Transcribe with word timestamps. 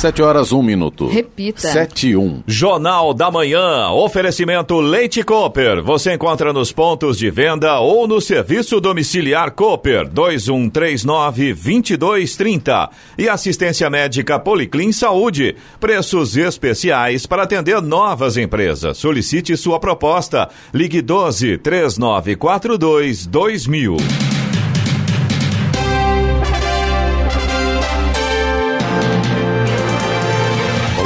Sete 0.00 0.22
horas, 0.22 0.50
um 0.50 0.62
minuto. 0.62 1.08
Repita. 1.08 1.60
Sete 1.60 2.08
e 2.08 2.16
um. 2.16 2.42
Jornal 2.46 3.12
da 3.12 3.30
Manhã. 3.30 3.90
Oferecimento 3.90 4.80
Leite 4.80 5.22
Cooper. 5.22 5.82
Você 5.82 6.14
encontra 6.14 6.54
nos 6.54 6.72
pontos 6.72 7.18
de 7.18 7.30
venda 7.30 7.78
ou 7.80 8.08
no 8.08 8.18
serviço 8.18 8.80
domiciliar 8.80 9.50
Cooper 9.50 10.08
2139 10.08 11.52
2230. 11.52 12.90
E 13.18 13.28
assistência 13.28 13.90
médica 13.90 14.38
Policlin 14.38 14.90
Saúde. 14.90 15.54
Preços 15.78 16.34
especiais 16.34 17.26
para 17.26 17.42
atender 17.42 17.82
novas 17.82 18.38
empresas. 18.38 18.96
Solicite 18.96 19.54
sua 19.54 19.78
proposta. 19.78 20.48
Ligue 20.72 21.02
12 21.02 21.58
3942 21.58 23.26
2000. 23.26 24.39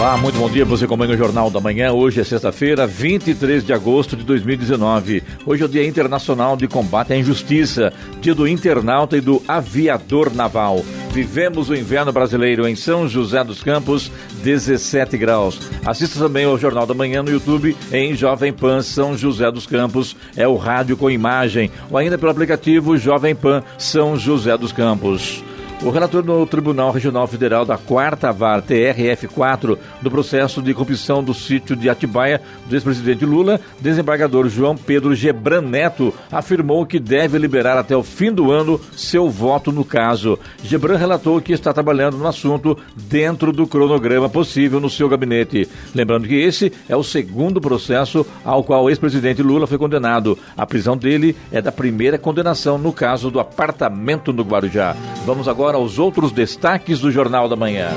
Olá, 0.04 0.18
muito 0.18 0.38
bom 0.38 0.50
dia. 0.50 0.66
Você 0.66 0.84
acompanha 0.84 1.14
o 1.14 1.16
Jornal 1.16 1.48
da 1.48 1.62
Manhã. 1.62 1.90
Hoje 1.90 2.20
é 2.20 2.24
sexta-feira, 2.24 2.86
23 2.86 3.64
de 3.64 3.72
agosto 3.72 4.14
de 4.14 4.22
2019. 4.22 5.22
Hoje 5.46 5.62
é 5.62 5.64
o 5.64 5.68
Dia 5.68 5.86
Internacional 5.88 6.58
de 6.58 6.68
Combate 6.68 7.14
à 7.14 7.16
Injustiça, 7.16 7.90
dia 8.20 8.34
do 8.34 8.46
internauta 8.46 9.16
e 9.16 9.22
do 9.22 9.42
aviador 9.48 10.30
naval. 10.30 10.84
Vivemos 11.10 11.70
o 11.70 11.74
inverno 11.74 12.12
brasileiro 12.12 12.68
em 12.68 12.76
São 12.76 13.08
José 13.08 13.42
dos 13.42 13.62
Campos, 13.62 14.12
17 14.42 15.16
graus. 15.16 15.58
Assista 15.86 16.18
também 16.18 16.44
ao 16.44 16.58
Jornal 16.58 16.84
da 16.84 16.92
Manhã 16.92 17.22
no 17.22 17.30
YouTube 17.30 17.74
em 17.90 18.14
Jovem 18.14 18.52
Pan 18.52 18.82
São 18.82 19.16
José 19.16 19.50
dos 19.50 19.66
Campos. 19.66 20.14
É 20.36 20.46
o 20.46 20.56
rádio 20.56 20.98
com 20.98 21.10
imagem. 21.10 21.70
Ou 21.90 21.96
ainda 21.96 22.18
pelo 22.18 22.30
aplicativo 22.30 22.98
Jovem 22.98 23.34
Pan 23.34 23.62
São 23.78 24.18
José 24.18 24.54
dos 24.58 24.70
Campos. 24.70 25.42
O 25.82 25.90
relator 25.90 26.22
do 26.22 26.46
Tribunal 26.46 26.92
Regional 26.92 27.26
Federal 27.26 27.66
da 27.66 27.76
Quarta 27.76 28.32
VAR, 28.32 28.62
TRF4, 28.62 29.76
do 30.00 30.10
processo 30.10 30.62
de 30.62 30.72
corrupção 30.72 31.22
do 31.22 31.34
sítio 31.34 31.76
de 31.76 31.90
Atibaia 31.90 32.40
do 32.66 32.74
ex-presidente 32.74 33.26
Lula, 33.26 33.60
desembargador 33.80 34.48
João 34.48 34.76
Pedro 34.76 35.14
Gebran 35.14 35.60
Neto, 35.60 36.14
afirmou 36.32 36.86
que 36.86 36.98
deve 36.98 37.36
liberar 37.36 37.76
até 37.76 37.94
o 37.94 38.02
fim 38.02 38.32
do 38.32 38.50
ano 38.50 38.80
seu 38.96 39.28
voto 39.28 39.70
no 39.70 39.84
caso. 39.84 40.38
Gebran 40.62 40.96
relatou 40.96 41.38
que 41.40 41.52
está 41.52 41.70
trabalhando 41.70 42.16
no 42.16 42.26
assunto 42.26 42.78
dentro 42.96 43.52
do 43.52 43.66
cronograma 43.66 44.30
possível 44.30 44.80
no 44.80 44.88
seu 44.88 45.06
gabinete. 45.06 45.68
Lembrando 45.94 46.26
que 46.26 46.34
esse 46.34 46.72
é 46.88 46.96
o 46.96 47.04
segundo 47.04 47.60
processo 47.60 48.24
ao 48.42 48.64
qual 48.64 48.84
o 48.84 48.90
ex-presidente 48.90 49.42
Lula 49.42 49.66
foi 49.66 49.76
condenado. 49.76 50.38
A 50.56 50.64
prisão 50.64 50.96
dele 50.96 51.36
é 51.52 51.60
da 51.60 51.72
primeira 51.72 52.16
condenação 52.16 52.78
no 52.78 52.92
caso 52.92 53.30
do 53.30 53.38
apartamento 53.38 54.32
no 54.32 54.42
Guarujá. 54.42 54.96
Vamos 55.26 55.46
agora 55.46 55.63
aos 55.72 55.98
outros 55.98 56.32
destaques 56.32 57.00
do 57.00 57.10
Jornal 57.10 57.48
da 57.48 57.56
Manhã. 57.56 57.90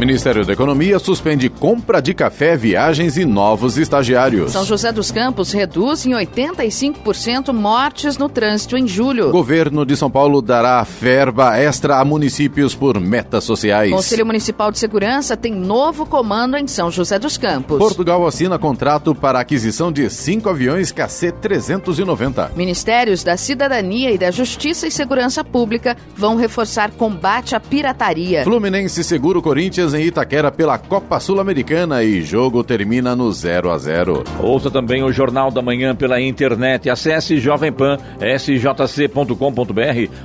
Ministério 0.00 0.46
da 0.46 0.54
Economia 0.54 0.98
suspende 0.98 1.50
compra 1.50 2.00
de 2.00 2.14
café, 2.14 2.56
viagens 2.56 3.18
e 3.18 3.26
novos 3.26 3.76
estagiários. 3.76 4.50
São 4.50 4.64
José 4.64 4.90
dos 4.90 5.10
Campos 5.10 5.52
reduz 5.52 6.06
em 6.06 6.12
85% 6.12 7.52
mortes 7.52 8.16
no 8.16 8.26
trânsito 8.26 8.78
em 8.78 8.88
julho. 8.88 9.30
Governo 9.30 9.84
de 9.84 9.94
São 9.94 10.10
Paulo 10.10 10.40
dará 10.40 10.82
verba 10.82 11.58
extra 11.58 11.98
a 11.98 12.04
municípios 12.04 12.74
por 12.74 12.98
metas 12.98 13.44
sociais. 13.44 13.90
Conselho 13.90 14.24
Municipal 14.24 14.72
de 14.72 14.78
Segurança 14.78 15.36
tem 15.36 15.52
novo 15.52 16.06
comando 16.06 16.56
em 16.56 16.66
São 16.66 16.90
José 16.90 17.18
dos 17.18 17.36
Campos. 17.36 17.76
Portugal 17.76 18.26
assina 18.26 18.58
contrato 18.58 19.14
para 19.14 19.38
aquisição 19.38 19.92
de 19.92 20.08
cinco 20.08 20.48
aviões 20.48 20.90
KC-390. 20.90 22.52
Ministérios 22.56 23.22
da 23.22 23.36
Cidadania 23.36 24.10
e 24.10 24.16
da 24.16 24.30
Justiça 24.30 24.86
e 24.86 24.90
Segurança 24.90 25.44
Pública 25.44 25.94
vão 26.16 26.36
reforçar 26.36 26.90
combate 26.92 27.54
à 27.54 27.60
pirataria. 27.60 28.44
Fluminense 28.44 29.04
segura 29.04 29.38
o 29.38 29.42
Corinthians 29.90 29.94
em 29.94 30.06
Itaquera 30.06 30.50
pela 30.50 30.78
Copa 30.78 31.18
Sul-Americana 31.18 32.02
e 32.02 32.22
jogo 32.22 32.62
termina 32.62 33.16
no 33.16 33.30
0 33.32 33.70
a 33.70 33.78
0. 33.78 34.24
Ouça 34.38 34.70
também 34.70 35.02
o 35.02 35.12
Jornal 35.12 35.50
da 35.50 35.60
Manhã 35.62 35.94
pela 35.94 36.20
internet. 36.20 36.88
Acesse 36.88 37.38
Jovem 37.38 37.72
Pan, 37.72 37.98
sjc.com.br 38.38 39.34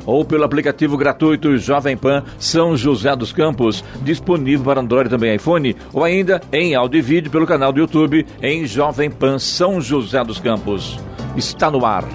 ou 0.06 0.24
pelo 0.26 0.44
aplicativo 0.44 0.98
gratuito 0.98 1.58
Jovem 1.58 1.98
Pan 1.98 2.24
São 2.38 2.78
José 2.78 3.16
dos 3.16 3.32
Campos, 3.32 3.84
disponível 4.02 4.66
para 4.66 4.82
Android 4.82 5.08
e 5.08 5.10
também 5.12 5.36
iPhone, 5.36 5.76
ou 5.94 6.04
ainda 6.04 6.42
em 6.52 6.76
áudio 6.76 7.00
e 7.00 7.02
vídeo 7.02 7.32
pelo 7.32 7.48
canal 7.48 7.72
do 7.72 7.80
YouTube 7.80 8.26
em 8.42 8.66
Jovem 8.66 9.10
Pan 9.10 9.40
São 9.40 9.82
José 9.82 10.24
dos 10.24 10.40
Campos. 10.40 11.00
Está 11.36 11.70
no 11.70 11.86
ar 11.86 12.06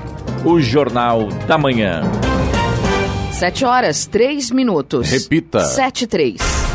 o 0.45 0.61
Jornal 0.61 1.29
da 1.47 1.59
Manhã. 1.59 2.03
7 3.33 3.65
horas, 3.65 4.07
3 4.07 4.51
minutos. 4.51 5.11
Repita. 5.11 5.61
7 5.61 6.05
e 6.05 6.07
3. 6.07 6.70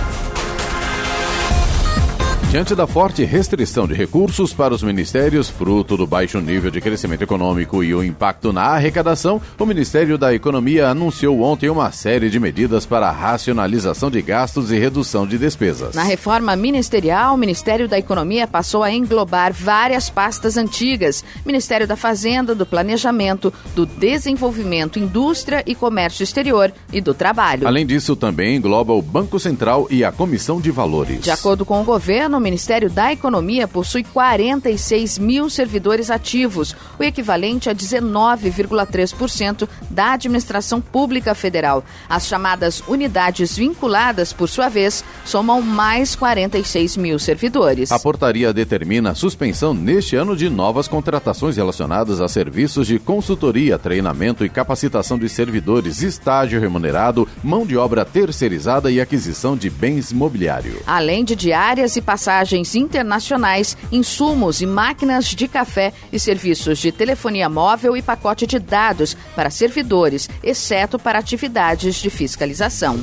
Diante 2.56 2.74
da 2.74 2.88
forte 2.88 3.22
restrição 3.26 3.86
de 3.86 3.94
recursos 3.94 4.54
para 4.54 4.74
os 4.74 4.82
ministérios, 4.82 5.50
fruto 5.50 5.98
do 5.98 6.08
baixo 6.08 6.40
nível 6.40 6.72
de 6.72 6.80
crescimento 6.80 7.22
econômico 7.22 7.84
e 7.84 7.94
o 7.94 8.02
impacto 8.02 8.54
na 8.54 8.62
arrecadação, 8.62 9.42
o 9.60 9.66
Ministério 9.66 10.18
da 10.18 10.34
Economia 10.34 10.88
anunciou 10.88 11.42
ontem 11.42 11.70
uma 11.70 11.92
série 11.92 12.30
de 12.30 12.40
medidas 12.40 12.86
para 12.86 13.10
a 13.10 13.12
racionalização 13.12 14.10
de 14.10 14.22
gastos 14.22 14.72
e 14.72 14.80
redução 14.80 15.28
de 15.28 15.38
despesas. 15.38 15.96
Na 15.96 16.04
reforma 16.04 16.56
ministerial, 16.56 17.36
o 17.36 17.38
Ministério 17.38 17.90
da 17.90 18.00
Economia 18.00 18.48
passou 18.48 18.84
a 18.84 18.90
englobar 18.90 19.52
várias 19.52 20.10
pastas 20.10 20.56
antigas: 20.56 21.26
Ministério 21.46 21.86
da 21.86 21.98
Fazenda, 21.98 22.56
do 22.56 22.66
Planejamento, 22.66 23.54
do 23.76 23.86
Desenvolvimento, 23.86 24.98
Indústria 24.98 25.62
e 25.68 25.76
Comércio 25.76 26.24
Exterior 26.24 26.72
e 26.94 27.02
do 27.02 27.14
Trabalho. 27.14 27.68
Além 27.68 27.86
disso, 27.86 28.16
também 28.16 28.56
engloba 28.56 28.94
o 28.94 29.02
Banco 29.02 29.42
Central 29.42 29.88
e 29.90 30.06
a 30.06 30.12
Comissão 30.14 30.62
de 30.62 30.72
Valores. 30.72 31.20
De 31.20 31.32
acordo 31.32 31.66
com 31.66 31.82
o 31.82 31.84
governo, 31.84 32.38
o 32.38 32.45
Ministério 32.46 32.92
da 32.92 33.12
Economia 33.12 33.68
possui 33.68 34.04
46 34.04 35.18
mil 35.18 35.50
servidores 35.50 36.12
ativos, 36.12 36.76
o 37.00 37.04
equivalente 37.04 37.72
a 37.72 37.74
19,3% 37.74 39.68
da 39.90 40.14
administração 40.14 40.80
pública 40.80 41.34
federal. 41.34 41.84
As 42.08 42.28
chamadas 42.28 42.84
unidades 42.88 43.58
vinculadas, 43.58 44.32
por 44.32 44.48
sua 44.48 44.70
vez, 44.70 45.04
somam 45.26 45.60
mais 45.60 46.16
46 46.16 46.98
mil 46.98 47.18
servidores. 47.18 47.92
A 47.92 47.98
portaria 47.98 48.54
determina 48.54 49.10
a 49.10 49.16
suspensão 49.16 49.74
neste 49.74 50.16
ano 50.16 50.38
de 50.38 50.48
novas 50.48 50.88
contratações 50.88 51.58
relacionadas 51.58 52.22
a 52.22 52.28
serviços 52.28 52.86
de 52.86 53.00
consultoria, 53.00 53.80
treinamento 53.80 54.46
e 54.46 54.50
capacitação 54.50 55.18
de 55.18 55.28
servidores, 55.28 56.04
estágio 56.04 56.62
remunerado, 56.62 57.28
mão 57.44 57.66
de 57.66 57.76
obra 57.76 58.06
terceirizada 58.06 58.92
e 58.92 59.02
aquisição 59.02 59.58
de 59.58 59.68
bens 59.68 60.12
imobiliários. 60.12 60.78
Além 60.86 61.26
de 61.26 61.36
diárias 61.36 61.96
e 61.96 62.02
passagens 62.04 62.35
internacionais, 62.76 63.78
insumos 63.92 64.62
e 64.62 64.66
máquinas 64.66 65.26
de 65.26 65.48
café 65.48 65.94
e 66.12 66.20
serviços 66.20 66.80
de 66.80 66.92
telefonia 66.92 67.50
móvel 67.50 67.96
e 67.96 68.02
pacote 68.02 68.46
de 68.46 68.60
dados 68.60 69.16
para 69.36 69.50
servidores, 69.50 70.30
exceto 70.44 71.00
para 71.00 71.20
atividades 71.20 71.96
de 71.96 72.10
fiscalização. 72.10 73.00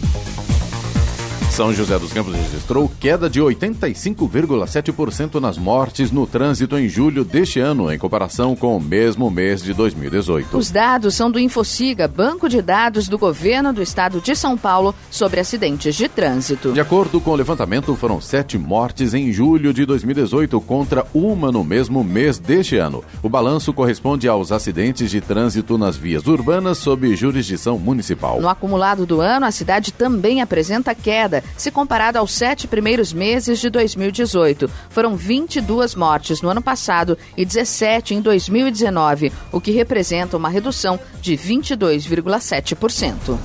São 1.52 1.70
José 1.70 1.98
dos 1.98 2.14
Campos 2.14 2.34
registrou 2.34 2.90
queda 2.98 3.28
de 3.28 3.38
85,7% 3.38 5.38
nas 5.38 5.58
mortes 5.58 6.10
no 6.10 6.26
trânsito 6.26 6.78
em 6.78 6.88
julho 6.88 7.26
deste 7.26 7.60
ano, 7.60 7.92
em 7.92 7.98
comparação 7.98 8.56
com 8.56 8.74
o 8.74 8.80
mesmo 8.80 9.30
mês 9.30 9.62
de 9.62 9.74
2018. 9.74 10.56
Os 10.56 10.70
dados 10.70 11.14
são 11.14 11.30
do 11.30 11.38
Infociga, 11.38 12.08
banco 12.08 12.48
de 12.48 12.62
dados 12.62 13.06
do 13.06 13.18
governo 13.18 13.70
do 13.70 13.82
estado 13.82 14.18
de 14.18 14.34
São 14.34 14.56
Paulo 14.56 14.94
sobre 15.10 15.40
acidentes 15.40 15.94
de 15.94 16.08
trânsito. 16.08 16.72
De 16.72 16.80
acordo 16.80 17.20
com 17.20 17.32
o 17.32 17.36
levantamento, 17.36 17.94
foram 17.96 18.18
sete 18.18 18.56
mortes 18.56 19.12
em 19.12 19.30
julho 19.30 19.74
de 19.74 19.84
2018 19.84 20.58
contra 20.62 21.04
uma 21.12 21.52
no 21.52 21.62
mesmo 21.62 22.02
mês 22.02 22.38
deste 22.38 22.78
ano. 22.78 23.04
O 23.22 23.28
balanço 23.28 23.74
corresponde 23.74 24.26
aos 24.26 24.52
acidentes 24.52 25.10
de 25.10 25.20
trânsito 25.20 25.76
nas 25.76 25.98
vias 25.98 26.26
urbanas 26.26 26.78
sob 26.78 27.14
jurisdição 27.14 27.78
municipal. 27.78 28.40
No 28.40 28.48
acumulado 28.48 29.04
do 29.04 29.20
ano, 29.20 29.44
a 29.44 29.50
cidade 29.50 29.92
também 29.92 30.40
apresenta 30.40 30.94
queda 30.94 31.41
se 31.56 31.70
comparado 31.70 32.18
aos 32.18 32.32
sete 32.32 32.66
primeiros 32.66 33.12
meses 33.12 33.60
de 33.60 33.70
2018. 33.70 34.68
Foram 34.90 35.16
22 35.16 35.94
mortes 35.94 36.42
no 36.42 36.48
ano 36.48 36.62
passado 36.62 37.16
e 37.36 37.44
17 37.44 38.14
em 38.14 38.20
2019, 38.20 39.32
o 39.50 39.60
que 39.60 39.70
representa 39.70 40.36
uma 40.36 40.48
redução 40.48 40.98
de 41.20 41.36
22,7%. 41.36 43.38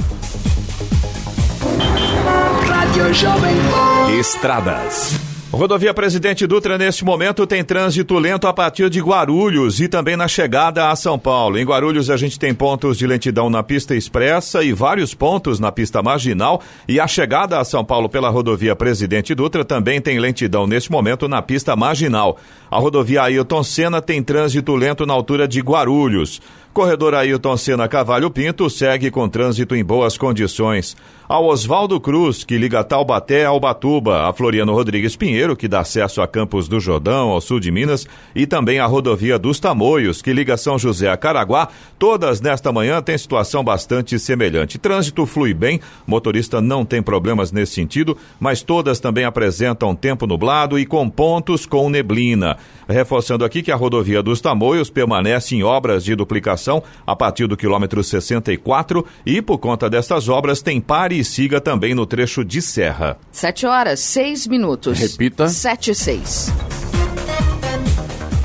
Estradas. 4.20 5.37
Rodovia 5.50 5.94
Presidente 5.94 6.46
Dutra, 6.46 6.78
neste 6.78 7.06
momento, 7.06 7.48
tem 7.48 7.64
trânsito 7.64 8.20
lento 8.20 8.48
a 8.48 8.54
partir 8.54 8.90
de 8.90 9.00
Guarulhos 9.00 9.80
e 9.80 9.88
também 9.88 10.18
na 10.18 10.28
chegada 10.28 10.90
a 10.90 10.96
São 10.96 11.18
Paulo. 11.18 11.58
Em 11.58 11.64
Guarulhos, 11.64 12.10
a 12.10 12.18
gente 12.18 12.38
tem 12.38 12.54
pontos 12.54 12.98
de 12.98 13.08
lentidão 13.08 13.50
na 13.50 13.64
pista 13.64 13.96
expressa 13.96 14.62
e 14.62 14.74
vários 14.74 15.14
pontos 15.14 15.58
na 15.58 15.72
pista 15.72 16.04
marginal. 16.04 16.62
E 16.86 17.00
a 17.00 17.08
chegada 17.08 17.60
a 17.60 17.64
São 17.64 17.84
Paulo 17.84 18.10
pela 18.10 18.30
rodovia 18.30 18.76
Presidente 18.76 19.34
Dutra 19.34 19.64
também 19.64 20.02
tem 20.02 20.20
lentidão 20.20 20.68
neste 20.68 20.92
momento 20.92 21.30
na 21.30 21.42
pista 21.42 21.78
marginal. 21.78 22.38
A 22.70 22.78
rodovia 22.78 23.24
Ailton 23.24 23.64
Senna 23.64 24.02
tem 24.02 24.22
trânsito 24.22 24.76
lento 24.76 25.06
na 25.06 25.14
altura 25.14 25.48
de 25.48 25.62
Guarulhos. 25.62 26.42
Corredor 26.78 27.16
Ailton 27.16 27.58
Senna 27.58 27.88
Cavalho 27.88 28.30
Pinto 28.30 28.70
segue 28.70 29.10
com 29.10 29.28
trânsito 29.28 29.76
em 29.76 29.84
boas 29.84 30.16
condições. 30.16 30.96
Ao 31.28 31.44
Oswaldo 31.46 32.00
Cruz, 32.00 32.44
que 32.44 32.56
liga 32.56 32.84
Taubaté 32.84 33.46
ao 33.46 33.60
Batuba, 33.60 34.30
a 34.30 34.32
Floriano 34.32 34.74
Rodrigues 34.74 35.16
Pinheiro, 35.16 35.58
que 35.58 35.68
dá 35.68 35.80
acesso 35.80 36.22
a 36.22 36.28
Campos 36.28 36.68
do 36.68 36.80
Jordão, 36.80 37.30
ao 37.30 37.42
sul 37.42 37.60
de 37.60 37.72
Minas, 37.72 38.06
e 38.36 38.46
também 38.46 38.78
a 38.80 38.86
rodovia 38.86 39.40
dos 39.40 39.60
Tamoios, 39.60 40.22
que 40.22 40.32
liga 40.32 40.56
São 40.56 40.78
José 40.78 41.10
a 41.10 41.18
Caraguá, 41.18 41.68
todas 41.98 42.40
nesta 42.40 42.72
manhã 42.72 43.02
têm 43.02 43.18
situação 43.18 43.64
bastante 43.64 44.20
semelhante. 44.20 44.78
Trânsito 44.78 45.26
flui 45.26 45.56
bem, 45.56 45.82
motorista 46.06 46.62
não 46.62 46.86
tem 46.86 47.02
problemas 47.02 47.52
nesse 47.52 47.74
sentido, 47.74 48.16
mas 48.40 48.62
todas 48.62 49.00
também 49.00 49.26
apresentam 49.26 49.96
tempo 49.96 50.28
nublado 50.28 50.78
e 50.78 50.86
com 50.86 51.10
pontos 51.10 51.66
com 51.66 51.90
neblina. 51.90 52.56
Reforçando 52.88 53.44
aqui 53.44 53.62
que 53.62 53.72
a 53.72 53.76
rodovia 53.76 54.24
dos 54.24 54.40
Tamoios 54.40 54.90
permanece 54.90 55.56
em 55.56 55.64
obras 55.64 56.04
de 56.04 56.16
duplicação 56.16 56.82
a 57.06 57.16
partir 57.16 57.48
do 57.48 57.58
quilômetro 57.58 58.04
64 58.04 59.06
e, 59.26 59.42
por 59.42 59.58
conta 59.58 59.90
dessas 59.90 60.30
obras, 60.30 60.62
tem 60.62 60.80
pare 60.80 61.20
e 61.20 61.24
siga 61.24 61.60
também 61.60 61.94
no 61.94 62.06
trecho 62.06 62.46
de 62.46 62.62
serra. 62.62 63.18
7 63.32 63.66
horas, 63.66 64.00
6 64.00 64.48
minutos. 64.48 65.00
Repita. 65.00 65.48
7 65.48 65.92
e 65.92 65.96
6. 65.96 66.77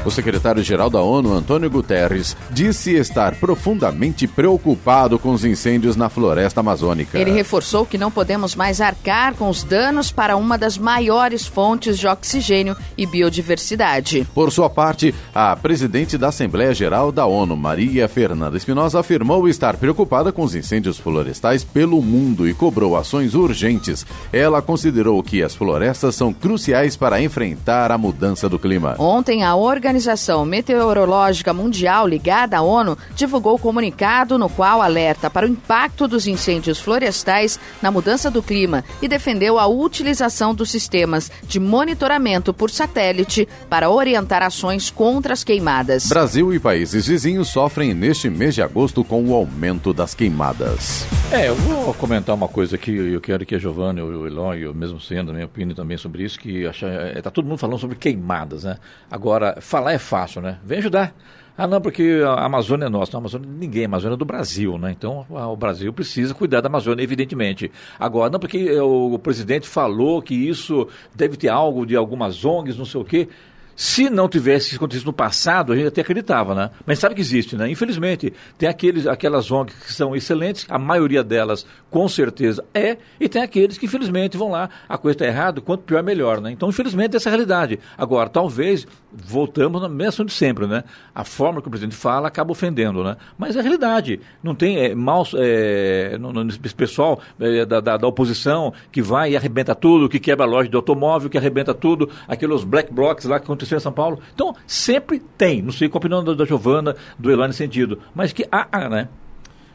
O 0.05 0.11
secretário-geral 0.11 0.91
da 0.91 1.01
ONU, 1.01 1.33
Antônio 1.33 1.71
Guterres, 1.71 2.37
disse 2.51 2.93
estar 2.93 3.37
profundamente 3.37 4.27
preocupado 4.27 5.17
com 5.17 5.31
os 5.31 5.45
incêndios 5.45 5.95
na 5.95 6.09
floresta 6.09 6.59
amazônica. 6.59 7.17
Ele 7.17 7.31
reforçou 7.31 7.87
que 7.87 7.97
não 7.97 8.11
podemos 8.11 8.57
mais 8.57 8.81
arcar 8.81 9.35
com 9.35 9.49
os 9.49 9.63
danos 9.63 10.11
para 10.11 10.37
uma 10.37 10.59
das 10.59 10.77
maiores 10.77 11.47
fontes 11.47 11.97
de 11.97 12.09
oxigênio 12.09 12.77
e 12.99 13.07
biodiversidade. 13.07 14.27
Por 14.35 14.51
sua 14.51 14.69
parte, 14.69 15.15
a 15.33 15.55
presidente 15.55 16.19
da 16.19 16.29
Assembleia 16.29 16.75
Geral 16.75 17.13
da 17.13 17.25
ONU, 17.25 17.57
Maria 17.57 18.09
Fernanda 18.09 18.57
Espinosa, 18.57 18.99
afirmou 18.99 19.49
estar 19.49 19.77
preocupada 19.77 20.33
com 20.33 20.43
os 20.43 20.57
incêndios 20.57 20.99
florestais 20.99 21.63
pelo 21.63 22.03
mundo 22.03 22.49
e 22.49 22.55
cobrou 22.55 22.97
ações 22.97 23.37
urgentes. 23.37 24.05
Ela 24.33 24.61
considerou 24.61 25.23
que 25.23 25.45
as 25.45 25.55
florestas 25.55 26.17
são 26.17 26.33
cruciais 26.33 26.97
para 26.97 27.23
enfrentar 27.23 27.93
a 27.93 27.99
mudança 27.99 28.49
do 28.49 28.59
clima. 28.59 28.97
Ontem, 28.99 29.45
a 29.45 29.55
organização 29.55 29.92
Organização 29.93 30.47
Meteorológica 30.47 31.53
Mundial 31.53 32.09
ligada 32.09 32.57
à 32.57 32.63
ONU 32.63 32.97
divulgou 33.15 33.59
comunicado 33.59 34.39
no 34.39 34.49
qual 34.49 34.81
alerta 34.81 35.29
para 35.29 35.45
o 35.45 35.49
impacto 35.51 36.09
dos 36.09 36.27
incêndios 36.27 36.81
florestais 36.81 37.61
na 37.83 37.91
mudança 37.91 38.31
do 38.31 38.43
clima 38.43 38.83
e 39.03 39.07
defendeu 39.07 39.59
a 39.59 39.67
utilização 39.67 40.55
dos 40.55 40.71
sistemas 40.71 41.31
de 41.47 41.61
monitoramento 41.61 42.55
por 42.55 42.71
satélite 42.71 43.47
para 43.69 43.91
orientar 43.91 44.43
ações 44.43 44.89
contra 44.89 45.35
as 45.35 45.45
queimadas. 45.45 46.07
Brasil 46.07 46.55
e 46.55 46.59
países 46.59 47.07
vizinhos 47.07 47.49
sofrem 47.49 47.93
neste 47.93 48.31
mês 48.31 48.55
de 48.55 48.63
agosto 48.63 49.05
com 49.05 49.23
o 49.23 49.35
aumento 49.35 49.93
das 49.93 50.15
queimadas. 50.15 51.05
É, 51.31 51.49
eu 51.49 51.55
vou 51.55 51.95
comentar 51.95 52.35
uma 52.35 52.49
coisa 52.49 52.77
aqui, 52.77 52.95
eu 52.95 53.21
quero 53.21 53.45
que 53.45 53.55
a 53.55 53.59
Giovanni, 53.59 54.01
o 54.01 54.27
Eloy, 54.27 54.61
eu 54.61 54.75
mesmo 54.75 55.01
sendo, 55.01 55.31
a 55.31 55.35
minha 55.35 55.47
opinião 55.47 55.75
também 55.75 55.97
sobre 55.97 56.25
isso, 56.25 56.39
que 56.39 56.65
está 56.65 56.87
é, 56.87 57.23
todo 57.23 57.47
mundo 57.47 57.59
falando 57.59 57.79
sobre 57.79 57.97
queimadas, 57.97 58.65
né? 58.65 58.77
Agora, 59.11 59.59
falar 59.61 59.82
é 59.91 59.99
fácil, 59.99 60.41
né? 60.41 60.59
Vem 60.65 60.79
ajudar. 60.79 61.15
Ah, 61.57 61.67
não, 61.67 61.81
porque 61.81 62.23
a 62.25 62.47
Amazônia 62.47 62.87
é 62.87 62.89
nossa. 62.89 63.13
Não, 63.13 63.19
a 63.19 63.23
Amazônia 63.23 63.47
de 63.47 63.55
ninguém, 63.55 63.85
a 63.85 63.87
Amazônia 63.87 64.15
é 64.15 64.19
do 64.19 64.25
Brasil, 64.25 64.79
né? 64.79 64.91
Então 64.91 65.27
o 65.29 65.57
Brasil 65.57 65.93
precisa 65.93 66.33
cuidar 66.33 66.63
da 66.63 66.69
Amazônia, 66.69 67.03
evidentemente. 67.03 67.71
Agora, 68.01 68.31
não 68.31 68.41
porque 68.41 68.79
o 68.81 69.19
presidente 69.19 69.69
falou 69.69 70.23
que 70.23 70.35
isso 70.35 70.89
deve 71.15 71.37
ter 71.37 71.49
algo 71.49 71.85
de 71.85 71.95
algumas 71.95 72.45
ONGs, 72.45 72.79
não 72.79 72.87
sei 72.87 73.01
o 73.01 73.05
quê. 73.05 73.29
Se 73.83 74.09
não 74.09 74.29
tivesse 74.29 74.77
acontecido 74.77 75.07
no 75.07 75.13
passado, 75.13 75.73
a 75.73 75.77
gente 75.77 75.89
até 75.89 76.03
acreditava, 76.03 76.55
né? 76.55 76.71
Mas 76.87 77.01
sabe 77.01 77.17
que 77.17 77.21
existe, 77.21 77.57
né? 77.57 77.69
Infelizmente, 77.69 78.33
tem 78.57 78.69
aqueles, 78.69 79.09
aquelas 79.09 79.51
ONGs 79.51 79.75
que 79.75 79.93
são 79.93 80.15
excelentes, 80.15 80.65
a 80.69 80.79
maioria 80.79 81.25
delas 81.25 81.67
com 81.91 82.09
certeza 82.09 82.65
é, 82.73 82.97
e 83.19 83.29
tem 83.29 83.43
aqueles 83.43 83.77
que 83.77 83.87
infelizmente 83.87 84.37
vão 84.37 84.53
lá, 84.53 84.71
a 84.89 84.97
coisa 84.97 85.17
está 85.17 85.27
errada, 85.27 85.61
quanto 85.61 85.83
pior 85.83 86.01
melhor, 86.01 86.41
né? 86.41 86.53
Então, 86.53 86.69
infelizmente, 86.69 87.17
essa 87.17 87.29
é 87.29 87.31
a 87.31 87.33
realidade. 87.33 87.81
Agora, 87.99 88.29
talvez, 88.29 88.87
voltamos 89.13 89.83
na 89.83 89.89
mesma 89.89 90.25
de 90.25 90.33
sempre, 90.33 90.65
né? 90.69 90.85
A 91.13 91.25
forma 91.25 91.61
que 91.61 91.67
o 91.67 91.71
presidente 91.71 91.97
fala 91.97 92.29
acaba 92.29 92.53
ofendendo, 92.53 93.03
né? 93.03 93.17
Mas 93.37 93.57
é 93.57 93.59
a 93.59 93.63
realidade. 93.63 94.21
Não 94.45 94.55
tem 94.55 94.79
é, 94.79 94.95
mal, 94.95 95.27
é, 95.35 96.17
esse 96.49 96.75
pessoal 96.75 97.21
é, 97.41 97.67
da, 97.67 97.81
da, 97.81 97.97
da, 97.97 98.07
oposição 98.07 98.73
que 98.93 99.03
vai 99.03 99.33
e 99.33 99.37
arrebenta 99.37 99.75
tudo, 99.75 100.09
que 100.09 100.21
quebra 100.21 100.47
a 100.47 100.49
loja 100.49 100.69
de 100.69 100.77
automóvel, 100.77 101.29
que 101.29 101.37
arrebenta 101.37 101.75
tudo, 101.75 102.09
aqueles 102.29 102.63
black 102.63 102.93
blocs 102.93 103.25
lá 103.25 103.41
que 103.41 103.45
aconteceu 103.45 103.72
São 103.81 103.93
Paulo. 103.93 104.21
Então, 104.35 104.55
sempre 104.67 105.21
tem, 105.39 105.63
não 105.63 105.73
sei 105.73 105.89
qual 105.89 105.99
a 105.99 106.03
opinião 106.03 106.25
da, 106.25 106.35
da 106.35 106.45
Giovana, 106.45 106.97
do 107.19 107.31
Elan 107.31 107.49
nesse 107.49 107.59
sentido, 107.59 107.99
mas 108.15 108.33
que 108.33 108.47
há, 108.51 108.67
há 108.71 108.89
né? 108.89 109.09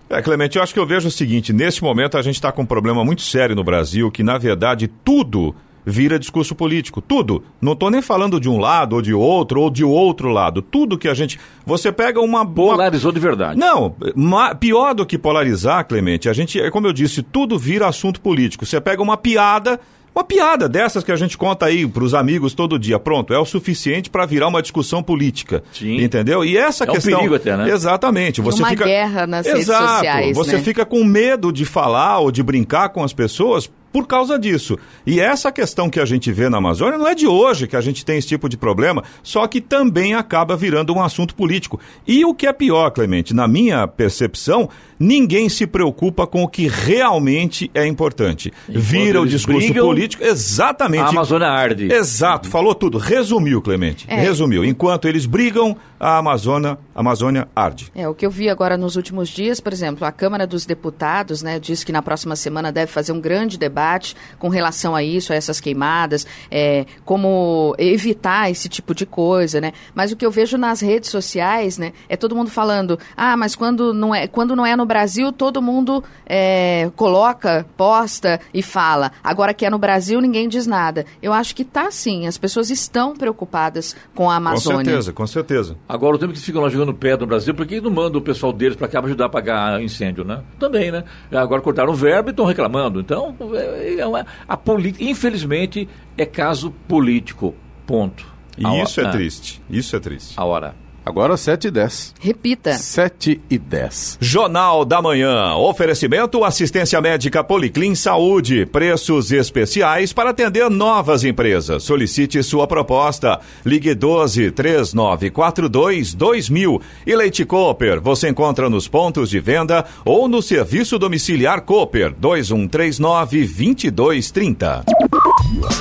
É, 0.10 0.22
Clemente, 0.22 0.58
eu 0.58 0.64
acho 0.64 0.74
que 0.74 0.80
eu 0.80 0.86
vejo 0.86 1.08
o 1.08 1.12
seguinte: 1.12 1.52
neste 1.52 1.84
momento 1.84 2.18
a 2.18 2.22
gente 2.22 2.36
está 2.36 2.52
com 2.52 2.62
um 2.62 2.66
problema 2.66 3.04
muito 3.04 3.22
sério 3.22 3.56
no 3.56 3.64
Brasil, 3.64 4.10
que 4.10 4.24
na 4.24 4.38
verdade 4.38 4.88
tudo 4.88 5.54
vira 5.86 6.20
discurso 6.20 6.54
político. 6.54 7.02
Tudo. 7.02 7.44
Não 7.62 7.72
estou 7.72 7.90
nem 7.90 8.02
falando 8.02 8.40
de 8.40 8.50
um 8.50 8.58
lado 8.58 8.98
ou 8.98 9.02
de 9.02 9.14
outro 9.14 9.62
ou 9.62 9.70
de 9.70 9.86
outro 9.86 10.30
lado. 10.30 10.62
Tudo 10.62 10.98
que 10.98 11.08
a 11.08 11.14
gente. 11.14 11.40
Você 11.66 11.92
pega 11.92 12.20
uma. 12.20 12.46
Polarizou 12.46 13.12
de 13.12 13.20
verdade. 13.20 13.58
Não. 13.58 13.96
Ma... 14.14 14.54
Pior 14.54 14.94
do 14.94 15.06
que 15.06 15.18
polarizar, 15.18 15.86
Clemente, 15.88 16.28
a 16.28 16.34
gente, 16.34 16.60
é 16.60 16.70
como 16.70 16.88
eu 16.88 16.94
disse, 16.94 17.22
tudo 17.22 17.58
vira 17.58 17.88
assunto 17.88 18.20
político. 18.20 18.66
Você 18.66 18.82
pega 18.82 19.02
uma 19.02 19.16
piada 19.16 19.80
uma 20.18 20.24
piada 20.24 20.68
dessas 20.68 21.04
que 21.04 21.12
a 21.12 21.16
gente 21.16 21.38
conta 21.38 21.68
aí 21.68 21.86
para 21.88 22.04
os 22.04 22.16
amigos 22.16 22.56
todo 22.56 22.80
dia, 22.80 22.98
pronto, 22.98 23.34
é 23.36 23.40
o 23.40 23.46
suficiente 23.46 24.10
para 24.10 24.26
virar 24.26 24.48
uma 24.48 24.64
discussão 24.64 25.04
política. 25.04 25.64
Sim. 25.72 26.02
Entendeu? 26.02 26.44
E 26.44 26.58
essa 26.58 26.86
é 26.86 26.88
questão. 26.88 27.14
Um 27.14 27.18
perigo 27.18 27.36
até, 27.36 27.56
né? 27.56 27.70
Exatamente. 27.70 28.42
Você 28.42 28.64
uma 28.64 28.70
fica... 28.70 28.86
guerra 28.86 29.28
nas 29.28 29.46
Exato. 29.46 29.58
redes 29.58 29.92
sociais. 29.92 30.38
Você 30.38 30.58
né? 30.58 30.64
fica 30.64 30.86
com 30.86 31.04
medo 31.04 31.52
de 31.52 31.66
falar 31.66 32.18
ou 32.18 32.32
de 32.32 32.42
brincar 32.42 32.90
com 32.90 33.04
as 33.04 33.14
pessoas 33.14 33.70
por 33.92 34.06
causa 34.06 34.38
disso. 34.38 34.78
E 35.06 35.20
essa 35.20 35.52
questão 35.52 35.90
que 35.90 36.00
a 36.00 36.06
gente 36.06 36.32
vê 36.32 36.50
na 36.50 36.58
Amazônia 36.58 36.98
não 36.98 37.08
é 37.08 37.16
de 37.16 37.28
hoje 37.28 37.68
que 37.68 37.76
a 37.76 37.82
gente 37.82 38.04
tem 38.04 38.18
esse 38.18 38.28
tipo 38.28 38.50
de 38.50 38.58
problema, 38.58 39.04
só 39.24 39.48
que 39.48 39.62
também 39.62 40.14
acaba 40.14 40.56
virando 40.56 40.94
um 40.94 41.02
assunto 41.02 41.34
político. 41.36 41.80
E 42.06 42.26
o 42.26 42.34
que 42.34 42.48
é 42.48 42.54
pior, 42.54 42.92
Clemente, 42.92 43.34
na 43.34 43.48
minha 43.48 43.88
percepção, 43.88 44.70
ninguém 45.00 45.50
se 45.50 45.68
preocupa 45.68 46.26
com 46.26 46.44
o 46.44 46.48
que 46.48 46.68
realmente 46.68 47.70
é 47.74 47.86
importante. 47.86 48.52
Enquanto 48.68 48.84
Vira 48.84 49.22
o 49.22 49.28
discurso 49.28 49.68
brigam, 49.68 49.86
político, 49.86 50.24
exatamente. 50.24 51.06
A 51.06 51.10
Amazônia 51.10 51.48
arde. 51.48 51.92
Exato, 51.92 52.50
falou 52.50 52.74
tudo. 52.74 52.98
Resumiu, 52.98 53.62
Clemente. 53.62 54.06
É. 54.08 54.20
Resumiu. 54.20 54.64
Enquanto 54.66 55.08
eles 55.08 55.26
brigam, 55.26 55.78
a 56.00 56.18
Amazônia, 56.18 56.78
a 56.94 57.00
Amazônia 57.00 57.48
arde. 57.56 57.92
É, 57.96 58.08
o 58.08 58.14
que 58.14 58.26
eu 58.26 58.32
vi 58.32 58.50
agora 58.50 58.78
nos 58.78 58.96
últimos 58.96 59.30
dias, 59.30 59.60
por 59.60 59.74
exemplo, 59.74 60.06
a 60.06 60.12
Câmara 60.12 60.46
dos 60.46 60.66
Deputados, 60.66 61.42
né, 61.42 61.60
disse 61.60 61.86
que 61.86 61.92
na 61.92 62.02
próxima 62.02 62.36
semana 62.36 62.72
deve 62.72 62.92
fazer 62.92 63.12
um 63.12 63.20
grande 63.20 63.58
debate 63.58 64.16
com 64.38 64.50
relação 64.50 64.96
a 64.96 65.04
isso, 65.04 65.34
a 65.34 65.36
essas 65.36 65.60
queimadas, 65.60 66.26
é, 66.52 66.86
como 67.04 67.76
evitar 67.78 68.50
esse 68.52 68.70
tipo 68.70 68.94
de 68.94 69.06
coisa, 69.06 69.60
né? 69.60 69.74
Mas 69.96 70.12
o 70.12 70.16
que 70.16 70.26
eu 70.26 70.32
vejo 70.32 70.58
nas 70.58 70.82
redes 70.82 71.10
sociais, 71.10 71.78
né, 71.78 71.94
é 72.08 72.16
todo 72.16 72.36
mundo 72.36 72.50
falando, 72.50 73.00
ah, 73.16 73.36
mas 73.36 73.56
quando 73.56 73.94
não 73.94 74.14
é, 74.14 74.28
quando 74.28 74.56
não 74.56 74.66
é 74.66 74.76
no 74.76 74.86
Brasil, 74.88 75.32
todo 75.32 75.62
mundo 75.62 76.04
é, 76.26 76.90
coloca, 76.96 77.64
posta 77.78 78.40
e 78.52 78.64
fala. 78.64 79.12
Agora 79.24 79.54
que 79.54 79.66
é 79.66 79.70
no 79.70 79.78
Brasil, 79.78 80.20
ninguém 80.20 80.50
diz 80.50 80.66
nada. 80.66 81.06
Eu 81.22 81.32
acho 81.34 81.54
que 81.54 81.64
tá 81.64 81.92
sim, 81.92 82.26
as 82.26 82.38
pessoas 82.38 82.72
estão 82.72 83.16
preocupadas 83.16 83.96
com 84.16 84.30
a 84.32 84.38
Amazônia. 84.38 84.80
Com 84.80 84.86
certeza, 84.86 85.14
com 85.14 85.28
certeza. 85.28 85.78
Agora, 85.88 86.16
o 86.16 86.20
tempo 86.20 86.34
que 86.34 86.40
ficam 86.40 86.62
lá 86.64 86.70
jogando 86.70 86.94
pedra 86.94 87.18
no 87.22 87.28
Brasil, 87.28 87.54
por 87.54 87.68
que 87.68 87.80
não 87.80 87.92
manda 87.92 88.18
o 88.18 88.22
pessoal 88.22 88.52
deles 88.52 88.76
para 88.76 88.88
cá 88.88 89.00
pra 89.00 89.08
ajudar 89.08 89.26
a 89.26 89.28
apagar 89.28 89.82
incêndio, 89.82 90.24
né? 90.24 90.42
Também, 90.58 90.92
né? 90.92 91.04
Agora 91.32 91.62
cortaram 91.62 91.92
o 91.92 91.96
verbo 91.96 92.30
e 92.30 92.32
estão 92.32 92.46
reclamando. 92.46 93.00
Então, 93.00 93.36
é, 93.54 93.96
é 94.00 94.06
uma- 94.08 94.26
a 94.48 94.56
política, 94.58 95.04
infelizmente, 95.04 95.88
é 96.18 96.26
caso 96.26 96.72
político. 96.88 97.54
Ponto. 97.86 98.26
E 98.58 98.66
A 98.66 98.82
isso 98.84 99.00
é 99.00 99.04
hora- 99.04 99.12
triste. 99.14 99.62
Isso 99.70 99.96
é 99.96 100.00
triste. 100.00 100.34
A 100.36 100.44
hora. 100.46 100.74
Agora 101.08 101.38
7 101.38 101.70
e 101.70 101.72
10. 101.72 102.16
Repita. 102.20 102.74
7 102.74 103.40
e 103.50 103.58
10. 103.58 104.18
Jornal 104.20 104.84
da 104.84 105.02
Manhã. 105.02 105.56
Oferecimento 105.56 106.44
assistência 106.44 107.00
médica 107.00 107.42
Policlin 107.42 107.96
Saúde. 107.96 108.66
Preços 108.66 109.32
especiais 109.32 110.12
para 110.12 110.32
atender 110.32 110.70
novas 110.70 111.24
empresas. 111.24 111.84
Solicite 111.84 112.44
sua 112.44 112.68
proposta. 112.68 113.40
Ligue 113.66 113.96
12 113.96 114.52
3942 114.52 116.14
2000. 116.14 116.82
E 117.06 117.16
Leite 117.16 117.46
Cooper. 117.46 118.02
Você 118.02 118.28
encontra 118.28 118.70
nos 118.70 118.90
pontos 118.90 119.30
de 119.30 119.40
venda 119.40 119.86
ou 120.04 120.28
no 120.28 120.42
serviço 120.42 121.00
domiciliar 121.00 121.62
Cooper 121.62 122.14
2139 122.20 123.48
2230. 123.48 124.84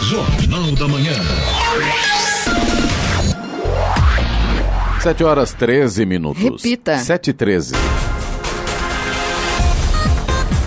Jornal 0.02 0.70
da 0.76 0.86
Manhã. 0.86 1.05
7 5.06 5.22
horas 5.22 5.52
13 5.52 6.04
minutos. 6.04 6.64
Repita. 6.64 6.98
7 6.98 7.30
e 7.30 7.32
13. 7.32 7.74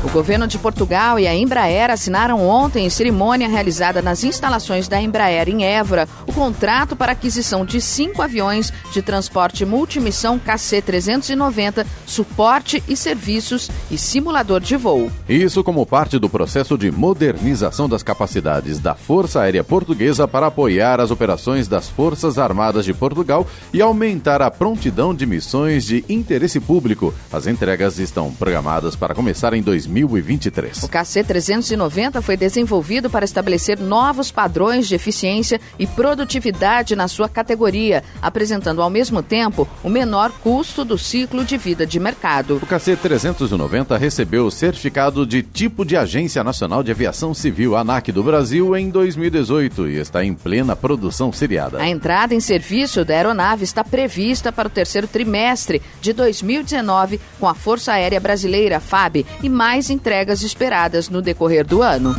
O 0.09 0.11
governo 0.11 0.47
de 0.47 0.57
Portugal 0.57 1.19
e 1.19 1.27
a 1.27 1.35
Embraer 1.35 1.91
assinaram 1.91 2.43
ontem, 2.43 2.83
em 2.83 2.89
cerimônia 2.89 3.47
realizada 3.47 4.01
nas 4.01 4.23
instalações 4.23 4.87
da 4.87 4.99
Embraer 4.99 5.47
em 5.47 5.63
Évora, 5.63 6.09
o 6.25 6.33
contrato 6.33 6.95
para 6.95 7.11
aquisição 7.11 7.63
de 7.63 7.79
cinco 7.79 8.23
aviões 8.23 8.73
de 8.91 9.03
transporte 9.03 9.63
multimissão 9.65 10.39
KC-390, 10.39 11.85
suporte 12.07 12.83
e 12.87 12.97
serviços 12.97 13.69
e 13.91 13.99
simulador 13.99 14.59
de 14.59 14.75
voo. 14.75 15.11
Isso 15.29 15.63
como 15.63 15.85
parte 15.85 16.17
do 16.17 16.27
processo 16.27 16.75
de 16.75 16.89
modernização 16.89 17.87
das 17.87 18.01
capacidades 18.01 18.79
da 18.79 18.95
Força 18.95 19.41
Aérea 19.41 19.63
Portuguesa 19.63 20.27
para 20.27 20.47
apoiar 20.47 20.99
as 20.99 21.11
operações 21.11 21.67
das 21.67 21.87
Forças 21.87 22.39
Armadas 22.39 22.83
de 22.83 22.95
Portugal 22.95 23.45
e 23.71 23.79
aumentar 23.79 24.41
a 24.41 24.49
prontidão 24.49 25.13
de 25.13 25.27
missões 25.27 25.85
de 25.85 26.03
interesse 26.09 26.59
público. 26.59 27.13
As 27.31 27.45
entregas 27.45 27.99
estão 27.99 28.33
programadas 28.33 28.95
para 28.95 29.13
começar 29.13 29.53
em 29.53 29.61
2020. 29.61 29.98
2023. 30.05 30.83
O 30.83 30.89
KC-390 30.89 32.21
foi 32.21 32.37
desenvolvido 32.37 33.09
para 33.09 33.25
estabelecer 33.25 33.79
novos 33.79 34.31
padrões 34.31 34.87
de 34.87 34.95
eficiência 34.95 35.59
e 35.77 35.85
produtividade 35.87 36.95
na 36.95 37.07
sua 37.07 37.27
categoria, 37.27 38.03
apresentando 38.21 38.81
ao 38.81 38.89
mesmo 38.89 39.21
tempo 39.21 39.67
o 39.83 39.89
menor 39.89 40.31
custo 40.43 40.83
do 40.83 40.97
ciclo 40.97 41.43
de 41.43 41.57
vida 41.57 41.85
de 41.85 41.99
mercado. 41.99 42.59
O 42.61 42.65
KC-390 42.65 43.97
recebeu 43.97 44.45
o 44.45 44.51
certificado 44.51 45.25
de 45.25 45.41
tipo 45.41 45.85
de 45.85 45.95
Agência 45.95 46.43
Nacional 46.43 46.83
de 46.83 46.91
Aviação 46.91 47.33
Civil, 47.33 47.75
ANAC, 47.75 48.11
do 48.11 48.23
Brasil, 48.23 48.75
em 48.75 48.89
2018 48.89 49.87
e 49.87 49.97
está 49.97 50.23
em 50.23 50.33
plena 50.33 50.75
produção 50.75 51.31
seriada. 51.31 51.79
A 51.79 51.87
entrada 51.87 52.33
em 52.33 52.39
serviço 52.39 53.03
da 53.03 53.13
aeronave 53.13 53.63
está 53.63 53.83
prevista 53.83 54.51
para 54.51 54.67
o 54.67 54.71
terceiro 54.71 55.07
trimestre 55.07 55.81
de 56.01 56.13
2019 56.13 57.19
com 57.39 57.47
a 57.47 57.53
Força 57.53 57.93
Aérea 57.93 58.19
Brasileira, 58.19 58.79
FAB, 58.79 59.25
e 59.41 59.49
mais 59.49 59.88
entregas 59.89 60.43
esperadas 60.43 61.09
no 61.09 61.21
decorrer 61.21 61.65
do 61.65 61.81
ano. 61.81 62.15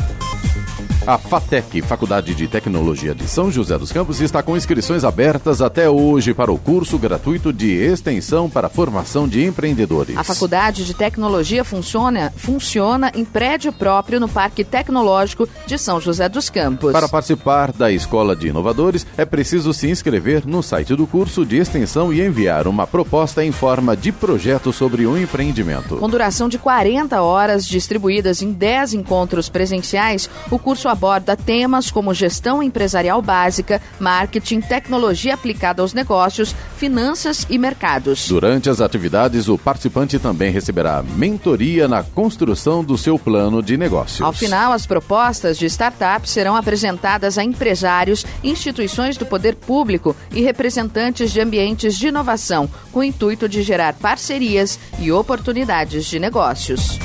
A 1.06 1.16
FATEC, 1.16 1.80
Faculdade 1.80 2.34
de 2.34 2.46
Tecnologia 2.46 3.14
de 3.14 3.26
São 3.26 3.50
José 3.50 3.78
dos 3.78 3.90
Campos, 3.90 4.20
está 4.20 4.42
com 4.42 4.54
inscrições 4.54 5.02
abertas 5.02 5.62
até 5.62 5.88
hoje 5.88 6.34
para 6.34 6.52
o 6.52 6.58
curso 6.58 6.98
gratuito 6.98 7.54
de 7.54 7.72
extensão 7.72 8.50
para 8.50 8.68
formação 8.68 9.26
de 9.26 9.42
empreendedores. 9.42 10.14
A 10.18 10.22
Faculdade 10.22 10.84
de 10.84 10.92
Tecnologia 10.92 11.64
funciona, 11.64 12.30
funciona 12.36 13.10
em 13.14 13.24
prédio 13.24 13.72
próprio 13.72 14.20
no 14.20 14.28
Parque 14.28 14.62
Tecnológico 14.62 15.48
de 15.66 15.78
São 15.78 15.98
José 16.02 16.28
dos 16.28 16.50
Campos. 16.50 16.92
Para 16.92 17.08
participar 17.08 17.72
da 17.72 17.90
Escola 17.90 18.36
de 18.36 18.48
Inovadores, 18.48 19.06
é 19.16 19.24
preciso 19.24 19.72
se 19.72 19.88
inscrever 19.88 20.46
no 20.46 20.62
site 20.62 20.94
do 20.94 21.06
curso 21.06 21.46
de 21.46 21.56
extensão 21.56 22.12
e 22.12 22.20
enviar 22.20 22.68
uma 22.68 22.86
proposta 22.86 23.42
em 23.42 23.52
forma 23.52 23.96
de 23.96 24.12
projeto 24.12 24.70
sobre 24.70 25.06
um 25.06 25.16
empreendimento. 25.16 25.96
Com 25.96 26.10
duração 26.10 26.46
de 26.46 26.58
40 26.58 27.22
horas, 27.22 27.66
distribuídas 27.66 28.42
em 28.42 28.52
10 28.52 28.92
encontros 28.92 29.48
presenciais, 29.48 30.28
o 30.50 30.58
curso 30.58 30.89
aborda 30.90 31.36
temas 31.36 31.90
como 31.90 32.12
gestão 32.12 32.62
empresarial 32.62 33.22
básica, 33.22 33.80
marketing, 33.98 34.60
tecnologia 34.60 35.34
aplicada 35.34 35.82
aos 35.82 35.94
negócios, 35.94 36.54
finanças 36.76 37.46
e 37.48 37.56
mercados. 37.56 38.28
Durante 38.28 38.68
as 38.68 38.80
atividades, 38.80 39.48
o 39.48 39.56
participante 39.56 40.18
também 40.18 40.50
receberá 40.50 41.02
mentoria 41.02 41.88
na 41.88 42.02
construção 42.02 42.84
do 42.84 42.98
seu 42.98 43.18
plano 43.18 43.62
de 43.62 43.76
negócios. 43.76 44.20
Ao 44.20 44.32
final, 44.32 44.72
as 44.72 44.86
propostas 44.86 45.58
de 45.58 45.66
startup 45.66 46.28
serão 46.28 46.56
apresentadas 46.56 47.38
a 47.38 47.44
empresários, 47.44 48.26
instituições 48.42 49.16
do 49.16 49.24
poder 49.24 49.54
público 49.54 50.14
e 50.32 50.40
representantes 50.40 51.32
de 51.32 51.40
ambientes 51.40 51.96
de 51.96 52.08
inovação, 52.08 52.68
com 52.92 53.00
o 53.00 53.04
intuito 53.04 53.48
de 53.48 53.62
gerar 53.62 53.94
parcerias 53.94 54.78
e 54.98 55.12
oportunidades 55.12 56.06
de 56.06 56.18
negócios. 56.18 56.98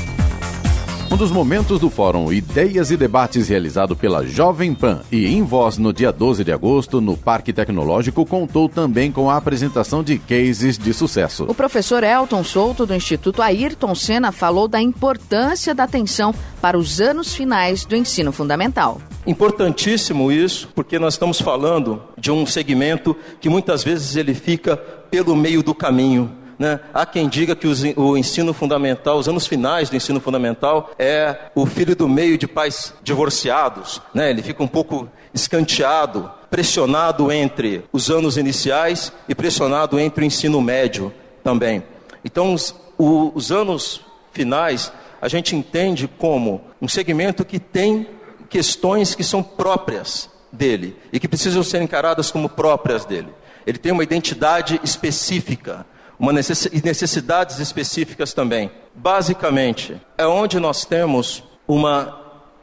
Um 1.16 1.18
dos 1.18 1.32
momentos 1.32 1.80
do 1.80 1.90
Fórum 1.90 2.30
Ideias 2.30 2.92
e 2.92 2.98
Debates 2.98 3.48
realizado 3.48 3.96
pela 3.96 4.28
Jovem 4.28 4.76
Pan 4.76 5.02
e 5.10 5.28
em 5.28 5.44
voz 5.44 5.78
no 5.78 5.94
dia 5.94 6.12
12 6.12 6.44
de 6.44 6.52
agosto 6.52 7.00
no 7.00 7.16
Parque 7.16 7.54
Tecnológico 7.54 8.26
contou 8.26 8.68
também 8.68 9.14
com 9.14 9.30
a 9.30 9.38
apresentação 9.38 10.04
de 10.04 10.20
cases 10.20 10.78
de 10.78 10.94
sucesso. 10.94 11.46
O 11.48 11.54
professor 11.54 12.04
Elton 12.04 12.44
Souto 12.44 12.86
do 12.86 12.94
Instituto 12.94 13.42
Ayrton 13.42 13.96
Senna 13.96 14.34
falou 14.34 14.68
da 14.68 14.82
importância 14.82 15.74
da 15.74 15.86
atenção 15.86 16.36
para 16.62 16.78
os 16.78 17.00
anos 17.00 17.34
finais 17.34 17.86
do 17.86 17.96
ensino 17.96 18.34
fundamental. 18.34 19.00
Importantíssimo 19.26 20.34
isso, 20.34 20.68
porque 20.76 21.00
nós 21.00 21.14
estamos 21.14 21.40
falando 21.40 22.04
de 22.18 22.30
um 22.30 22.46
segmento 22.46 23.16
que 23.40 23.48
muitas 23.48 23.86
vezes 23.86 24.18
ele 24.18 24.34
fica 24.34 24.76
pelo 24.76 25.34
meio 25.34 25.64
do 25.64 25.74
caminho 25.74 26.30
né? 26.58 26.80
Há 26.94 27.06
quem 27.06 27.28
diga 27.28 27.56
que 27.56 27.68
o 27.96 28.18
ensino 28.18 28.54
fundamental, 28.54 29.18
os 29.18 29.28
anos 29.28 29.46
finais 29.46 29.90
do 29.90 29.96
ensino 29.96 30.20
fundamental, 30.20 30.92
é 30.98 31.36
o 31.54 31.66
filho 31.66 31.96
do 31.96 32.08
meio 32.08 32.38
de 32.38 32.48
pais 32.48 32.94
divorciados. 33.04 34.02
Né? 34.14 34.30
Ele 34.30 34.42
fica 34.42 34.64
um 34.64 34.68
pouco 34.68 35.10
escanteado, 35.34 36.32
pressionado 36.50 37.32
entre 37.32 37.84
os 37.92 38.10
anos 38.10 38.38
iniciais 38.38 39.12
e 39.28 39.36
pressionado 39.36 40.00
entre 40.00 40.24
o 40.24 40.28
ensino 40.28 40.62
médio 40.62 41.14
também. 41.44 41.84
Então, 42.24 42.54
os, 42.54 42.74
os 42.98 43.52
anos 43.52 44.02
finais 44.32 44.92
a 45.22 45.28
gente 45.28 45.56
entende 45.56 46.08
como 46.08 46.62
um 46.82 46.88
segmento 46.88 47.44
que 47.44 47.60
tem 47.60 48.08
questões 48.50 49.16
que 49.16 49.24
são 49.24 49.42
próprias 49.42 50.30
dele 50.52 50.96
e 51.12 51.20
que 51.20 51.28
precisam 51.28 51.64
ser 51.64 51.82
encaradas 51.82 52.32
como 52.32 52.48
próprias 52.48 53.06
dele. 53.06 53.30
Ele 53.66 53.78
tem 53.78 53.92
uma 53.92 54.04
identidade 54.04 54.80
específica 54.84 55.86
uma 56.20 56.32
necess... 56.34 56.70
necessidades 56.84 57.60
específicas 57.60 58.34
também. 58.34 58.72
Basicamente, 58.94 60.00
é 60.18 60.26
onde 60.26 60.60
nós 60.60 60.86
temos 60.86 61.44
uma 61.68 62.20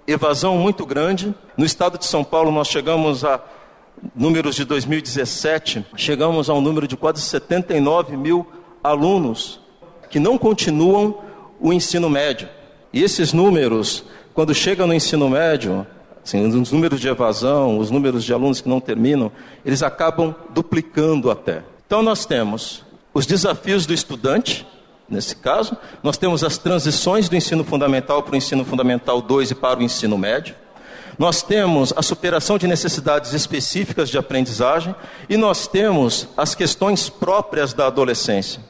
evasão 0.07 0.57
muito 0.57 0.85
grande. 0.87 1.35
No 1.57 1.65
estado 1.65 1.99
de 1.99 2.07
São 2.07 2.25
Paulo, 2.25 2.51
nós 2.51 2.69
chegamos 2.69 3.25
a 3.25 3.41
números 4.15 4.57
de 4.57 4.65
2017, 4.65 5.87
chegamos 5.97 6.51
a 6.51 6.55
um 6.55 6.61
número 6.61 6.89
de 6.89 6.97
quase 6.97 7.21
79 7.23 8.17
mil 8.17 8.47
alunos 8.83 9.61
que 10.11 10.19
não 10.19 10.37
continuam 10.37 11.19
o 11.61 11.73
ensino 11.73 12.11
médio. 12.11 12.49
E 12.93 13.03
esses 13.03 13.33
números, 13.33 14.05
quando 14.35 14.55
chegam 14.55 14.87
no 14.87 14.93
ensino 14.93 15.29
médio, 15.29 15.87
assim, 16.23 16.45
os 16.45 16.73
números 16.73 17.01
de 17.01 17.09
evasão, 17.09 17.79
os 17.79 17.91
números 17.91 18.25
de 18.25 18.33
alunos 18.33 18.61
que 18.61 18.69
não 18.69 18.81
terminam, 18.81 19.33
eles 19.65 19.83
acabam 19.83 20.35
duplicando 20.51 21.31
até. 21.31 21.63
Então 21.87 22.03
nós 22.03 22.27
temos 22.27 22.85
os 23.15 23.27
desafios 23.27 23.87
do 23.87 23.93
estudante, 23.93 24.67
nesse 25.09 25.37
caso, 25.37 25.77
nós 26.03 26.17
temos 26.17 26.43
as 26.43 26.57
transições 26.59 27.29
do 27.29 27.37
ensino 27.37 27.63
fundamental 27.63 28.23
para 28.23 28.35
o 28.35 28.37
ensino 28.37 28.65
fundamental 28.65 29.21
2 29.21 29.51
e 29.51 29.55
para 29.55 29.81
o 29.81 29.83
ensino 29.83 30.17
médio. 30.17 30.55
Nós 31.19 31.43
temos 31.43 31.93
a 31.95 32.03
superação 32.03 32.57
de 32.57 32.67
necessidades 32.67 33.35
específicas 33.35 34.09
de 34.09 34.17
aprendizagem 34.17 34.95
e 35.29 35.37
nós 35.37 35.67
temos 35.67 36.29
as 36.37 36.55
questões 36.55 37.11
próprias 37.11 37.75
da 37.75 37.87
adolescência. 37.87 38.63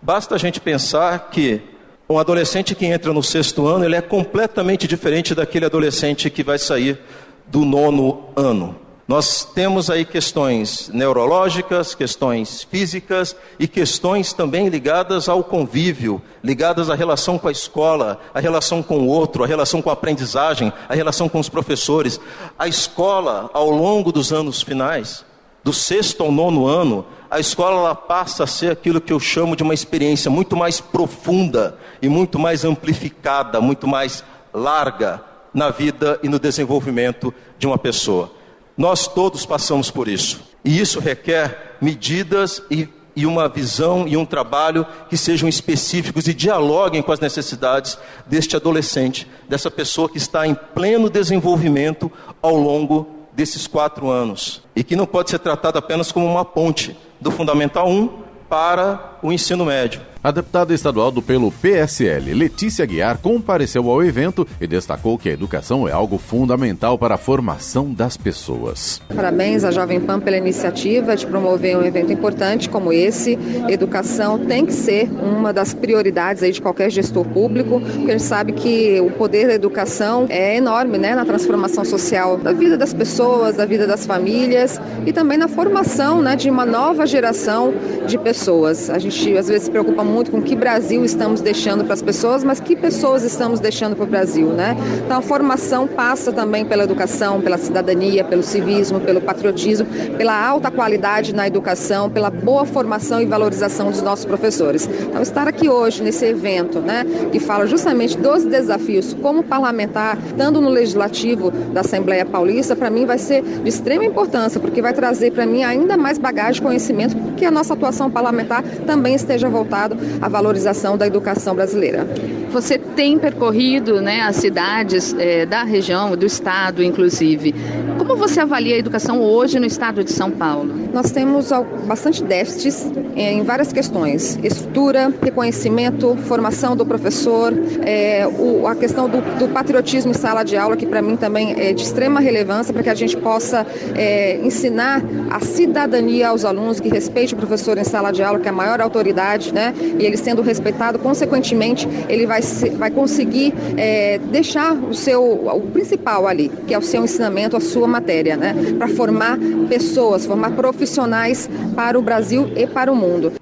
Basta 0.00 0.34
a 0.34 0.38
gente 0.38 0.60
pensar 0.60 1.30
que 1.30 1.60
um 2.08 2.18
adolescente 2.18 2.74
que 2.74 2.86
entra 2.86 3.12
no 3.12 3.22
sexto 3.22 3.66
ano, 3.66 3.84
ele 3.84 3.94
é 3.94 4.00
completamente 4.00 4.88
diferente 4.88 5.34
daquele 5.34 5.66
adolescente 5.66 6.30
que 6.30 6.42
vai 6.42 6.58
sair 6.58 6.98
do 7.46 7.64
nono 7.64 8.30
ano. 8.34 8.89
Nós 9.10 9.44
temos 9.44 9.90
aí 9.90 10.04
questões 10.04 10.88
neurológicas, 10.94 11.96
questões 11.96 12.62
físicas 12.62 13.34
e 13.58 13.66
questões 13.66 14.32
também 14.32 14.68
ligadas 14.68 15.28
ao 15.28 15.42
convívio, 15.42 16.22
ligadas 16.44 16.88
à 16.88 16.94
relação 16.94 17.36
com 17.36 17.48
a 17.48 17.50
escola, 17.50 18.20
à 18.32 18.38
relação 18.38 18.84
com 18.84 19.00
o 19.00 19.08
outro, 19.08 19.42
à 19.42 19.48
relação 19.48 19.82
com 19.82 19.90
a 19.90 19.94
aprendizagem, 19.94 20.72
à 20.88 20.94
relação 20.94 21.28
com 21.28 21.40
os 21.40 21.48
professores. 21.48 22.20
A 22.56 22.68
escola, 22.68 23.50
ao 23.52 23.68
longo 23.68 24.12
dos 24.12 24.32
anos 24.32 24.62
finais, 24.62 25.24
do 25.64 25.72
sexto 25.72 26.22
ao 26.22 26.30
nono 26.30 26.68
ano, 26.68 27.04
a 27.28 27.40
escola 27.40 27.80
ela 27.80 27.96
passa 27.96 28.44
a 28.44 28.46
ser 28.46 28.70
aquilo 28.70 29.00
que 29.00 29.12
eu 29.12 29.18
chamo 29.18 29.56
de 29.56 29.64
uma 29.64 29.74
experiência 29.74 30.30
muito 30.30 30.56
mais 30.56 30.80
profunda 30.80 31.76
e 32.00 32.08
muito 32.08 32.38
mais 32.38 32.64
amplificada, 32.64 33.60
muito 33.60 33.88
mais 33.88 34.22
larga 34.54 35.20
na 35.52 35.68
vida 35.68 36.16
e 36.22 36.28
no 36.28 36.38
desenvolvimento 36.38 37.34
de 37.58 37.66
uma 37.66 37.76
pessoa. 37.76 38.38
Nós 38.76 39.06
todos 39.06 39.44
passamos 39.44 39.90
por 39.90 40.08
isso. 40.08 40.40
E 40.64 40.78
isso 40.78 41.00
requer 41.00 41.76
medidas 41.80 42.62
e 42.70 42.88
e 43.14 43.26
uma 43.26 43.48
visão 43.48 44.06
e 44.06 44.16
um 44.16 44.24
trabalho 44.24 44.86
que 45.08 45.16
sejam 45.16 45.48
específicos 45.48 46.26
e 46.28 46.34
dialoguem 46.34 47.02
com 47.02 47.12
as 47.12 47.20
necessidades 47.20 47.98
deste 48.26 48.56
adolescente, 48.56 49.26
dessa 49.48 49.70
pessoa 49.70 50.08
que 50.08 50.18
está 50.18 50.46
em 50.46 50.54
pleno 50.54 51.10
desenvolvimento 51.10 52.10
ao 52.40 52.56
longo 52.56 53.06
desses 53.32 53.66
quatro 53.66 54.08
anos 54.08 54.62
e 54.74 54.82
que 54.82 54.96
não 54.96 55.06
pode 55.06 55.30
ser 55.30 55.38
tratado 55.38 55.78
apenas 55.78 56.10
como 56.12 56.26
uma 56.26 56.44
ponte 56.44 56.96
do 57.20 57.30
Fundamental 57.30 57.88
1 57.88 58.08
para 58.48 59.09
o 59.22 59.32
ensino 59.32 59.64
médio. 59.64 60.00
A 60.22 60.30
deputada 60.30 60.74
estadual 60.74 61.10
do 61.10 61.22
pelo 61.22 61.50
PSL, 61.50 62.34
Letícia 62.34 62.84
Guiar, 62.84 63.16
compareceu 63.16 63.88
ao 63.88 64.04
evento 64.04 64.46
e 64.60 64.66
destacou 64.66 65.16
que 65.16 65.30
a 65.30 65.32
educação 65.32 65.88
é 65.88 65.92
algo 65.92 66.18
fundamental 66.18 66.98
para 66.98 67.14
a 67.14 67.18
formação 67.18 67.90
das 67.90 68.18
pessoas. 68.18 69.00
Parabéns 69.16 69.64
à 69.64 69.70
Jovem 69.70 69.98
Pan 69.98 70.20
pela 70.20 70.36
iniciativa 70.36 71.16
de 71.16 71.26
promover 71.26 71.74
um 71.78 71.82
evento 71.82 72.12
importante 72.12 72.68
como 72.68 72.92
esse. 72.92 73.38
Educação 73.66 74.38
tem 74.38 74.66
que 74.66 74.74
ser 74.74 75.10
uma 75.10 75.54
das 75.54 75.72
prioridades 75.72 76.42
aí 76.42 76.52
de 76.52 76.60
qualquer 76.60 76.90
gestor 76.90 77.24
público, 77.24 77.80
porque 77.80 78.10
a 78.10 78.18
gente 78.18 78.22
sabe 78.22 78.52
que 78.52 79.00
o 79.00 79.10
poder 79.12 79.46
da 79.46 79.54
educação 79.54 80.26
é 80.28 80.54
enorme 80.54 80.98
né, 80.98 81.14
na 81.14 81.24
transformação 81.24 81.82
social 81.82 82.36
da 82.36 82.52
vida 82.52 82.76
das 82.76 82.92
pessoas, 82.92 83.56
da 83.56 83.64
vida 83.64 83.86
das 83.86 84.04
famílias 84.04 84.78
e 85.06 85.14
também 85.14 85.38
na 85.38 85.48
formação 85.48 86.20
né, 86.20 86.36
de 86.36 86.50
uma 86.50 86.66
nova 86.66 87.06
geração 87.06 87.72
de 88.06 88.18
pessoas. 88.18 88.90
A 88.90 88.98
gente 88.98 89.09
às 89.10 89.48
vezes 89.48 89.64
se 89.64 89.70
preocupa 89.70 90.04
muito 90.04 90.30
com 90.30 90.40
que 90.40 90.54
Brasil 90.54 91.04
estamos 91.04 91.40
deixando 91.40 91.84
para 91.84 91.94
as 91.94 92.00
pessoas, 92.00 92.44
mas 92.44 92.60
que 92.60 92.76
pessoas 92.76 93.24
estamos 93.24 93.58
deixando 93.58 93.96
para 93.96 94.04
o 94.04 94.06
Brasil, 94.06 94.46
né? 94.46 94.76
Então 95.04 95.18
a 95.18 95.20
formação 95.20 95.88
passa 95.88 96.32
também 96.32 96.64
pela 96.64 96.84
educação, 96.84 97.40
pela 97.40 97.58
cidadania, 97.58 98.22
pelo 98.22 98.42
civismo, 98.42 99.00
pelo 99.00 99.20
patriotismo, 99.20 99.86
pela 100.16 100.32
alta 100.32 100.70
qualidade 100.70 101.34
na 101.34 101.44
educação, 101.44 102.08
pela 102.08 102.30
boa 102.30 102.64
formação 102.64 103.20
e 103.20 103.26
valorização 103.26 103.90
dos 103.90 104.00
nossos 104.00 104.24
professores. 104.24 104.88
Então 105.08 105.20
estar 105.20 105.48
aqui 105.48 105.68
hoje 105.68 106.04
nesse 106.04 106.24
evento, 106.24 106.78
né, 106.78 107.04
que 107.32 107.40
fala 107.40 107.66
justamente 107.66 108.16
dos 108.16 108.44
desafios 108.44 109.12
como 109.14 109.42
parlamentar, 109.42 110.16
estando 110.24 110.60
no 110.60 110.68
legislativo 110.68 111.50
da 111.50 111.80
Assembleia 111.80 112.24
Paulista, 112.24 112.76
para 112.76 112.90
mim 112.90 113.06
vai 113.06 113.18
ser 113.18 113.42
de 113.42 113.68
extrema 113.68 114.04
importância, 114.04 114.60
porque 114.60 114.80
vai 114.80 114.92
trazer 114.92 115.32
para 115.32 115.44
mim 115.46 115.64
ainda 115.64 115.96
mais 115.96 116.16
bagagem 116.16 116.62
conhecimento, 116.62 117.16
que 117.36 117.44
a 117.44 117.50
nossa 117.50 117.74
atuação 117.74 118.08
parlamentar 118.08 118.62
também 118.86 118.99
esteja 119.08 119.48
voltado 119.48 119.96
a 120.20 120.28
valorização 120.28 120.96
da 120.96 121.06
educação 121.06 121.54
brasileira. 121.54 122.06
Você 122.50 122.78
tem 122.78 123.18
percorrido 123.18 124.00
né, 124.00 124.22
as 124.22 124.36
cidades 124.36 125.14
é, 125.18 125.46
da 125.46 125.62
região, 125.62 126.16
do 126.16 126.26
estado, 126.26 126.82
inclusive. 126.82 127.54
Como 127.96 128.16
você 128.16 128.40
avalia 128.40 128.74
a 128.74 128.78
educação 128.78 129.22
hoje 129.22 129.60
no 129.60 129.66
estado 129.66 130.02
de 130.02 130.10
São 130.10 130.30
Paulo? 130.30 130.74
Nós 130.92 131.12
temos 131.12 131.50
bastante 131.86 132.24
déficits 132.24 132.90
é, 133.14 133.32
em 133.32 133.44
várias 133.44 133.72
questões: 133.72 134.38
estrutura, 134.42 135.12
reconhecimento, 135.22 136.16
formação 136.24 136.74
do 136.74 136.84
professor, 136.84 137.52
é, 137.82 138.26
o, 138.26 138.66
a 138.66 138.74
questão 138.74 139.08
do, 139.08 139.20
do, 139.38 139.48
patriotismo 139.48 140.10
em 140.10 140.14
sala 140.14 140.42
de 140.42 140.56
aula, 140.56 140.76
que 140.76 140.86
para 140.86 141.00
mim 141.00 141.16
também 141.16 141.54
é 141.60 141.72
de 141.72 141.82
extrema 141.82 142.18
relevância 142.18 142.72
para 142.72 142.82
que 142.82 142.90
a 142.90 142.94
gente 142.94 143.16
possa 143.16 143.64
é, 143.94 144.40
ensinar 144.44 145.02
a 145.30 145.38
cidadania 145.40 146.30
aos 146.30 146.44
alunos, 146.44 146.80
que 146.80 146.88
respeite 146.88 147.34
o 147.34 147.36
professor 147.36 147.78
em 147.78 147.84
sala 147.84 148.10
de 148.10 148.22
aula, 148.22 148.40
que 148.40 148.48
é 148.48 148.50
a 148.50 148.54
maior 148.54 148.80
autoridade, 148.90 149.54
né? 149.54 149.72
E 149.98 150.04
ele 150.04 150.16
sendo 150.16 150.42
respeitado, 150.42 150.98
consequentemente, 150.98 151.88
ele 152.08 152.26
vai, 152.26 152.42
vai 152.76 152.90
conseguir 152.90 153.54
é, 153.76 154.18
deixar 154.18 154.74
o 154.74 154.92
seu 154.92 155.20
o 155.20 155.60
principal 155.72 156.26
ali, 156.26 156.50
que 156.66 156.74
é 156.74 156.78
o 156.78 156.82
seu 156.82 157.04
ensinamento, 157.04 157.56
a 157.56 157.60
sua 157.60 157.86
matéria, 157.86 158.36
né? 158.36 158.54
Para 158.76 158.88
formar 158.88 159.38
pessoas, 159.68 160.26
formar 160.26 160.50
profissionais 160.50 161.48
para 161.76 161.98
o 161.98 162.02
Brasil 162.02 162.50
e 162.56 162.66
para 162.66 162.92
o 162.92 162.96
mundo. 162.96 163.32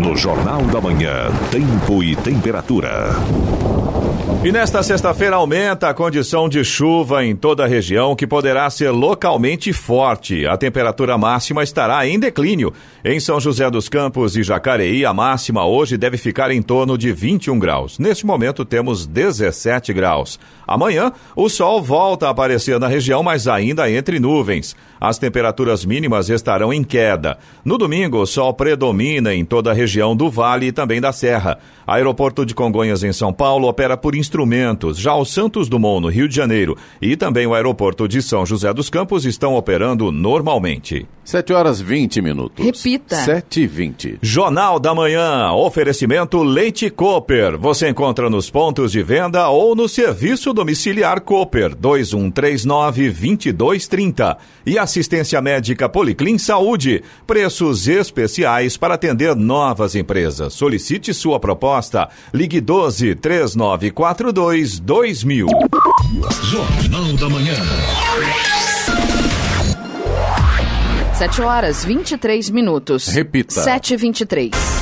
No 0.00 0.16
Jornal 0.16 0.62
da 0.62 0.80
Manhã, 0.80 1.28
Tempo 1.50 2.02
e 2.02 2.14
Temperatura. 2.14 3.16
E 4.46 4.52
nesta 4.52 4.80
sexta-feira 4.80 5.34
aumenta 5.34 5.88
a 5.88 5.92
condição 5.92 6.48
de 6.48 6.62
chuva 6.62 7.24
em 7.24 7.34
toda 7.34 7.64
a 7.64 7.66
região, 7.66 8.14
que 8.14 8.28
poderá 8.28 8.70
ser 8.70 8.92
localmente 8.92 9.72
forte. 9.72 10.46
A 10.46 10.56
temperatura 10.56 11.18
máxima 11.18 11.64
estará 11.64 12.06
em 12.06 12.16
declínio. 12.16 12.72
Em 13.04 13.18
São 13.18 13.40
José 13.40 13.68
dos 13.68 13.88
Campos 13.88 14.36
e 14.36 14.44
Jacareí, 14.44 15.04
a 15.04 15.12
máxima 15.12 15.66
hoje 15.66 15.96
deve 15.96 16.16
ficar 16.16 16.52
em 16.52 16.62
torno 16.62 16.96
de 16.96 17.12
21 17.12 17.58
graus. 17.58 17.98
Neste 17.98 18.24
momento 18.24 18.64
temos 18.64 19.04
17 19.04 19.92
graus. 19.92 20.38
Amanhã, 20.64 21.12
o 21.34 21.48
sol 21.48 21.82
volta 21.82 22.28
a 22.28 22.30
aparecer 22.30 22.78
na 22.78 22.86
região, 22.86 23.24
mas 23.24 23.48
ainda 23.48 23.90
entre 23.90 24.20
nuvens. 24.20 24.76
As 25.00 25.18
temperaturas 25.18 25.84
mínimas 25.84 26.28
estarão 26.28 26.72
em 26.72 26.84
queda. 26.84 27.36
No 27.64 27.76
domingo, 27.76 28.18
o 28.18 28.26
sol 28.26 28.54
predomina 28.54 29.34
em 29.34 29.44
toda 29.44 29.72
a 29.72 29.74
região 29.74 30.14
do 30.14 30.30
Vale 30.30 30.66
e 30.66 30.72
também 30.72 31.00
da 31.00 31.12
Serra. 31.12 31.58
Aeroporto 31.84 32.46
de 32.46 32.54
Congonhas, 32.54 33.02
em 33.04 33.12
São 33.12 33.32
Paulo, 33.32 33.68
opera 33.68 33.96
por 33.96 34.14
instrumentos. 34.36 34.98
Já 34.98 35.14
o 35.14 35.24
Santos 35.24 35.66
Dumont, 35.66 36.02
no 36.02 36.08
Rio 36.08 36.28
de 36.28 36.36
Janeiro, 36.36 36.76
e 37.00 37.16
também 37.16 37.46
o 37.46 37.54
aeroporto 37.54 38.06
de 38.06 38.20
São 38.20 38.44
José 38.44 38.72
dos 38.74 38.90
Campos 38.90 39.24
estão 39.24 39.54
operando 39.54 40.12
normalmente. 40.12 41.06
7 41.26 41.52
horas 41.52 41.80
20 41.80 42.22
minutos. 42.22 42.64
Repita. 42.64 43.16
7 43.16 43.62
e 43.62 43.66
20. 43.66 44.18
Jornal 44.22 44.78
da 44.78 44.94
Manhã. 44.94 45.50
Oferecimento 45.50 46.40
Leite 46.44 46.88
Cooper. 46.88 47.58
Você 47.58 47.88
encontra 47.88 48.30
nos 48.30 48.48
pontos 48.48 48.92
de 48.92 49.02
venda 49.02 49.48
ou 49.48 49.74
no 49.74 49.88
serviço 49.88 50.52
domiciliar 50.52 51.20
Cooper 51.20 51.74
2139 51.74 53.10
2230. 53.10 54.38
E 54.64 54.78
assistência 54.78 55.40
médica 55.40 55.88
Policlin 55.88 56.38
Saúde. 56.38 57.02
Preços 57.26 57.88
especiais 57.88 58.76
para 58.76 58.94
atender 58.94 59.34
novas 59.34 59.96
empresas. 59.96 60.54
Solicite 60.54 61.12
sua 61.12 61.40
proposta. 61.40 62.08
Ligue 62.32 62.60
12 62.60 63.16
3942 64.32 64.80
2000. 64.80 65.46
Jornal 66.42 67.12
da 67.16 67.28
Manhã. 67.28 67.54
7 71.14 71.42
horas 71.42 71.84
23 71.84 72.50
minutos. 72.50 73.06
Repita. 73.08 73.62
7 73.62 73.94
e 73.94 73.96
23 73.96 74.54
O 74.54 74.75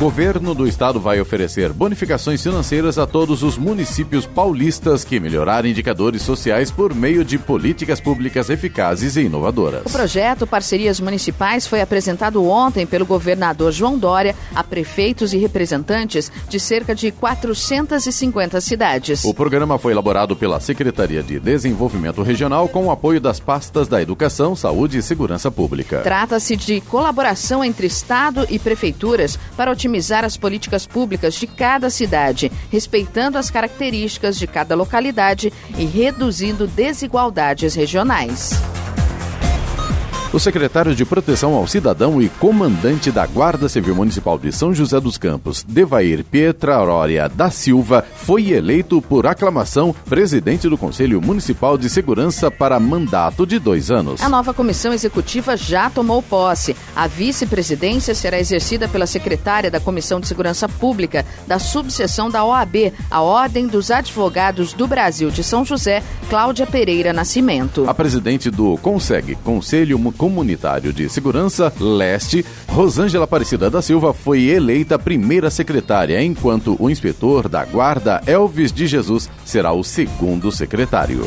governo 0.00 0.54
do 0.54 0.66
estado 0.66 0.98
vai 0.98 1.20
oferecer 1.20 1.74
bonificações 1.74 2.42
financeiras 2.42 2.96
a 2.96 3.06
todos 3.06 3.42
os 3.42 3.58
municípios 3.58 4.24
paulistas 4.24 5.04
que 5.04 5.20
melhorarem 5.20 5.72
indicadores 5.72 6.22
sociais 6.22 6.70
por 6.70 6.94
meio 6.94 7.22
de 7.22 7.36
políticas 7.36 8.00
públicas 8.00 8.48
eficazes 8.48 9.16
e 9.16 9.24
inovadoras. 9.24 9.82
O 9.84 9.90
projeto 9.90 10.46
Parcerias 10.46 10.98
Municipais 11.00 11.66
foi 11.66 11.82
apresentado 11.82 12.42
ontem 12.48 12.86
pelo 12.86 13.04
governador 13.04 13.72
João 13.72 13.98
Dória 13.98 14.34
a 14.54 14.64
prefeitos 14.64 15.34
e 15.34 15.36
representantes 15.36 16.32
de 16.48 16.58
cerca 16.58 16.94
de 16.94 17.10
450 17.10 18.58
cidades. 18.62 19.22
O 19.22 19.34
programa 19.34 19.78
foi 19.78 19.92
elaborado 19.92 20.34
pela 20.34 20.60
Secretaria 20.60 21.22
de 21.22 21.38
Desenvolvimento 21.38 22.22
Regional 22.22 22.70
com 22.70 22.86
o 22.86 22.90
apoio 22.90 23.20
das 23.20 23.38
pastas 23.38 23.86
da 23.86 24.00
Educação, 24.00 24.56
Saúde 24.56 24.96
e 24.96 25.02
Segurança 25.02 25.50
Pública. 25.50 25.98
Trata-se 25.98 26.56
de 26.56 26.80
colaboração 26.80 27.62
entre 27.62 27.86
Estado 27.86 28.46
e 28.48 28.58
prefeituras 28.58 29.38
para 29.58 29.70
otimizar 29.70 29.89
as 30.24 30.36
políticas 30.36 30.86
públicas 30.86 31.34
de 31.34 31.46
cada 31.46 31.90
cidade, 31.90 32.50
respeitando 32.70 33.38
as 33.38 33.50
características 33.50 34.38
de 34.38 34.46
cada 34.46 34.74
localidade 34.74 35.52
e 35.78 35.84
reduzindo 35.84 36.66
desigualdades 36.66 37.74
regionais. 37.74 38.79
O 40.40 40.42
secretário 40.42 40.94
de 40.94 41.04
Proteção 41.04 41.52
ao 41.52 41.66
Cidadão 41.66 42.22
e 42.22 42.30
comandante 42.30 43.12
da 43.12 43.26
Guarda 43.26 43.68
Civil 43.68 43.94
Municipal 43.94 44.38
de 44.38 44.50
São 44.50 44.72
José 44.72 44.98
dos 44.98 45.18
Campos, 45.18 45.62
Devair 45.68 46.24
Pietrarória 46.24 47.28
da 47.28 47.50
Silva, 47.50 48.02
foi 48.16 48.52
eleito 48.52 49.02
por 49.02 49.26
aclamação 49.26 49.94
presidente 50.08 50.66
do 50.66 50.78
Conselho 50.78 51.20
Municipal 51.20 51.76
de 51.76 51.90
Segurança 51.90 52.50
para 52.50 52.80
mandato 52.80 53.46
de 53.46 53.58
dois 53.58 53.90
anos. 53.90 54.22
A 54.22 54.30
nova 54.30 54.54
comissão 54.54 54.94
executiva 54.94 55.58
já 55.58 55.90
tomou 55.90 56.22
posse. 56.22 56.74
A 56.96 57.06
vice-presidência 57.06 58.14
será 58.14 58.40
exercida 58.40 58.88
pela 58.88 59.06
secretária 59.06 59.70
da 59.70 59.78
Comissão 59.78 60.20
de 60.20 60.26
Segurança 60.26 60.66
Pública 60.66 61.22
da 61.46 61.58
subseção 61.58 62.30
da 62.30 62.42
OAB, 62.46 62.94
a 63.10 63.20
Ordem 63.20 63.66
dos 63.66 63.90
Advogados 63.90 64.72
do 64.72 64.86
Brasil 64.86 65.30
de 65.30 65.44
São 65.44 65.66
José, 65.66 66.02
Cláudia 66.30 66.66
Pereira 66.66 67.12
Nascimento. 67.12 67.84
A 67.86 67.92
presidente 67.92 68.50
do 68.50 68.78
CONSEG, 68.78 69.34
Conselho 69.44 69.98
Comunitário 70.30 70.92
de 70.92 71.08
Segurança 71.08 71.72
Leste, 71.80 72.46
Rosângela 72.68 73.24
Aparecida 73.24 73.68
da 73.68 73.82
Silva, 73.82 74.14
foi 74.14 74.44
eleita 74.44 74.96
primeira 74.96 75.50
secretária, 75.50 76.22
enquanto 76.22 76.76
o 76.78 76.88
inspetor 76.88 77.48
da 77.48 77.64
Guarda, 77.64 78.22
Elvis 78.24 78.70
de 78.70 78.86
Jesus, 78.86 79.28
será 79.44 79.72
o 79.72 79.82
segundo 79.82 80.52
secretário. 80.52 81.24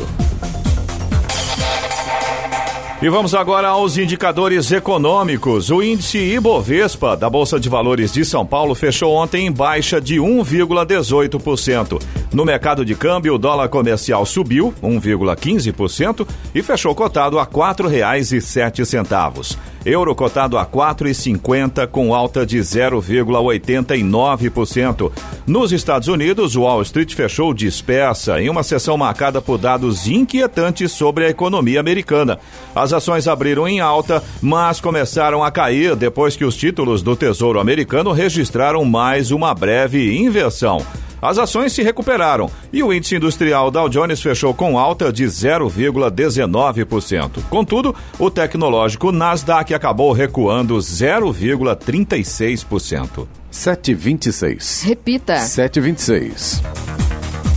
E 3.04 3.08
vamos 3.10 3.34
agora 3.34 3.68
aos 3.68 3.98
indicadores 3.98 4.72
econômicos. 4.72 5.70
O 5.70 5.82
índice 5.82 6.16
Ibovespa 6.16 7.14
da 7.14 7.28
Bolsa 7.28 7.60
de 7.60 7.68
Valores 7.68 8.10
de 8.10 8.24
São 8.24 8.46
Paulo 8.46 8.74
fechou 8.74 9.12
ontem 9.12 9.46
em 9.46 9.52
baixa 9.52 10.00
de 10.00 10.14
1,18%. 10.14 12.00
No 12.32 12.46
mercado 12.46 12.82
de 12.82 12.94
câmbio, 12.94 13.34
o 13.34 13.38
dólar 13.38 13.68
comercial 13.68 14.24
subiu 14.24 14.72
1,15% 14.82 16.26
e 16.54 16.62
fechou 16.62 16.94
cotado 16.94 17.38
a 17.38 17.42
R$ 17.42 17.50
4,07. 17.50 19.58
Euro 19.84 20.14
cotado 20.14 20.56
a 20.56 20.64
4,50 20.64 21.86
com 21.88 22.14
alta 22.14 22.46
de 22.46 22.58
0,89%. 22.58 25.10
Nos 25.46 25.72
Estados 25.72 26.08
Unidos, 26.08 26.56
o 26.56 26.62
Wall 26.62 26.80
Street 26.82 27.14
fechou 27.14 27.52
dispersa 27.52 28.40
em 28.40 28.48
uma 28.48 28.62
sessão 28.62 28.96
marcada 28.96 29.42
por 29.42 29.58
dados 29.58 30.08
inquietantes 30.08 30.90
sobre 30.92 31.26
a 31.26 31.28
economia 31.28 31.80
americana. 31.80 32.38
As 32.74 32.94
ações 32.94 33.28
abriram 33.28 33.68
em 33.68 33.80
alta, 33.80 34.24
mas 34.40 34.80
começaram 34.80 35.44
a 35.44 35.50
cair 35.50 35.94
depois 35.94 36.34
que 36.34 36.46
os 36.46 36.56
títulos 36.56 37.02
do 37.02 37.14
Tesouro 37.14 37.60
Americano 37.60 38.12
registraram 38.12 38.82
mais 38.86 39.30
uma 39.30 39.54
breve 39.54 40.16
inversão. 40.16 40.80
As 41.24 41.38
ações 41.38 41.72
se 41.72 41.82
recuperaram 41.82 42.50
e 42.70 42.82
o 42.82 42.92
índice 42.92 43.16
industrial 43.16 43.70
Dow 43.70 43.88
Jones 43.88 44.20
fechou 44.20 44.52
com 44.52 44.78
alta 44.78 45.10
de 45.10 45.24
0,19%. 45.24 47.42
Contudo, 47.48 47.94
o 48.18 48.30
tecnológico 48.30 49.10
Nasdaq 49.10 49.72
acabou 49.74 50.12
recuando 50.12 50.76
0,36%. 50.78 53.26
7,26. 53.52 54.86
Repita. 54.86 55.34
7,26. 55.36 57.03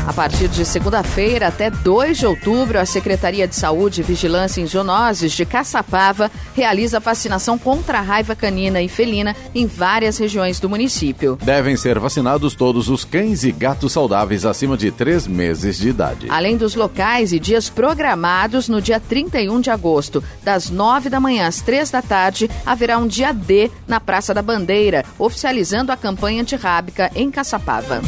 A 0.08 0.14
partir 0.14 0.48
de 0.48 0.64
segunda-feira 0.64 1.48
até 1.48 1.70
2 1.70 2.20
de 2.20 2.26
outubro, 2.26 2.80
a 2.80 2.86
Secretaria 2.86 3.46
de 3.46 3.54
Saúde 3.54 4.00
e 4.00 4.04
Vigilância 4.04 4.62
em 4.62 4.66
Zoonoses 4.66 5.34
de 5.34 5.46
Caçapava 5.46 6.32
realiza 6.56 6.98
vacinação 6.98 7.58
contra 7.58 8.00
a 8.00 8.02
raiva 8.02 8.34
canina 8.34 8.82
e 8.82 8.88
felina 8.88 9.36
em 9.54 9.68
várias 9.68 10.18
regiões 10.18 10.62
do 10.62 10.70
município. 10.70 11.38
Devem 11.44 11.76
ser 11.76 12.00
vacinados 12.00 12.56
todos 12.56 12.88
os 12.88 13.04
cães 13.04 13.44
e 13.44 13.52
gatos 13.52 13.92
saudáveis 13.92 14.46
acima 14.46 14.78
de 14.78 14.92
3 14.92 15.28
meses 15.28 15.78
de 15.78 15.90
idade. 15.90 16.28
Além 16.30 16.56
dos 16.56 16.74
locais 16.74 17.34
e 17.34 17.40
dias 17.40 17.70
programados, 17.70 18.70
no 18.70 18.82
dia 18.82 19.02
31 19.02 19.60
de 19.60 19.70
agosto, 19.70 20.24
das 20.42 20.70
9 20.70 21.10
da 21.10 21.20
manhã 21.20 21.48
às 21.48 21.60
3 21.60 21.92
da 21.92 22.02
tarde, 22.02 22.50
haverá 22.66 22.98
um 22.98 23.08
dia 23.08 23.34
D 23.34 23.70
na 23.86 24.00
Praça 24.00 24.34
da 24.34 24.42
Bandeira, 24.42 25.04
oficializando 25.20 25.92
a 25.92 25.98
campanha 25.98 26.44
antirrábica 26.44 27.12
em 27.14 27.30
Caçapava. 27.30 28.02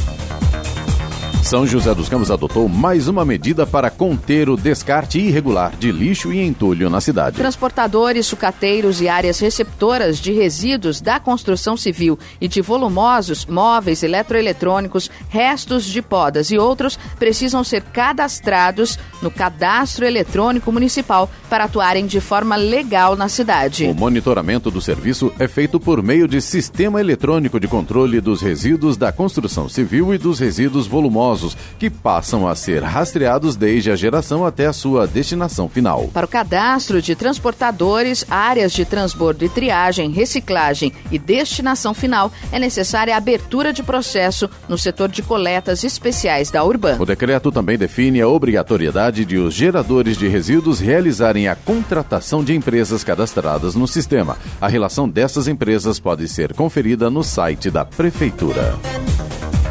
São 1.50 1.66
José 1.66 1.96
dos 1.96 2.08
Campos 2.08 2.30
adotou 2.30 2.70
mais 2.70 3.08
uma 3.08 3.26
medida 3.26 3.66
para 3.66 3.90
conter 3.90 4.52
o 4.52 4.56
descarte 4.56 5.18
irregular 5.18 5.76
de 5.80 5.92
lixo 5.92 6.32
e 6.32 6.40
entulho 6.40 6.92
na 6.92 7.02
cidade. 7.02 7.38
Transportadores, 7.38 8.28
sucateiros 8.28 9.02
e 9.02 9.10
áreas 9.10 9.40
receptoras 9.40 10.20
de 10.20 10.32
resíduos 10.32 11.02
da 11.02 11.20
construção 11.20 11.76
civil 11.76 12.20
e 12.40 12.48
de 12.48 12.62
volumosos, 12.62 13.48
móveis, 13.48 14.04
eletroeletrônicos, 14.04 15.10
restos 15.28 15.86
de 15.86 16.04
podas 16.04 16.52
e 16.52 16.58
outros 16.60 17.00
precisam 17.18 17.64
ser 17.64 17.82
cadastrados 17.82 19.00
no 19.20 19.32
Cadastro 19.32 20.06
Eletrônico 20.06 20.72
Municipal 20.72 21.28
para 21.50 21.64
atuarem 21.64 22.06
de 22.06 22.22
forma 22.22 22.56
legal 22.58 23.16
na 23.16 23.28
cidade. 23.28 23.86
O 23.86 23.96
monitoramento 23.96 24.70
do 24.70 24.80
serviço 24.80 25.34
é 25.40 25.48
feito 25.48 25.80
por 25.80 26.04
meio 26.04 26.28
de 26.28 26.42
Sistema 26.42 27.00
Eletrônico 27.00 27.60
de 27.60 27.68
Controle 27.68 28.22
dos 28.22 28.40
Resíduos 28.40 28.98
da 28.98 29.12
Construção 29.12 29.68
Civil 29.68 30.14
e 30.14 30.20
dos 30.20 30.38
Resíduos 30.38 30.86
Volumosos 30.86 31.38
que 31.78 31.89
passam 31.89 32.47
a 32.47 32.56
ser 32.56 32.84
rastreados 32.84 33.56
desde 33.56 33.91
a 33.91 33.95
geração 33.95 34.45
até 34.45 34.65
a 34.65 34.73
sua 34.73 35.08
destinação 35.08 35.69
final. 35.69 36.10
Para 36.13 36.25
o 36.25 36.30
cadastro 36.30 37.02
de 37.02 37.15
transportadores, 37.15 38.25
áreas 38.30 38.71
de 38.71 38.86
transbordo 38.86 39.45
e 39.45 39.49
triagem, 39.49 40.12
reciclagem 40.12 40.91
e 41.12 41.19
destinação 41.19 41.93
final, 41.93 42.32
é 42.52 42.60
necessária 42.60 43.13
a 43.13 43.17
abertura 43.17 43.71
de 43.71 43.84
processo 43.84 44.49
no 44.67 44.78
setor 44.78 45.10
de 45.10 45.21
coletas 45.21 45.84
especiais 45.84 46.52
da 46.52 46.63
Urban. 46.63 46.97
O 46.99 47.06
decreto 47.06 47.52
também 47.52 47.78
define 47.78 48.21
a 48.21 48.28
obrigatoriedade 48.28 49.25
de 49.25 49.38
os 49.38 49.54
geradores 49.54 50.17
de 50.17 50.28
resíduos 50.28 50.80
realizarem 50.80 51.47
a 51.47 51.56
contratação 51.56 52.43
de 52.43 52.56
empresas 52.56 53.04
cadastradas 53.04 53.75
no 53.75 53.88
sistema. 53.88 54.38
A 54.60 54.67
relação 54.67 55.08
dessas 55.08 55.47
empresas 55.47 55.99
pode 55.99 56.28
ser 56.28 56.54
conferida 56.54 57.10
no 57.10 57.23
site 57.23 57.69
da 57.69 57.86
Prefeitura. 57.86 58.78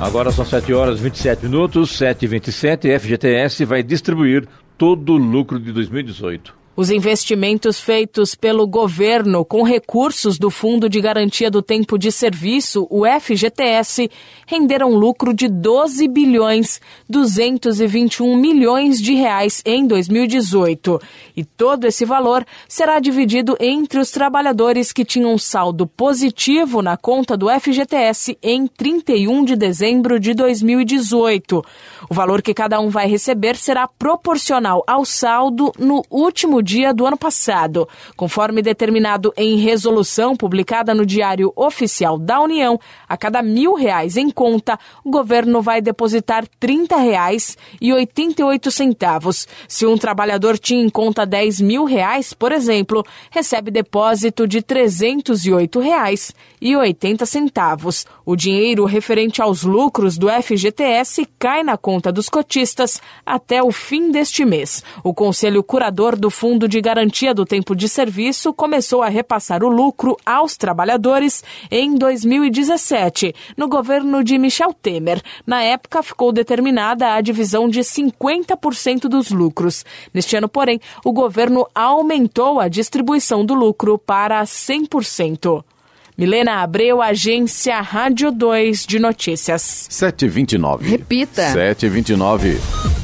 Agora 0.01 0.31
são 0.31 0.45
7 0.45 0.73
horas 0.73 1.01
e 1.01 1.03
27 1.03 1.43
minutos, 1.47 1.97
7 1.97 2.25
e 2.25 2.29
27 2.29 2.99
FGTS 3.01 3.65
vai 3.65 3.83
distribuir 3.83 4.47
todo 4.77 5.15
o 5.15 5.17
lucro 5.17 5.59
de 5.59 5.73
2018. 5.73 6.58
Os 6.79 6.91
investimentos 6.91 7.81
feitos 7.81 8.37
pelo 8.37 8.65
governo 8.65 9.45
com 9.45 9.65
recursos 9.65 10.39
do 10.39 10.49
Fundo 10.49 10.89
de 10.89 11.01
Garantia 11.01 11.51
do 11.51 11.61
Tempo 11.61 11.99
de 11.99 12.13
Serviço, 12.13 12.87
o 12.89 13.03
FGTS, 13.05 14.09
renderam 14.47 14.95
lucro 14.95 15.35
de 15.35 15.49
12 15.49 16.07
bilhões 16.07 16.81
221 17.09 18.37
milhões 18.37 19.03
de 19.03 19.13
reais 19.15 19.61
em 19.67 19.89
2018. 19.89 21.03
E 21.37 21.45
todo 21.45 21.85
esse 21.85 22.05
valor 22.05 22.47
será 22.69 23.01
dividido 23.01 23.57
entre 23.59 23.99
os 23.99 24.13
trabalhadores 24.13 24.93
que 24.93 25.05
tinham 25.05 25.37
saldo 25.37 25.85
positivo 25.85 26.81
na 26.81 26.97
conta 26.97 27.37
do 27.37 27.49
FGTS 27.51 28.39
em 28.41 28.69
31 28.69 29.45
de 29.45 29.57
dezembro 29.57 30.21
de 30.21 30.33
2018. 30.33 31.61
O 32.09 32.15
valor 32.15 32.41
que 32.41 32.55
cada 32.55 32.79
um 32.79 32.89
vai 32.89 33.09
receber 33.09 33.57
será 33.57 33.89
proporcional 33.89 34.85
ao 34.87 35.05
saldo 35.05 35.73
no 35.77 36.05
último 36.09 36.63
dia 36.69 36.93
do 36.93 37.07
ano 37.07 37.17
passado. 37.17 37.89
Conforme 38.15 38.61
determinado 38.61 39.33
em 39.39 39.57
resolução 39.57 40.37
publicada 40.37 40.95
no 40.95 41.07
Diário 41.07 41.51
Oficial 41.57 42.19
da 42.19 42.39
União, 42.43 42.79
a 43.09 43.17
cada 43.17 43.43
mil 43.43 43.73
reais 43.73 44.19
em 44.19 44.29
conta, 44.29 44.79
o 45.03 45.11
governo 45.11 45.63
vai 45.63 45.81
depositar 45.81 46.47
30 46.61 46.95
reais 46.99 47.57
e 47.81 47.91
88 47.91 48.71
centavos. 48.71 49.49
Se 49.67 49.87
um 49.87 49.97
trabalhador 49.97 50.59
tinha 50.59 50.85
em 50.85 50.91
conta 50.91 51.25
10 51.25 51.63
mil 51.63 51.85
reais, 51.85 52.35
por 52.35 52.53
exemplo, 52.53 53.03
recebe 53.31 53.71
depósito 53.71 54.47
de 54.47 54.61
308 54.61 55.81
reais 55.81 56.35
e 56.61 56.77
80 56.77 57.25
centavos. 57.25 58.05
O 58.27 58.37
dinheiro 58.37 58.85
referente 58.85 59.41
aos 59.41 59.63
lucros 59.63 60.19
do 60.19 60.29
FGTS 60.29 61.27
cai 61.39 61.63
na 61.63 61.79
conta 61.79 62.13
dos 62.13 62.29
cotistas 62.29 63.01
até 63.25 63.63
o 63.63 63.73
fim 63.73 64.11
deste 64.11 64.45
mês. 64.45 64.85
O 65.03 65.15
Conselho 65.15 65.63
Curador 65.63 66.15
do 66.15 66.29
Fundo 66.49 66.67
de 66.67 66.81
Garantia 66.81 67.35
do 67.35 67.45
Tempo 67.45 67.77
de 67.77 67.87
Serviço 67.87 68.55
começou 68.55 69.03
a 69.03 69.11
repassar 69.11 69.63
o 69.63 69.69
lucro 69.69 70.17
aos 70.25 70.57
trabalhadores 70.57 71.45
em 71.71 71.95
2017, 71.95 73.35
no 73.55 73.69
governo 73.69 74.25
de 74.25 74.39
Michel 74.39 74.73
Temer. 74.73 75.21
Na 75.47 75.63
época, 75.63 76.03
ficou 76.03 76.33
determinada 76.33 77.13
a 77.13 77.21
divisão 77.21 77.69
de 77.69 77.81
50% 77.81 79.11
dos 79.11 79.31
lucros. 79.31 79.85
Neste 80.15 80.37
ano, 80.37 80.49
porém, 80.49 80.81
o 81.05 81.13
governo 81.13 81.69
aumentou 81.75 82.61
a 82.61 82.69
distribuição 82.69 83.45
do 83.45 83.53
lucro 83.53 83.99
para 83.99 84.43
100%. 84.43 85.63
Milena 86.17 86.63
Abreu, 86.63 87.03
agência 87.03 87.79
Rádio 87.83 88.33
2 88.33 88.87
de 88.87 88.99
Notícias. 88.99 89.87
729. 89.91 90.89
Repita. 90.89 91.53
729. 91.53 92.98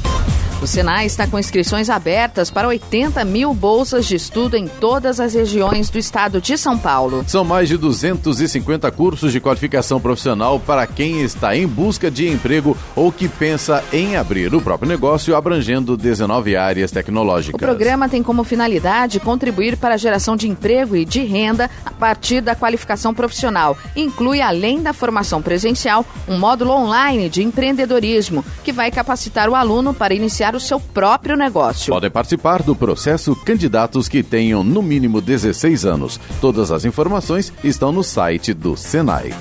O 0.65 0.67
Senai 0.67 1.05
está 1.05 1.27
com 1.27 1.37
inscrições 1.37 1.91
abertas 1.91 2.49
para 2.49 2.67
80 2.67 3.23
mil 3.23 3.53
bolsas 3.53 4.07
de 4.07 4.15
estudo 4.15 4.57
em 4.57 4.67
todas 4.67 5.19
as 5.19 5.35
regiões 5.35 5.91
do 5.91 5.99
estado 5.99 6.41
de 6.41 6.57
São 6.57 6.75
Paulo. 6.75 7.23
São 7.27 7.43
mais 7.43 7.69
de 7.69 7.77
250 7.77 8.89
cursos 8.89 9.31
de 9.31 9.39
qualificação 9.39 10.01
profissional 10.01 10.59
para 10.59 10.87
quem 10.87 11.21
está 11.21 11.55
em 11.55 11.67
busca 11.67 12.09
de 12.09 12.27
emprego 12.27 12.75
ou 12.95 13.11
que 13.11 13.27
pensa 13.27 13.83
em 13.93 14.17
abrir 14.17 14.55
o 14.55 14.59
próprio 14.59 14.89
negócio, 14.89 15.35
abrangendo 15.35 15.95
19 15.95 16.55
áreas 16.55 16.89
tecnológicas. 16.89 17.53
O 17.53 17.63
programa 17.63 18.09
tem 18.09 18.23
como 18.23 18.43
finalidade 18.43 19.19
contribuir 19.19 19.77
para 19.77 19.93
a 19.93 19.97
geração 19.97 20.35
de 20.35 20.49
emprego 20.49 20.95
e 20.95 21.05
de 21.05 21.21
renda 21.21 21.69
a 21.85 21.91
partir 21.91 22.41
da 22.41 22.55
qualificação 22.55 23.13
profissional. 23.13 23.77
Inclui, 23.95 24.41
além 24.41 24.81
da 24.81 24.93
formação 24.93 25.43
presencial, 25.43 26.03
um 26.27 26.39
módulo 26.39 26.71
online 26.71 27.29
de 27.29 27.43
empreendedorismo, 27.43 28.43
que 28.63 28.71
vai 28.71 28.89
capacitar 28.89 29.47
o 29.47 29.53
aluno 29.53 29.93
para 29.93 30.15
iniciar 30.15 30.54
o 30.55 30.59
seu 30.59 30.79
próprio 30.79 31.35
negócio. 31.35 31.93
Podem 31.93 32.11
participar 32.11 32.63
do 32.63 32.75
processo 32.75 33.35
candidatos 33.35 34.07
que 34.07 34.23
tenham 34.23 34.63
no 34.63 34.81
mínimo 34.81 35.21
16 35.21 35.85
anos. 35.85 36.19
Todas 36.39 36.71
as 36.71 36.85
informações 36.85 37.51
estão 37.63 37.91
no 37.91 38.03
site 38.03 38.53
do 38.53 38.75
Senai. 38.75 39.33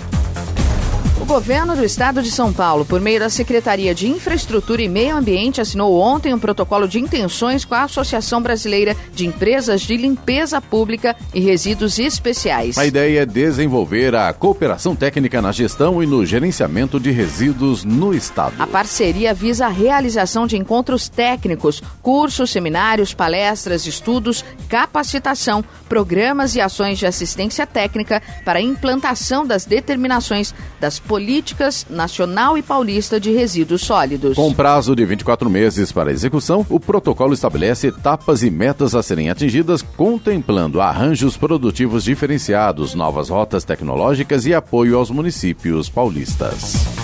O 1.20 1.24
governo 1.24 1.77
do 1.77 1.85
estado 1.85 2.20
de 2.20 2.31
São 2.31 2.53
Paulo, 2.53 2.85
por 2.85 3.00
meio 3.00 3.20
da 3.20 3.31
Secretaria 3.31 3.94
de 3.94 4.09
Infraestrutura 4.09 4.83
e 4.83 4.88
Meio 4.88 5.16
Ambiente, 5.16 5.61
assinou 5.61 5.98
ontem 5.98 6.35
um 6.35 6.38
protocolo 6.38 6.88
de 6.88 6.98
intenções 6.98 7.64
com 7.64 7.74
a 7.74 7.85
Associação 7.85 8.42
Brasileira 8.42 8.96
de 9.14 9.24
Empresas 9.24 9.83
de 9.83 9.96
Limpeza 9.96 10.61
Pública 10.61 11.16
e 11.33 11.38
Resíduos 11.38 12.00
Especiais. 12.00 12.77
A 12.77 12.85
ideia 12.85 13.22
é 13.22 13.27
desenvolver 13.27 14.14
a 14.14 14.33
cooperação 14.33 14.96
técnica 14.96 15.40
na 15.40 15.53
gestão 15.53 16.03
e 16.03 16.07
no 16.07 16.27
gerenciamento 16.27 16.98
de 16.98 17.12
resíduos 17.12 17.85
no 17.85 18.12
estado. 18.12 18.57
A 18.59 18.66
parceria 18.66 19.33
visa 19.33 19.66
a 19.66 19.70
realização 19.70 20.48
de 20.48 20.57
encontros 20.57 21.09
técnicos, 21.09 21.81
cursos, 22.03 22.50
seminários, 22.50 23.14
palestras, 23.14 23.87
estudos, 23.87 24.44
capacitação, 24.68 25.64
programas 25.88 26.57
e 26.57 26.61
ações 26.61 26.98
de 26.98 27.07
assistência 27.07 27.66
técnica 27.66 28.20
para 28.44 28.59
a 28.59 28.62
implantação 28.62 29.46
das 29.46 29.64
determinações 29.64 30.53
das 30.81 31.04
políticas 31.07 31.87
nacional 31.88 32.57
e 32.59 32.62
paulista 32.62 33.21
de 33.21 33.33
resíduos 33.33 33.83
sólidos. 33.83 34.37
Com 34.37 34.53
prazo 34.53 34.97
de 34.97 35.05
24 35.05 35.49
meses 35.49 35.93
para 35.93 36.12
execução, 36.12 36.67
o 36.69 36.81
protocolo 36.81 37.35
estabelece 37.35 37.88
etapas 37.88 38.43
e 38.43 38.51
metas 38.51 38.95
a 38.95 39.03
serem 39.03 39.31
atingidas, 39.31 39.83
contemplando 39.83 40.81
arranjos 40.81 41.37
produtivos 41.37 42.05
diferenciados, 42.05 42.95
novas 42.95 43.29
rotas 43.29 43.64
tecnológicas 43.64 44.47
e 44.47 44.55
apoio 44.55 44.99
aos 44.99 45.11
municípios 45.11 45.88
paulistas. 45.88 47.04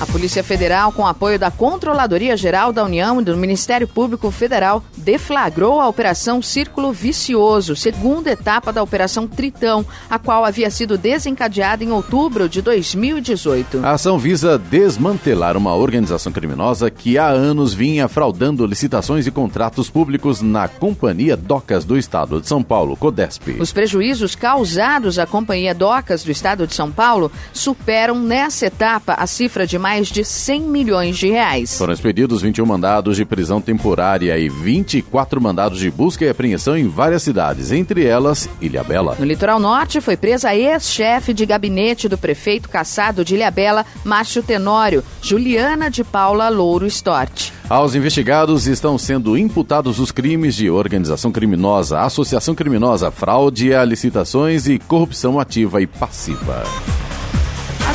A 0.00 0.06
Polícia 0.06 0.42
Federal, 0.42 0.90
com 0.92 1.06
apoio 1.06 1.38
da 1.38 1.50
Controladoria 1.50 2.34
Geral 2.34 2.72
da 2.72 2.82
União 2.82 3.20
e 3.20 3.24
do 3.24 3.36
Ministério 3.36 3.86
Público 3.86 4.30
Federal, 4.30 4.82
deflagrou 4.96 5.78
a 5.78 5.86
Operação 5.86 6.40
Círculo 6.40 6.90
Vicioso, 6.90 7.76
segunda 7.76 8.30
etapa 8.30 8.72
da 8.72 8.82
Operação 8.82 9.26
Tritão, 9.26 9.84
a 10.08 10.18
qual 10.18 10.46
havia 10.46 10.70
sido 10.70 10.96
desencadeada 10.96 11.84
em 11.84 11.90
outubro 11.92 12.48
de 12.48 12.62
2018. 12.62 13.84
A 13.84 13.90
ação 13.90 14.18
visa 14.18 14.58
desmantelar 14.58 15.54
uma 15.54 15.74
organização 15.74 16.32
criminosa 16.32 16.90
que 16.90 17.18
há 17.18 17.28
anos 17.28 17.74
vinha 17.74 18.08
fraudando 18.08 18.64
licitações 18.64 19.26
e 19.26 19.30
contratos 19.30 19.90
públicos 19.90 20.40
na 20.40 20.66
Companhia 20.66 21.36
Docas 21.36 21.84
do 21.84 21.98
Estado 21.98 22.40
de 22.40 22.48
São 22.48 22.62
Paulo, 22.62 22.96
Codesp. 22.96 23.60
Os 23.60 23.70
prejuízos 23.70 24.34
causados 24.34 25.18
à 25.18 25.26
Companhia 25.26 25.74
Docas 25.74 26.24
do 26.24 26.30
Estado 26.30 26.66
de 26.66 26.74
São 26.74 26.90
Paulo 26.90 27.30
superam 27.52 28.18
nessa 28.18 28.64
etapa 28.64 29.12
a 29.12 29.26
cifra 29.26 29.66
de 29.66 29.78
mais 29.78 29.89
mais 29.90 30.06
de 30.06 30.24
100 30.24 30.60
milhões 30.60 31.18
de 31.18 31.28
reais. 31.28 31.76
Foram 31.76 31.92
expedidos 31.92 32.42
21 32.42 32.64
mandados 32.64 33.16
de 33.16 33.24
prisão 33.24 33.60
temporária 33.60 34.38
e 34.38 34.48
24 34.48 35.40
mandados 35.40 35.80
de 35.80 35.90
busca 35.90 36.24
e 36.24 36.28
apreensão 36.28 36.78
em 36.78 36.86
várias 36.86 37.24
cidades, 37.24 37.72
entre 37.72 38.06
elas 38.06 38.48
Ilhabela. 38.60 39.16
No 39.18 39.24
litoral 39.24 39.58
norte 39.58 40.00
foi 40.00 40.16
presa 40.16 40.50
a 40.50 40.56
ex-chefe 40.56 41.34
de 41.34 41.44
gabinete 41.44 42.08
do 42.08 42.16
prefeito 42.16 42.68
caçado 42.68 43.24
de 43.24 43.34
Ilhabela, 43.34 43.84
Márcio 44.04 44.44
Tenório, 44.44 45.02
Juliana 45.20 45.90
de 45.90 46.04
Paula 46.04 46.48
Louro 46.48 46.86
Stort. 46.86 47.50
Aos 47.68 47.96
investigados 47.96 48.68
estão 48.68 48.96
sendo 48.96 49.36
imputados 49.36 49.98
os 49.98 50.12
crimes 50.12 50.54
de 50.54 50.70
organização 50.70 51.32
criminosa, 51.32 52.02
associação 52.02 52.54
criminosa, 52.54 53.10
fraude 53.10 53.74
a 53.74 53.84
licitações 53.84 54.68
e 54.68 54.78
corrupção 54.78 55.40
ativa 55.40 55.82
e 55.82 55.86
passiva. 55.88 56.62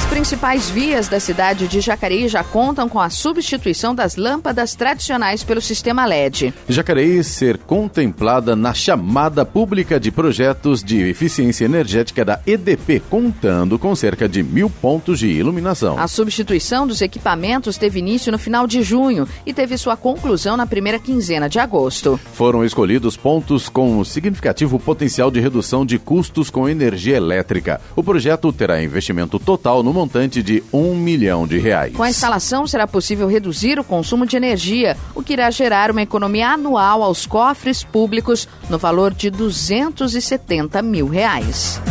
As 0.05 0.11
principais 0.11 0.69
vias 0.69 1.07
da 1.07 1.19
cidade 1.19 1.67
de 1.67 1.81
Jacareí 1.81 2.27
já 2.27 2.43
contam 2.43 2.87
com 2.87 2.99
a 2.99 3.09
substituição 3.09 3.93
das 3.93 4.15
lâmpadas 4.15 4.75
tradicionais 4.75 5.43
pelo 5.43 5.59
sistema 5.59 6.05
LED. 6.05 6.53
Jacareí 6.69 7.23
ser 7.23 7.57
contemplada 7.57 8.55
na 8.55 8.71
chamada 8.71 9.43
pública 9.43 9.99
de 9.99 10.11
projetos 10.11 10.83
de 10.83 11.01
eficiência 11.09 11.65
energética 11.65 12.23
da 12.23 12.39
EDP, 12.45 13.01
contando 13.09 13.79
com 13.79 13.95
cerca 13.95 14.29
de 14.29 14.43
mil 14.43 14.69
pontos 14.69 15.17
de 15.19 15.27
iluminação. 15.27 15.97
A 15.97 16.07
substituição 16.07 16.85
dos 16.85 17.01
equipamentos 17.01 17.75
teve 17.75 17.97
início 17.97 18.31
no 18.31 18.37
final 18.37 18.67
de 18.67 18.83
junho 18.83 19.27
e 19.43 19.53
teve 19.53 19.75
sua 19.75 19.97
conclusão 19.97 20.55
na 20.55 20.67
primeira 20.67 20.99
quinzena 20.99 21.49
de 21.49 21.57
agosto. 21.57 22.19
Foram 22.31 22.63
escolhidos 22.63 23.17
pontos 23.17 23.67
com 23.67 24.03
significativo 24.05 24.79
potencial 24.79 25.31
de 25.31 25.39
redução 25.39 25.83
de 25.83 25.97
custos 25.97 26.51
com 26.51 26.69
energia 26.69 27.17
elétrica. 27.17 27.81
O 27.95 28.03
projeto 28.03 28.53
terá 28.53 28.83
investimento 28.83 29.39
total 29.39 29.81
no 29.81 29.94
montante 29.95 30.43
de 30.43 30.61
um 30.71 30.93
milhão 30.93 31.47
de 31.47 31.57
reais. 31.57 31.95
Com 31.95 32.03
a 32.03 32.09
instalação 32.09 32.67
será 32.67 32.85
possível 32.85 33.27
reduzir 33.27 33.79
o 33.79 33.83
consumo 33.83 34.25
de 34.25 34.35
energia, 34.35 34.97
o 35.15 35.23
que 35.23 35.33
irá 35.33 35.49
gerar 35.49 35.89
uma 35.89 36.01
economia 36.01 36.49
anual 36.49 37.01
aos 37.01 37.25
cofres 37.25 37.83
públicos 37.83 38.47
no 38.69 38.77
valor 38.77 39.13
de 39.13 39.29
270 39.31 40.81
mil 40.81 41.07
reais. 41.07 41.81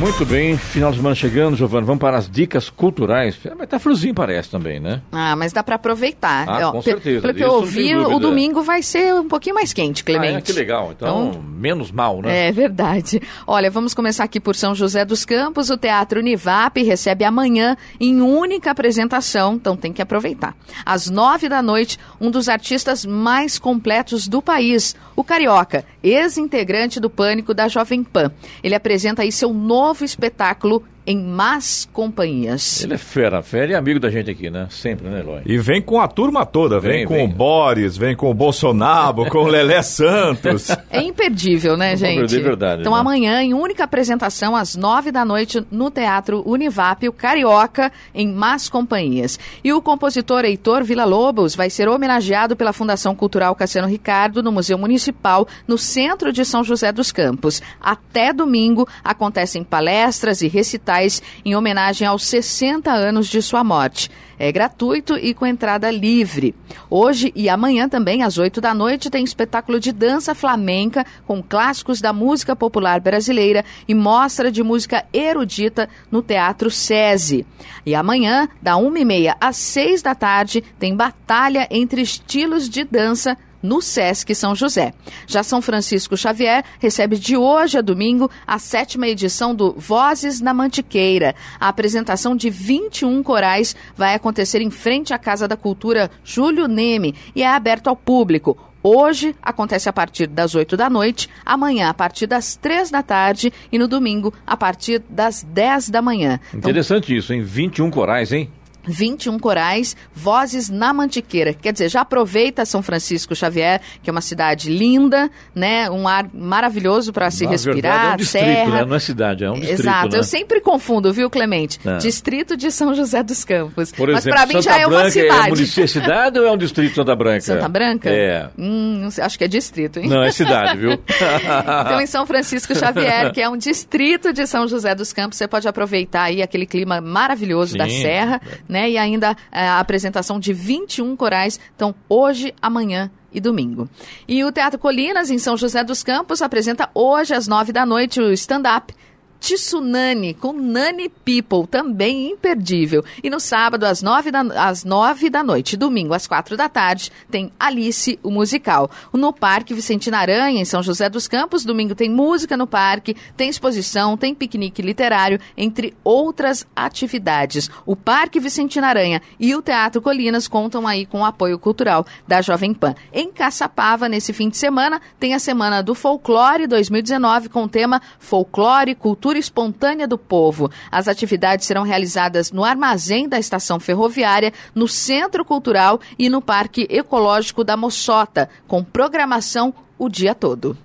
Muito 0.00 0.24
bem, 0.24 0.56
final 0.56 0.92
de 0.92 0.98
semana 0.98 1.12
chegando, 1.16 1.56
Giovana. 1.56 1.84
Vamos 1.84 2.00
para 2.00 2.16
as 2.16 2.30
dicas 2.30 2.70
culturais. 2.70 3.36
Mas 3.58 3.68
tá 3.68 3.80
friozinho, 3.80 4.14
parece 4.14 4.48
também, 4.48 4.78
né? 4.78 5.02
Ah, 5.10 5.34
mas 5.34 5.52
dá 5.52 5.60
para 5.60 5.74
aproveitar. 5.74 6.48
Ah, 6.48 6.68
Ó, 6.68 6.72
com 6.72 6.82
certeza. 6.82 7.20
Pelo 7.20 7.34
que 7.34 7.42
eu 7.42 7.50
ouvi, 7.50 7.96
o 7.96 8.20
domingo 8.20 8.62
vai 8.62 8.80
ser 8.80 9.12
um 9.14 9.26
pouquinho 9.26 9.56
mais 9.56 9.72
quente, 9.72 10.04
Clemente. 10.04 10.34
Ah, 10.36 10.38
é, 10.38 10.40
que 10.40 10.52
legal. 10.52 10.92
Então, 10.96 11.30
então, 11.30 11.42
menos 11.42 11.90
mal, 11.90 12.22
né? 12.22 12.46
É 12.46 12.52
verdade. 12.52 13.20
Olha, 13.44 13.72
vamos 13.72 13.92
começar 13.92 14.22
aqui 14.22 14.38
por 14.38 14.54
São 14.54 14.72
José 14.72 15.04
dos 15.04 15.24
Campos. 15.24 15.68
O 15.68 15.76
Teatro 15.76 16.20
Univap 16.20 16.80
recebe 16.80 17.24
amanhã 17.24 17.76
em 17.98 18.20
única 18.20 18.70
apresentação, 18.70 19.54
então 19.54 19.76
tem 19.76 19.92
que 19.92 20.00
aproveitar. 20.00 20.54
Às 20.86 21.10
nove 21.10 21.48
da 21.48 21.60
noite, 21.60 21.98
um 22.20 22.30
dos 22.30 22.48
artistas 22.48 23.04
mais 23.04 23.58
completos 23.58 24.28
do 24.28 24.40
país, 24.40 24.94
o 25.16 25.24
Carioca, 25.24 25.84
ex-integrante 26.04 27.00
do 27.00 27.10
Pânico 27.10 27.52
da 27.52 27.66
Jovem 27.66 28.04
Pan. 28.04 28.30
Ele 28.62 28.76
apresenta 28.76 29.22
aí 29.22 29.32
seu 29.32 29.52
novo 29.52 29.87
espetáculo 30.04 30.82
em 31.08 31.16
más 31.16 31.88
companhias. 31.90 32.84
Ele 32.84 32.92
é 32.92 32.98
fera, 32.98 33.42
fera 33.42 33.72
e 33.72 33.74
amigo 33.74 33.98
da 33.98 34.10
gente 34.10 34.30
aqui, 34.30 34.50
né? 34.50 34.66
Sempre, 34.68 35.08
né, 35.08 35.20
Eloy? 35.20 35.40
E 35.46 35.56
vem 35.56 35.80
com 35.80 35.98
a 35.98 36.06
turma 36.06 36.44
toda, 36.44 36.78
vem, 36.78 36.98
vem 36.98 37.06
com 37.06 37.14
vem. 37.14 37.24
o 37.24 37.28
Boris, 37.28 37.96
vem 37.96 38.14
com 38.14 38.30
o 38.30 38.34
Bolsonaro, 38.34 39.24
com 39.30 39.38
o 39.38 39.46
Lelé 39.46 39.80
Santos. 39.80 40.68
É 40.90 41.00
imperdível, 41.00 41.78
né, 41.78 41.96
gente? 41.96 42.36
É 42.36 42.40
verdade. 42.40 42.82
Então 42.82 42.92
né? 42.92 43.00
amanhã, 43.00 43.42
em 43.42 43.54
única 43.54 43.84
apresentação, 43.84 44.54
às 44.54 44.76
nove 44.76 45.10
da 45.10 45.24
noite, 45.24 45.64
no 45.70 45.90
Teatro 45.90 46.42
Univap, 46.46 47.08
o 47.08 47.12
Carioca, 47.12 47.90
em 48.14 48.30
más 48.30 48.68
companhias. 48.68 49.38
E 49.64 49.72
o 49.72 49.80
compositor 49.80 50.44
Heitor 50.44 50.84
Villa-Lobos 50.84 51.56
vai 51.56 51.70
ser 51.70 51.88
homenageado 51.88 52.54
pela 52.54 52.74
Fundação 52.74 53.14
Cultural 53.14 53.54
Cassiano 53.54 53.88
Ricardo 53.88 54.42
no 54.42 54.52
Museu 54.52 54.76
Municipal, 54.76 55.48
no 55.66 55.78
centro 55.78 56.30
de 56.34 56.44
São 56.44 56.62
José 56.62 56.92
dos 56.92 57.10
Campos. 57.10 57.62
Até 57.80 58.30
domingo 58.30 58.86
acontecem 59.02 59.64
palestras 59.64 60.42
e 60.42 60.48
recitais 60.48 60.97
em 61.44 61.54
homenagem 61.54 62.06
aos 62.06 62.26
60 62.26 62.90
anos 62.90 63.28
de 63.28 63.40
sua 63.40 63.62
morte. 63.62 64.10
É 64.38 64.52
gratuito 64.52 65.16
e 65.16 65.34
com 65.34 65.44
entrada 65.44 65.90
livre. 65.90 66.54
Hoje 66.88 67.32
e 67.34 67.48
amanhã 67.48 67.88
também, 67.88 68.22
às 68.22 68.38
8 68.38 68.60
da 68.60 68.72
noite, 68.72 69.10
tem 69.10 69.24
espetáculo 69.24 69.80
de 69.80 69.90
dança 69.90 70.34
flamenca 70.34 71.04
com 71.26 71.42
clássicos 71.42 72.00
da 72.00 72.12
música 72.12 72.54
popular 72.54 73.00
brasileira 73.00 73.64
e 73.88 73.94
mostra 73.94 74.52
de 74.52 74.62
música 74.62 75.04
erudita 75.12 75.88
no 76.10 76.22
Teatro 76.22 76.70
SESI. 76.70 77.44
E 77.84 77.94
amanhã, 77.94 78.48
da 78.62 78.74
1h30 78.74 79.36
às 79.40 79.56
6 79.56 80.02
da 80.02 80.14
tarde, 80.14 80.62
tem 80.78 80.94
batalha 80.94 81.66
entre 81.70 82.00
estilos 82.00 82.68
de 82.68 82.84
dança 82.84 83.36
no 83.62 83.80
Sesc 83.80 84.34
São 84.34 84.54
José. 84.54 84.92
Já 85.26 85.42
São 85.42 85.60
Francisco 85.60 86.16
Xavier 86.16 86.64
recebe 86.78 87.18
de 87.18 87.36
hoje 87.36 87.78
a 87.78 87.80
domingo 87.80 88.30
a 88.46 88.58
sétima 88.58 89.08
edição 89.08 89.54
do 89.54 89.74
Vozes 89.76 90.40
na 90.40 90.54
Mantiqueira. 90.54 91.34
A 91.58 91.68
apresentação 91.68 92.36
de 92.36 92.50
21 92.50 93.22
corais 93.22 93.74
vai 93.96 94.14
acontecer 94.14 94.60
em 94.60 94.70
frente 94.70 95.12
à 95.12 95.18
Casa 95.18 95.48
da 95.48 95.56
Cultura 95.56 96.10
Júlio 96.24 96.68
Neme 96.68 97.14
e 97.34 97.42
é 97.42 97.48
aberto 97.48 97.88
ao 97.88 97.96
público. 97.96 98.56
Hoje 98.82 99.34
acontece 99.42 99.88
a 99.88 99.92
partir 99.92 100.28
das 100.28 100.54
8 100.54 100.76
da 100.76 100.88
noite, 100.88 101.28
amanhã 101.44 101.88
a 101.88 101.94
partir 101.94 102.26
das 102.26 102.54
3 102.56 102.90
da 102.90 103.02
tarde 103.02 103.52
e 103.72 103.78
no 103.78 103.88
domingo 103.88 104.32
a 104.46 104.56
partir 104.56 105.02
das 105.10 105.42
10 105.42 105.90
da 105.90 106.00
manhã. 106.00 106.38
Então, 106.48 106.70
Interessante 106.70 107.06
então, 107.06 107.16
isso, 107.16 107.32
hein? 107.34 107.42
21 107.42 107.90
corais, 107.90 108.32
hein? 108.32 108.48
21 108.86 109.38
corais, 109.38 109.96
vozes 110.14 110.68
na 110.68 110.92
Mantiqueira. 110.92 111.52
Quer 111.52 111.72
dizer, 111.72 111.88
já 111.88 112.00
aproveita 112.00 112.64
São 112.64 112.82
Francisco 112.82 113.34
Xavier, 113.34 113.80
que 114.02 114.08
é 114.08 114.12
uma 114.12 114.20
cidade 114.20 114.70
linda, 114.70 115.30
né? 115.54 115.90
Um 115.90 116.06
ar 116.08 116.28
maravilhoso 116.32 117.12
para 117.12 117.30
se 117.30 117.44
na 117.44 117.50
respirar, 117.50 117.74
verdade, 117.74 118.10
é 118.10 118.12
um 118.12 118.16
distrito, 118.16 118.44
serra. 118.44 118.70
Né? 118.70 118.84
Não 118.84 118.96
é 118.96 118.98
cidade, 118.98 119.44
é 119.44 119.50
um 119.50 119.54
distrito. 119.54 119.80
Exato, 119.80 120.08
né? 120.08 120.18
eu 120.18 120.24
sempre 120.24 120.60
confundo, 120.60 121.12
viu, 121.12 121.28
Clemente? 121.28 121.78
É. 121.84 121.98
Distrito 121.98 122.56
de 122.56 122.70
São 122.70 122.94
José 122.94 123.22
dos 123.22 123.44
Campos. 123.44 123.92
Por 123.92 124.10
Mas 124.10 124.24
para 124.24 124.46
mim 124.46 124.54
Santa 124.54 124.62
já 124.62 124.78
é 124.78 124.86
uma 124.86 124.98
Branca 124.98 125.10
cidade. 125.10 125.62
É 125.62 125.86
cidade 125.86 126.38
ou 126.38 126.46
é 126.46 126.50
um 126.50 126.56
distrito 126.56 126.94
Santa 126.94 127.14
Branca? 127.14 127.40
Santa 127.40 127.68
Branca? 127.68 128.10
É. 128.10 128.48
Hum, 128.58 129.08
acho 129.20 129.38
que 129.38 129.44
é 129.44 129.48
distrito, 129.48 129.98
hein? 129.98 130.08
Não, 130.08 130.22
é 130.22 130.30
cidade, 130.30 130.78
viu? 130.78 130.92
então, 131.86 132.00
em 132.00 132.06
São 132.06 132.26
Francisco 132.26 132.74
Xavier, 132.74 133.32
que 133.32 133.40
é 133.40 133.48
um 133.48 133.56
distrito 133.56 134.32
de 134.32 134.46
São 134.46 134.66
José 134.66 134.94
dos 134.94 135.12
Campos, 135.12 135.38
você 135.38 135.48
pode 135.48 135.66
aproveitar 135.68 136.24
aí 136.24 136.42
aquele 136.42 136.66
clima 136.66 137.00
maravilhoso 137.00 137.72
Sim. 137.72 137.78
da 137.78 137.88
serra, 137.88 138.40
né? 138.68 138.90
E 138.90 138.98
ainda 138.98 139.36
é, 139.50 139.66
a 139.66 139.80
apresentação 139.80 140.38
de 140.38 140.52
21 140.52 141.16
corais. 141.16 141.58
Então, 141.74 141.94
hoje, 142.08 142.54
amanhã 142.60 143.10
e 143.32 143.40
domingo. 143.40 143.88
E 144.26 144.42
o 144.44 144.52
Teatro 144.52 144.78
Colinas, 144.78 145.30
em 145.30 145.38
São 145.38 145.56
José 145.56 145.84
dos 145.84 146.02
Campos, 146.02 146.42
apresenta 146.42 146.88
hoje 146.94 147.34
às 147.34 147.46
nove 147.46 147.72
da 147.72 147.84
noite 147.84 148.20
o 148.20 148.32
stand-up 148.32 148.94
Tsunami 149.40 150.34
com 150.34 150.52
Nani 150.52 151.08
People, 151.08 151.66
também 151.66 152.30
imperdível. 152.30 153.04
E 153.22 153.30
no 153.30 153.40
sábado, 153.40 153.84
às 153.84 154.02
nove 154.02 154.30
da, 154.30 154.40
às 154.40 154.84
nove 154.84 155.30
da 155.30 155.42
noite, 155.42 155.76
domingo, 155.76 156.14
às 156.14 156.26
quatro 156.26 156.56
da 156.56 156.68
tarde, 156.68 157.10
tem 157.30 157.52
Alice, 157.58 158.18
o 158.22 158.30
musical. 158.30 158.90
No 159.12 159.32
Parque 159.32 159.74
Vicentina 159.74 160.18
Aranha, 160.18 160.60
em 160.60 160.64
São 160.64 160.82
José 160.82 161.08
dos 161.08 161.28
Campos, 161.28 161.64
domingo 161.64 161.94
tem 161.94 162.10
música 162.10 162.56
no 162.56 162.66
parque, 162.66 163.16
tem 163.36 163.48
exposição, 163.48 164.16
tem 164.16 164.34
piquenique 164.34 164.82
literário, 164.82 165.40
entre 165.56 165.94
outras 166.02 166.66
atividades. 166.74 167.70
O 167.86 167.94
Parque 167.96 168.40
Vicentina 168.40 168.88
Aranha 168.88 169.22
e 169.38 169.54
o 169.54 169.62
Teatro 169.62 170.02
Colinas 170.02 170.48
contam 170.48 170.86
aí 170.86 171.06
com 171.06 171.20
o 171.20 171.24
apoio 171.24 171.58
cultural 171.58 172.04
da 172.26 172.42
Jovem 172.42 172.74
Pan. 172.74 172.94
Em 173.12 173.30
Caçapava, 173.30 174.08
nesse 174.08 174.32
fim 174.32 174.48
de 174.48 174.56
semana, 174.56 175.00
tem 175.18 175.34
a 175.34 175.38
Semana 175.38 175.82
do 175.82 175.94
Folclore 175.94 176.66
2019 176.66 177.48
com 177.48 177.64
o 177.64 177.68
tema 177.68 178.02
Folclore, 178.18 178.94
Cultura 178.94 179.27
Espontânea 179.36 180.06
do 180.06 180.18
Povo. 180.18 180.70
As 180.90 181.08
atividades 181.08 181.66
serão 181.66 181.82
realizadas 181.82 182.50
no 182.50 182.64
armazém 182.64 183.28
da 183.28 183.38
estação 183.38 183.78
ferroviária, 183.78 184.52
no 184.74 184.88
Centro 184.88 185.44
Cultural 185.44 186.00
e 186.18 186.28
no 186.28 186.40
Parque 186.40 186.86
Ecológico 186.90 187.64
da 187.64 187.76
Moçota, 187.76 188.48
com 188.66 188.82
programação 188.82 189.74
o 189.98 190.08
dia 190.08 190.34
todo. 190.34 190.76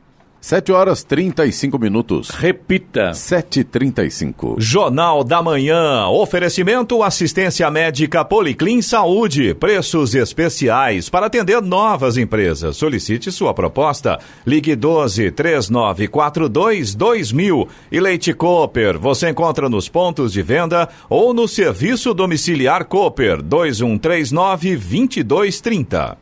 7 0.44 0.74
horas 0.74 1.04
35 1.04 1.80
minutos. 1.80 2.30
Repita. 2.30 3.12
7h35. 3.12 4.56
Jornal 4.58 5.24
da 5.24 5.42
Manhã. 5.42 6.06
Oferecimento 6.10 7.02
assistência 7.02 7.72
médica 7.72 8.26
Policlin 8.26 8.82
Saúde. 8.82 9.54
Preços 9.54 10.14
especiais 10.14 11.08
para 11.08 11.28
atender 11.28 11.62
novas 11.62 12.18
empresas. 12.18 12.76
Solicite 12.76 13.32
sua 13.32 13.54
proposta. 13.54 14.20
Ligue 14.46 14.76
12 14.76 15.32
3942 15.32 16.94
2000. 16.94 17.70
E 17.90 18.02
Leite 18.02 18.34
Cooper. 18.34 19.00
Você 19.00 19.30
encontra 19.30 19.70
nos 19.70 19.88
pontos 19.88 20.34
de 20.34 20.42
venda 20.42 20.90
ou 21.10 21.34
no 21.34 21.48
serviço 21.48 22.14
domiciliar 22.14 22.84
Cooper 22.84 23.42
2139 23.42 24.76
2230. 24.76 26.18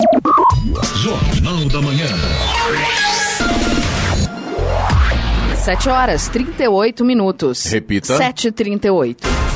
Jornal 0.94 1.66
da 1.70 1.82
Manhã. 1.82 3.11
7 5.62 5.90
horas 5.92 6.28
38 6.30 7.06
minutos. 7.06 7.66
Repita. 7.72 8.18
7h38. 8.18 9.51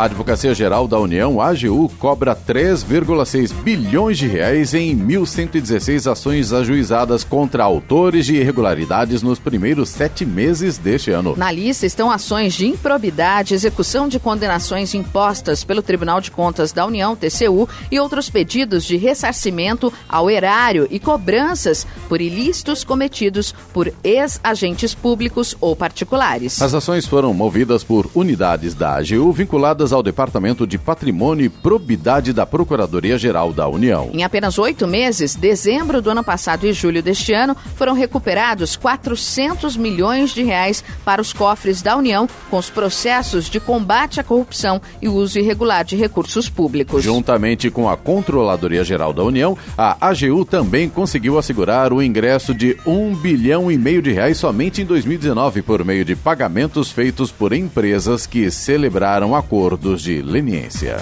A 0.00 0.04
Advocacia 0.04 0.54
Geral 0.54 0.88
da 0.88 0.98
União, 0.98 1.42
AGU, 1.42 1.90
cobra 1.98 2.34
3,6 2.34 3.52
bilhões 3.52 4.16
de 4.16 4.26
reais 4.26 4.72
em 4.72 4.96
1.116 4.96 6.10
ações 6.10 6.54
ajuizadas 6.54 7.22
contra 7.22 7.64
autores 7.64 8.24
de 8.24 8.36
irregularidades 8.36 9.20
nos 9.20 9.38
primeiros 9.38 9.90
sete 9.90 10.24
meses 10.24 10.78
deste 10.78 11.10
ano. 11.10 11.34
Na 11.36 11.52
lista 11.52 11.84
estão 11.84 12.10
ações 12.10 12.54
de 12.54 12.66
improbidade, 12.66 13.52
execução 13.52 14.08
de 14.08 14.18
condenações 14.18 14.94
impostas 14.94 15.64
pelo 15.64 15.82
Tribunal 15.82 16.18
de 16.22 16.30
Contas 16.30 16.72
da 16.72 16.86
União, 16.86 17.14
TCU, 17.14 17.68
e 17.90 18.00
outros 18.00 18.30
pedidos 18.30 18.86
de 18.86 18.96
ressarcimento 18.96 19.92
ao 20.08 20.30
erário 20.30 20.88
e 20.90 20.98
cobranças 20.98 21.86
por 22.08 22.22
ilícitos 22.22 22.84
cometidos 22.84 23.54
por 23.70 23.92
ex-agentes 24.02 24.94
públicos 24.94 25.54
ou 25.60 25.76
particulares. 25.76 26.62
As 26.62 26.72
ações 26.72 27.06
foram 27.06 27.34
movidas 27.34 27.84
por 27.84 28.10
unidades 28.14 28.72
da 28.72 28.96
AGU 28.96 29.30
vinculadas 29.30 29.89
ao 29.92 30.02
Departamento 30.02 30.66
de 30.66 30.78
Patrimônio 30.78 31.44
e 31.44 31.48
Probidade 31.48 32.32
da 32.32 32.46
Procuradoria-Geral 32.46 33.52
da 33.52 33.66
União. 33.66 34.10
Em 34.12 34.22
apenas 34.22 34.58
oito 34.58 34.86
meses, 34.86 35.34
dezembro 35.34 36.00
do 36.00 36.10
ano 36.10 36.22
passado 36.22 36.66
e 36.66 36.72
julho 36.72 37.02
deste 37.02 37.32
ano, 37.32 37.56
foram 37.76 37.94
recuperados 37.94 38.76
400 38.76 39.76
milhões 39.76 40.30
de 40.30 40.42
reais 40.42 40.84
para 41.04 41.20
os 41.20 41.32
cofres 41.32 41.82
da 41.82 41.96
União 41.96 42.28
com 42.50 42.58
os 42.58 42.70
processos 42.70 43.48
de 43.48 43.58
combate 43.58 44.20
à 44.20 44.24
corrupção 44.24 44.80
e 45.00 45.08
uso 45.08 45.38
irregular 45.38 45.84
de 45.84 45.96
recursos 45.96 46.48
públicos. 46.48 47.02
Juntamente 47.02 47.70
com 47.70 47.88
a 47.88 47.96
Controladoria 47.96 48.84
Geral 48.84 49.12
da 49.12 49.24
União, 49.24 49.56
a 49.76 49.96
AGU 50.08 50.44
também 50.44 50.88
conseguiu 50.88 51.38
assegurar 51.38 51.92
o 51.92 52.02
ingresso 52.02 52.54
de 52.54 52.76
um 52.86 53.14
bilhão 53.14 53.70
e 53.70 53.78
meio 53.78 54.02
de 54.02 54.12
reais 54.12 54.38
somente 54.38 54.82
em 54.82 54.84
2019 54.84 55.62
por 55.62 55.84
meio 55.84 56.04
de 56.04 56.14
pagamentos 56.14 56.90
feitos 56.90 57.32
por 57.32 57.52
empresas 57.52 58.26
que 58.26 58.50
celebraram 58.50 59.34
acordos 59.34 59.79
de 59.80 60.20
leniência. 60.20 60.98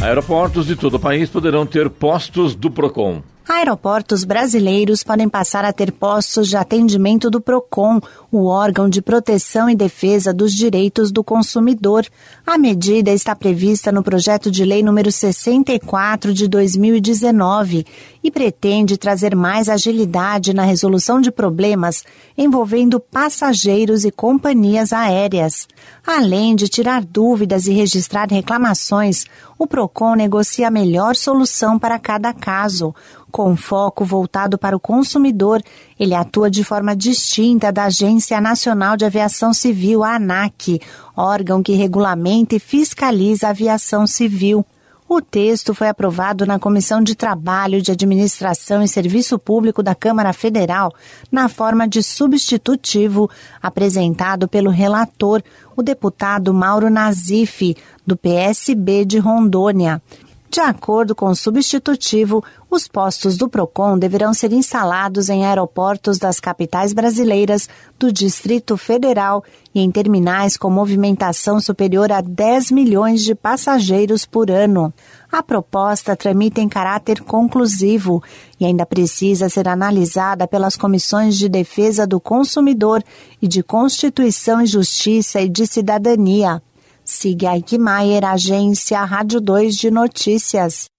Aeroportos 0.00 0.66
de 0.66 0.76
todo 0.76 0.94
o 0.94 1.00
país 1.00 1.28
poderão 1.28 1.66
ter 1.66 1.90
postos 1.90 2.54
do 2.54 2.70
PROCON. 2.70 3.20
Aeroportos 3.48 4.24
brasileiros 4.24 5.02
podem 5.02 5.26
passar 5.26 5.64
a 5.64 5.72
ter 5.72 5.90
postos 5.90 6.48
de 6.48 6.56
atendimento 6.58 7.30
do 7.30 7.40
PROCON, 7.40 7.98
o 8.30 8.44
órgão 8.44 8.90
de 8.90 9.00
proteção 9.00 9.70
e 9.70 9.74
defesa 9.74 10.34
dos 10.34 10.52
direitos 10.52 11.10
do 11.10 11.24
consumidor. 11.24 12.04
A 12.46 12.58
medida 12.58 13.10
está 13.10 13.34
prevista 13.34 13.90
no 13.90 14.02
projeto 14.02 14.50
de 14.50 14.66
lei 14.66 14.82
número 14.82 15.10
64 15.10 16.34
de 16.34 16.46
2019 16.46 17.86
e 18.22 18.30
pretende 18.30 18.98
trazer 18.98 19.34
mais 19.34 19.70
agilidade 19.70 20.52
na 20.52 20.64
resolução 20.64 21.18
de 21.18 21.30
problemas 21.30 22.04
envolvendo 22.36 23.00
passageiros 23.00 24.04
e 24.04 24.10
companhias 24.10 24.92
aéreas. 24.92 25.66
Além 26.06 26.54
de 26.54 26.68
tirar 26.68 27.02
dúvidas 27.02 27.66
e 27.66 27.72
registrar 27.72 28.28
reclamações, 28.28 29.24
o 29.58 29.66
PROCON 29.66 30.14
negocia 30.14 30.68
a 30.68 30.70
melhor 30.70 31.16
solução 31.16 31.78
para 31.78 31.98
cada 31.98 32.34
caso. 32.34 32.94
Com 33.30 33.54
foco 33.56 34.04
voltado 34.04 34.56
para 34.56 34.76
o 34.76 34.80
consumidor, 34.80 35.62
ele 36.00 36.14
atua 36.14 36.50
de 36.50 36.64
forma 36.64 36.96
distinta 36.96 37.70
da 37.70 37.84
Agência 37.84 38.40
Nacional 38.40 38.96
de 38.96 39.04
Aviação 39.04 39.52
Civil, 39.52 40.02
a 40.02 40.16
ANAC, 40.16 40.80
órgão 41.14 41.62
que 41.62 41.74
regulamenta 41.74 42.56
e 42.56 42.58
fiscaliza 42.58 43.46
a 43.46 43.50
aviação 43.50 44.06
civil. 44.06 44.64
O 45.08 45.22
texto 45.22 45.74
foi 45.74 45.88
aprovado 45.88 46.44
na 46.44 46.58
Comissão 46.58 47.02
de 47.02 47.14
Trabalho, 47.14 47.80
de 47.80 47.90
Administração 47.90 48.82
e 48.82 48.88
Serviço 48.88 49.38
Público 49.38 49.82
da 49.82 49.94
Câmara 49.94 50.34
Federal, 50.34 50.92
na 51.32 51.48
forma 51.48 51.88
de 51.88 52.02
substitutivo, 52.02 53.30
apresentado 53.62 54.46
pelo 54.46 54.70
relator, 54.70 55.42
o 55.74 55.82
deputado 55.82 56.52
Mauro 56.52 56.90
Nazif, 56.90 57.74
do 58.06 58.18
PSB 58.18 59.06
de 59.06 59.18
Rondônia. 59.18 60.02
De 60.50 60.60
acordo 60.60 61.14
com 61.14 61.26
o 61.26 61.36
substitutivo, 61.36 62.42
os 62.70 62.86
postos 62.86 63.38
do 63.38 63.48
PROCON 63.48 63.98
deverão 63.98 64.34
ser 64.34 64.52
instalados 64.52 65.30
em 65.30 65.46
aeroportos 65.46 66.18
das 66.18 66.38
capitais 66.38 66.92
brasileiras, 66.92 67.66
do 67.98 68.12
Distrito 68.12 68.76
Federal 68.76 69.42
e 69.74 69.80
em 69.80 69.90
terminais 69.90 70.56
com 70.56 70.68
movimentação 70.68 71.60
superior 71.60 72.12
a 72.12 72.20
10 72.20 72.70
milhões 72.70 73.24
de 73.24 73.34
passageiros 73.34 74.26
por 74.26 74.50
ano. 74.50 74.92
A 75.32 75.42
proposta 75.42 76.14
tramita 76.14 76.60
em 76.60 76.68
caráter 76.68 77.22
conclusivo 77.22 78.22
e 78.60 78.66
ainda 78.66 78.84
precisa 78.84 79.48
ser 79.48 79.66
analisada 79.66 80.46
pelas 80.46 80.76
comissões 80.76 81.38
de 81.38 81.48
defesa 81.48 82.06
do 82.06 82.20
consumidor 82.20 83.02
e 83.40 83.48
de 83.48 83.62
Constituição 83.62 84.60
e 84.60 84.66
Justiça 84.66 85.40
e 85.40 85.48
de 85.48 85.66
Cidadania. 85.66 86.62
Siga 87.02 87.52
Aikmaier, 87.52 88.26
agência 88.26 89.02
Rádio 89.02 89.40
2 89.40 89.74
de 89.74 89.90
Notícias. 89.90 90.90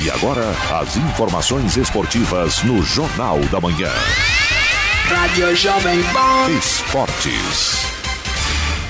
E 0.00 0.10
agora, 0.10 0.44
as 0.80 0.96
informações 0.96 1.76
esportivas 1.76 2.62
no 2.64 2.82
Jornal 2.82 3.38
da 3.50 3.60
Manhã. 3.60 3.92
Rádio 5.08 5.54
Jovem 5.54 6.02
Pan. 6.12 6.50
Esportes. 6.58 7.95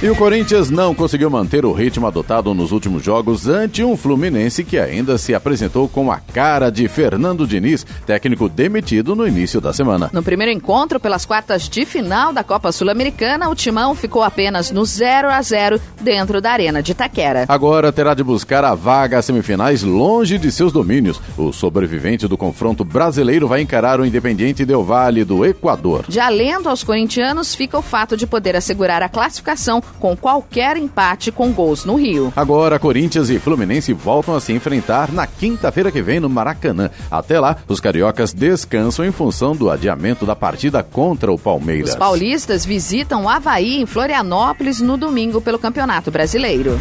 E 0.02 0.10
o 0.10 0.14
Corinthians 0.14 0.68
não 0.68 0.94
conseguiu 0.94 1.30
manter 1.30 1.64
o 1.64 1.72
ritmo 1.72 2.06
adotado 2.06 2.52
nos 2.52 2.70
últimos 2.70 3.02
jogos 3.02 3.48
ante 3.48 3.82
um 3.82 3.96
Fluminense 3.96 4.62
que 4.62 4.78
ainda 4.78 5.16
se 5.16 5.34
apresentou 5.34 5.88
com 5.88 6.12
a 6.12 6.18
cara 6.18 6.68
de 6.68 6.86
Fernando 6.86 7.46
Diniz, 7.46 7.86
técnico 8.04 8.46
demitido 8.46 9.16
no 9.16 9.26
início 9.26 9.58
da 9.58 9.72
semana. 9.72 10.10
No 10.12 10.22
primeiro 10.22 10.52
encontro, 10.52 11.00
pelas 11.00 11.24
quartas 11.24 11.66
de 11.66 11.86
final 11.86 12.30
da 12.30 12.44
Copa 12.44 12.72
Sul-Americana, 12.72 13.48
o 13.48 13.54
Timão 13.54 13.94
ficou 13.94 14.22
apenas 14.22 14.70
no 14.70 14.84
0 14.84 15.30
a 15.30 15.40
0 15.40 15.80
dentro 16.02 16.42
da 16.42 16.52
Arena 16.52 16.82
de 16.82 16.92
Itaquera. 16.92 17.46
Agora 17.48 17.90
terá 17.90 18.12
de 18.12 18.22
buscar 18.22 18.66
a 18.66 18.74
vaga 18.74 19.16
às 19.16 19.24
semifinais 19.24 19.82
longe 19.82 20.36
de 20.36 20.52
seus 20.52 20.74
domínios. 20.74 21.18
O 21.38 21.54
sobrevivente 21.54 22.28
do 22.28 22.36
confronto 22.36 22.84
brasileiro 22.84 23.48
vai 23.48 23.62
encarar 23.62 23.98
o 23.98 24.04
Independiente 24.04 24.62
Del 24.66 24.84
Valle 24.84 25.24
do 25.24 25.42
Equador. 25.42 26.04
De 26.06 26.20
alento 26.20 26.68
aos 26.68 26.84
corintianos 26.84 27.54
fica 27.54 27.78
o 27.78 27.82
fato 27.82 28.14
de 28.14 28.26
poder 28.26 28.54
assegurar 28.54 29.02
a 29.02 29.08
classificação 29.08 29.82
com 29.98 30.16
qualquer 30.16 30.76
empate 30.76 31.32
com 31.32 31.52
gols 31.52 31.84
no 31.84 31.96
Rio. 31.96 32.32
Agora, 32.36 32.78
Corinthians 32.78 33.30
e 33.30 33.38
Fluminense 33.38 33.92
voltam 33.92 34.34
a 34.34 34.40
se 34.40 34.52
enfrentar 34.52 35.12
na 35.12 35.26
quinta-feira 35.26 35.90
que 35.90 36.02
vem 36.02 36.20
no 36.20 36.28
Maracanã. 36.28 36.90
Até 37.10 37.38
lá, 37.40 37.56
os 37.68 37.80
cariocas 37.80 38.32
descansam 38.32 39.04
em 39.04 39.12
função 39.12 39.54
do 39.54 39.70
adiamento 39.70 40.26
da 40.26 40.36
partida 40.36 40.82
contra 40.82 41.32
o 41.32 41.38
Palmeiras. 41.38 41.90
Os 41.90 41.96
paulistas 41.96 42.64
visitam 42.64 43.24
o 43.24 43.28
Havaí 43.28 43.80
em 43.80 43.86
Florianópolis 43.86 44.80
no 44.80 44.96
domingo 44.96 45.40
pelo 45.40 45.58
Campeonato 45.58 46.10
Brasileiro. 46.10 46.78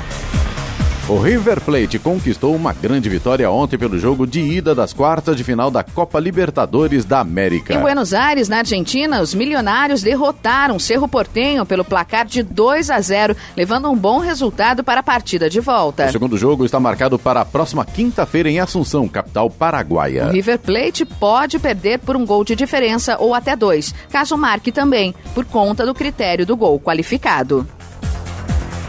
O 1.07 1.19
River 1.19 1.61
Plate 1.61 1.99
conquistou 1.99 2.55
uma 2.55 2.73
grande 2.73 3.07
vitória 3.07 3.49
ontem 3.51 3.77
pelo 3.77 3.99
jogo 3.99 4.25
de 4.25 4.39
ida 4.39 4.73
das 4.73 4.91
quartas 4.91 5.37
de 5.37 5.43
final 5.43 5.69
da 5.69 5.83
Copa 5.83 6.19
Libertadores 6.19 7.05
da 7.05 7.19
América. 7.19 7.75
Em 7.75 7.79
Buenos 7.79 8.11
Aires, 8.11 8.49
na 8.49 8.57
Argentina, 8.57 9.21
os 9.21 9.35
milionários 9.35 10.01
derrotaram 10.01 10.79
Cerro 10.79 11.07
Portenho 11.07 11.63
pelo 11.63 11.85
placar 11.85 12.25
de 12.25 12.41
2 12.41 12.89
a 12.89 12.99
0, 12.99 13.35
levando 13.55 13.87
um 13.87 13.95
bom 13.95 14.17
resultado 14.17 14.83
para 14.83 15.01
a 15.01 15.03
partida 15.03 15.47
de 15.47 15.59
volta. 15.59 16.07
O 16.07 16.11
segundo 16.11 16.39
jogo 16.39 16.65
está 16.65 16.79
marcado 16.79 17.19
para 17.19 17.41
a 17.41 17.45
próxima 17.45 17.85
quinta-feira 17.85 18.49
em 18.49 18.59
Assunção, 18.59 19.07
capital 19.07 19.47
paraguaia. 19.47 20.25
O 20.25 20.31
River 20.31 20.57
Plate 20.57 21.05
pode 21.05 21.59
perder 21.59 21.99
por 21.99 22.15
um 22.15 22.25
gol 22.25 22.43
de 22.43 22.55
diferença 22.55 23.15
ou 23.19 23.35
até 23.35 23.55
dois, 23.55 23.93
caso 24.09 24.35
marque 24.35 24.71
também, 24.71 25.13
por 25.35 25.45
conta 25.45 25.85
do 25.85 25.93
critério 25.93 26.47
do 26.47 26.57
gol 26.57 26.79
qualificado. 26.79 27.63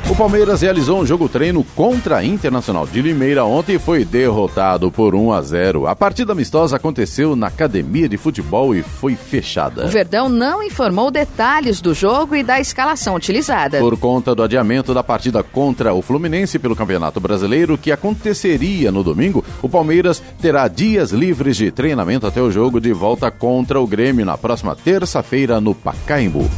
O 0.09 0.15
Palmeiras 0.15 0.63
realizou 0.63 1.01
um 1.01 1.05
jogo 1.05 1.29
treino 1.29 1.65
contra 1.75 2.19
a 2.19 2.25
Internacional 2.25 2.87
de 2.87 3.03
Limeira 3.03 3.45
ontem 3.45 3.75
e 3.75 3.79
foi 3.79 4.05
derrotado 4.05 4.89
por 4.89 5.17
1 5.17 5.33
a 5.33 5.43
0. 5.43 5.89
A 5.89 5.97
partida 5.97 6.31
amistosa 6.31 6.77
aconteceu 6.77 7.35
na 7.35 7.49
academia 7.49 8.09
de 8.09 8.17
futebol 8.17 8.73
e 8.73 8.85
foi 8.85 9.17
fechada. 9.17 9.85
O 9.85 9.89
Verdão 9.89 10.29
não 10.29 10.63
informou 10.63 11.11
detalhes 11.11 11.81
do 11.81 11.93
jogo 11.93 12.37
e 12.37 12.45
da 12.45 12.61
escalação 12.61 13.17
utilizada. 13.17 13.81
Por 13.81 13.99
conta 13.99 14.33
do 14.33 14.45
adiamento 14.45 14.95
da 14.95 15.03
partida 15.03 15.43
contra 15.43 15.93
o 15.93 16.01
Fluminense 16.01 16.57
pelo 16.57 16.77
Campeonato 16.77 17.19
Brasileiro, 17.19 17.77
que 17.77 17.91
aconteceria 17.91 18.93
no 18.93 19.03
domingo, 19.03 19.45
o 19.61 19.69
Palmeiras 19.69 20.23
terá 20.41 20.69
dias 20.69 21.11
livres 21.11 21.57
de 21.57 21.73
treinamento 21.73 22.29
até 22.29 22.41
o 22.41 22.51
jogo 22.51 22.81
de 22.81 22.93
volta 22.93 23.29
contra 23.29 23.81
o 23.81 23.87
Grêmio 23.89 24.25
na 24.25 24.39
próxima 24.39 24.77
terça-feira 24.77 25.61
no 25.61 25.75
Pacaembu. 25.75 26.49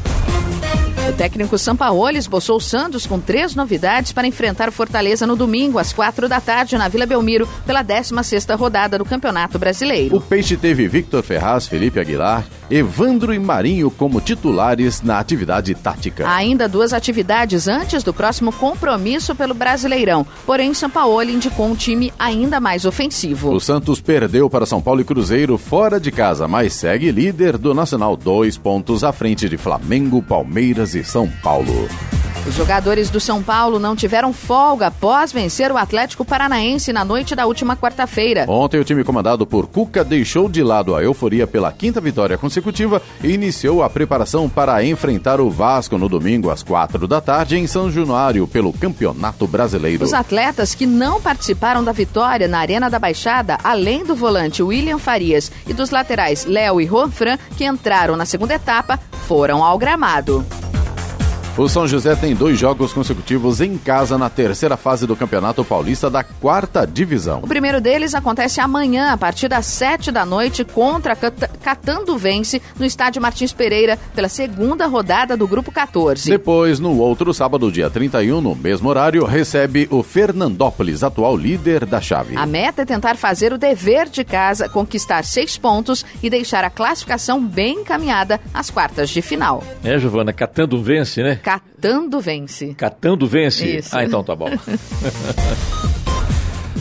O 1.08 1.12
técnico 1.12 1.56
Sampaoli 1.56 2.18
esboçou 2.18 2.58
o 2.58 2.60
Santos 2.60 3.06
com 3.06 3.18
três 3.18 3.54
novidades 3.54 4.12
para 4.12 4.26
enfrentar 4.26 4.68
o 4.68 4.72
Fortaleza 4.72 5.26
no 5.26 5.36
domingo, 5.36 5.78
às 5.78 5.90
quatro 5.90 6.28
da 6.28 6.38
tarde, 6.38 6.76
na 6.76 6.86
Vila 6.86 7.06
Belmiro, 7.06 7.48
pela 7.64 7.82
16ª 7.82 8.54
rodada 8.58 8.98
do 8.98 9.06
Campeonato 9.06 9.58
Brasileiro. 9.58 10.14
O 10.14 10.20
Peixe 10.20 10.54
teve 10.54 10.86
Victor 10.86 11.22
Ferraz, 11.22 11.66
Felipe 11.66 11.98
Aguilar, 11.98 12.44
Evandro 12.70 13.32
e 13.32 13.38
Marinho 13.38 13.90
como 13.90 14.20
titulares 14.20 15.00
na 15.00 15.18
atividade 15.18 15.74
tática. 15.74 16.26
Há 16.28 16.36
ainda 16.36 16.68
duas 16.68 16.92
atividades 16.92 17.66
antes 17.66 18.02
do 18.02 18.12
próximo 18.12 18.52
compromisso 18.52 19.34
pelo 19.34 19.54
Brasileirão, 19.54 20.26
porém 20.44 20.74
Sampaoli 20.74 21.32
indicou 21.32 21.66
um 21.66 21.74
time 21.74 22.12
ainda 22.18 22.60
mais 22.60 22.84
ofensivo. 22.84 23.54
O 23.54 23.60
Santos 23.60 23.98
perdeu 23.98 24.50
para 24.50 24.66
São 24.66 24.82
Paulo 24.82 25.00
e 25.00 25.04
Cruzeiro 25.04 25.56
fora 25.56 25.98
de 25.98 26.12
casa, 26.12 26.46
mas 26.46 26.74
segue 26.74 27.10
líder 27.10 27.56
do 27.56 27.72
Nacional, 27.72 28.14
dois 28.14 28.58
pontos 28.58 29.02
à 29.02 29.12
frente 29.12 29.48
de 29.48 29.56
Flamengo, 29.56 30.22
Palmeiras 30.22 30.94
e 30.94 30.97
São 31.04 31.28
Paulo. 31.42 31.88
Os 32.48 32.54
jogadores 32.54 33.10
do 33.10 33.20
São 33.20 33.42
Paulo 33.42 33.78
não 33.78 33.94
tiveram 33.94 34.32
folga 34.32 34.86
após 34.86 35.30
vencer 35.30 35.70
o 35.70 35.76
Atlético 35.76 36.24
Paranaense 36.24 36.94
na 36.94 37.04
noite 37.04 37.34
da 37.34 37.44
última 37.44 37.76
quarta-feira. 37.76 38.46
Ontem, 38.48 38.80
o 38.80 38.84
time 38.84 39.04
comandado 39.04 39.46
por 39.46 39.66
Cuca 39.66 40.02
deixou 40.02 40.48
de 40.48 40.62
lado 40.62 40.96
a 40.96 41.02
euforia 41.02 41.46
pela 41.46 41.70
quinta 41.70 42.00
vitória 42.00 42.38
consecutiva 42.38 43.02
e 43.22 43.32
iniciou 43.32 43.82
a 43.82 43.90
preparação 43.90 44.48
para 44.48 44.82
enfrentar 44.82 45.42
o 45.42 45.50
Vasco 45.50 45.98
no 45.98 46.08
domingo 46.08 46.50
às 46.50 46.62
quatro 46.62 47.06
da 47.06 47.20
tarde 47.20 47.58
em 47.58 47.66
São 47.66 47.90
Januário 47.90 48.48
pelo 48.48 48.72
Campeonato 48.72 49.46
Brasileiro. 49.46 50.02
Os 50.02 50.14
atletas 50.14 50.74
que 50.74 50.86
não 50.86 51.20
participaram 51.20 51.84
da 51.84 51.92
vitória 51.92 52.48
na 52.48 52.60
Arena 52.60 52.88
da 52.88 52.98
Baixada, 52.98 53.58
além 53.62 54.06
do 54.06 54.16
volante 54.16 54.62
William 54.62 54.98
Farias 54.98 55.52
e 55.66 55.74
dos 55.74 55.90
laterais 55.90 56.46
Léo 56.46 56.80
e 56.80 56.86
Ronfran, 56.86 57.36
que 57.58 57.66
entraram 57.66 58.16
na 58.16 58.24
segunda 58.24 58.54
etapa, 58.54 58.98
foram 59.26 59.62
ao 59.62 59.76
gramado. 59.76 60.46
O 61.58 61.68
São 61.68 61.88
José 61.88 62.14
tem 62.14 62.36
dois 62.36 62.56
jogos 62.56 62.92
consecutivos 62.92 63.60
em 63.60 63.76
casa 63.76 64.16
na 64.16 64.30
terceira 64.30 64.76
fase 64.76 65.08
do 65.08 65.16
Campeonato 65.16 65.64
Paulista 65.64 66.08
da 66.08 66.22
quarta 66.22 66.86
divisão. 66.86 67.40
O 67.42 67.48
primeiro 67.48 67.80
deles 67.80 68.14
acontece 68.14 68.60
amanhã, 68.60 69.10
a 69.10 69.16
partir 69.16 69.48
das 69.48 69.66
sete 69.66 70.12
da 70.12 70.24
noite, 70.24 70.64
contra 70.64 71.16
Catando 71.16 72.16
Vence, 72.16 72.62
no 72.78 72.86
estádio 72.86 73.20
Martins 73.20 73.52
Pereira, 73.52 73.98
pela 74.14 74.28
segunda 74.28 74.86
rodada 74.86 75.36
do 75.36 75.48
Grupo 75.48 75.72
14. 75.72 76.30
Depois, 76.30 76.78
no 76.78 76.96
outro 76.98 77.34
sábado, 77.34 77.72
dia 77.72 77.90
31, 77.90 78.40
no 78.40 78.54
mesmo 78.54 78.88
horário, 78.88 79.24
recebe 79.24 79.88
o 79.90 80.00
Fernandópolis, 80.00 81.02
atual 81.02 81.36
líder 81.36 81.84
da 81.84 82.00
chave. 82.00 82.36
A 82.36 82.46
meta 82.46 82.82
é 82.82 82.84
tentar 82.84 83.16
fazer 83.16 83.52
o 83.52 83.58
dever 83.58 84.08
de 84.08 84.22
casa, 84.22 84.68
conquistar 84.68 85.24
seis 85.24 85.58
pontos 85.58 86.06
e 86.22 86.30
deixar 86.30 86.62
a 86.62 86.70
classificação 86.70 87.44
bem 87.44 87.80
encaminhada 87.80 88.40
às 88.54 88.70
quartas 88.70 89.10
de 89.10 89.20
final. 89.20 89.64
É, 89.82 89.98
Giovana, 89.98 90.32
Catando 90.32 90.80
Vence, 90.80 91.20
né? 91.20 91.40
Catando 91.48 92.20
vence. 92.20 92.74
Catando 92.74 93.26
vence? 93.26 93.66
Isso. 93.66 93.96
Ah, 93.96 94.04
então 94.04 94.22
tá 94.22 94.36
bom. 94.36 94.50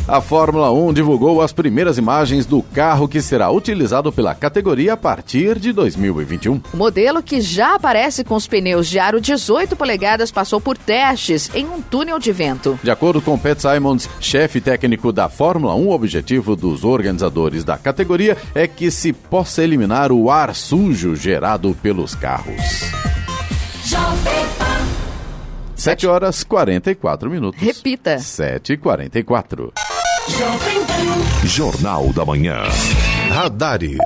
A 0.08 0.22
Fórmula 0.22 0.72
1 0.72 0.94
divulgou 0.94 1.42
as 1.42 1.52
primeiras 1.52 1.98
imagens 1.98 2.46
do 2.46 2.62
carro 2.62 3.10
que 3.10 3.22
será 3.22 3.50
utilizado 3.50 4.10
pela 4.10 4.34
categoria 4.34 4.94
a 4.94 4.98
partir 4.98 5.60
de 5.60 5.74
2021. 5.74 6.62
O 6.74 6.78
modelo 6.78 7.22
que 7.22 7.42
já 7.42 7.76
aparece 7.76 8.24
com 8.24 8.36
os 8.36 8.48
pneus 8.48 8.88
de 8.88 9.00
aro 9.00 9.20
18 9.20 9.76
polegadas 9.76 10.32
passou 10.32 10.62
por 10.62 10.78
testes 10.78 11.50
em 11.54 11.66
um 11.66 11.82
túnel 11.82 12.20
de 12.20 12.32
vento. 12.32 12.80
De 12.82 12.90
acordo 12.90 13.22
com 13.22 13.38
Pat 13.38 13.60
Simons, 13.60 14.10
chefe 14.22 14.62
técnico 14.62 15.12
da 15.12 15.28
Fórmula 15.28 15.76
1, 15.76 15.88
o 15.88 15.92
objetivo 15.92 16.56
dos 16.56 16.86
organizadores 16.86 17.66
da 17.66 17.78
categoria 17.78 18.38
é 18.56 18.66
que 18.66 18.90
se 18.90 19.12
possa 19.12 19.62
eliminar 19.62 20.10
o 20.12 20.32
ar 20.32 20.56
sujo 20.56 21.18
gerado 21.18 21.76
pelos 21.82 22.16
carros. 22.16 22.86
7 25.78 26.08
horas 26.08 26.44
44 26.44 27.30
minutos. 27.30 27.62
Repita. 27.62 28.18
7 28.18 28.74
e 28.74 28.78
44 28.78 29.72
Jornal 31.46 32.12
da 32.12 32.26
Manhã. 32.26 32.64
Radares. 33.30 33.98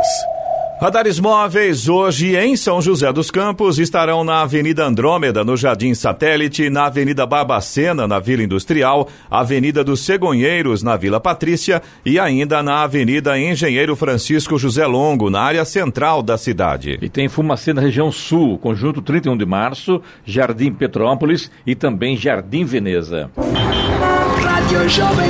Radares 0.82 1.20
móveis 1.20 1.88
hoje 1.88 2.36
em 2.36 2.56
São 2.56 2.82
José 2.82 3.14
dos 3.14 3.30
Campos 3.30 3.78
estarão 3.78 4.24
na 4.24 4.42
Avenida 4.42 4.84
Andrômeda, 4.84 5.44
no 5.44 5.56
Jardim 5.56 5.94
Satélite, 5.94 6.72
na 6.72 6.88
Avenida 6.88 7.24
Barbacena, 7.24 8.08
na 8.08 8.18
Vila 8.18 8.42
Industrial, 8.42 9.08
Avenida 9.30 9.84
dos 9.84 10.00
Cegonheiros, 10.00 10.82
na 10.82 10.98
Vila 10.98 11.20
Patrícia 11.20 11.84
e 12.04 12.18
ainda 12.18 12.64
na 12.64 12.82
Avenida 12.82 13.38
Engenheiro 13.38 13.96
Francisco 13.96 14.58
José 14.58 14.88
Longo, 14.88 15.30
na 15.30 15.42
área 15.42 15.64
central 15.66 16.24
da 16.24 16.36
cidade. 16.36 16.98
E 17.00 17.08
tem 17.08 17.30
Fumacê 17.30 17.74
na 17.74 17.82
região 17.82 18.12
sul, 18.12 18.58
conjunto 18.58 19.04
31 19.04 19.38
de 19.38 19.46
março, 19.46 20.02
Jardim 20.26 20.74
Petrópolis 20.74 21.52
e 21.64 21.76
também 21.76 22.18
Jardim 22.18 22.66
Veneza. 22.66 23.30
Rádio 24.44 24.90
Jovem 24.90 25.30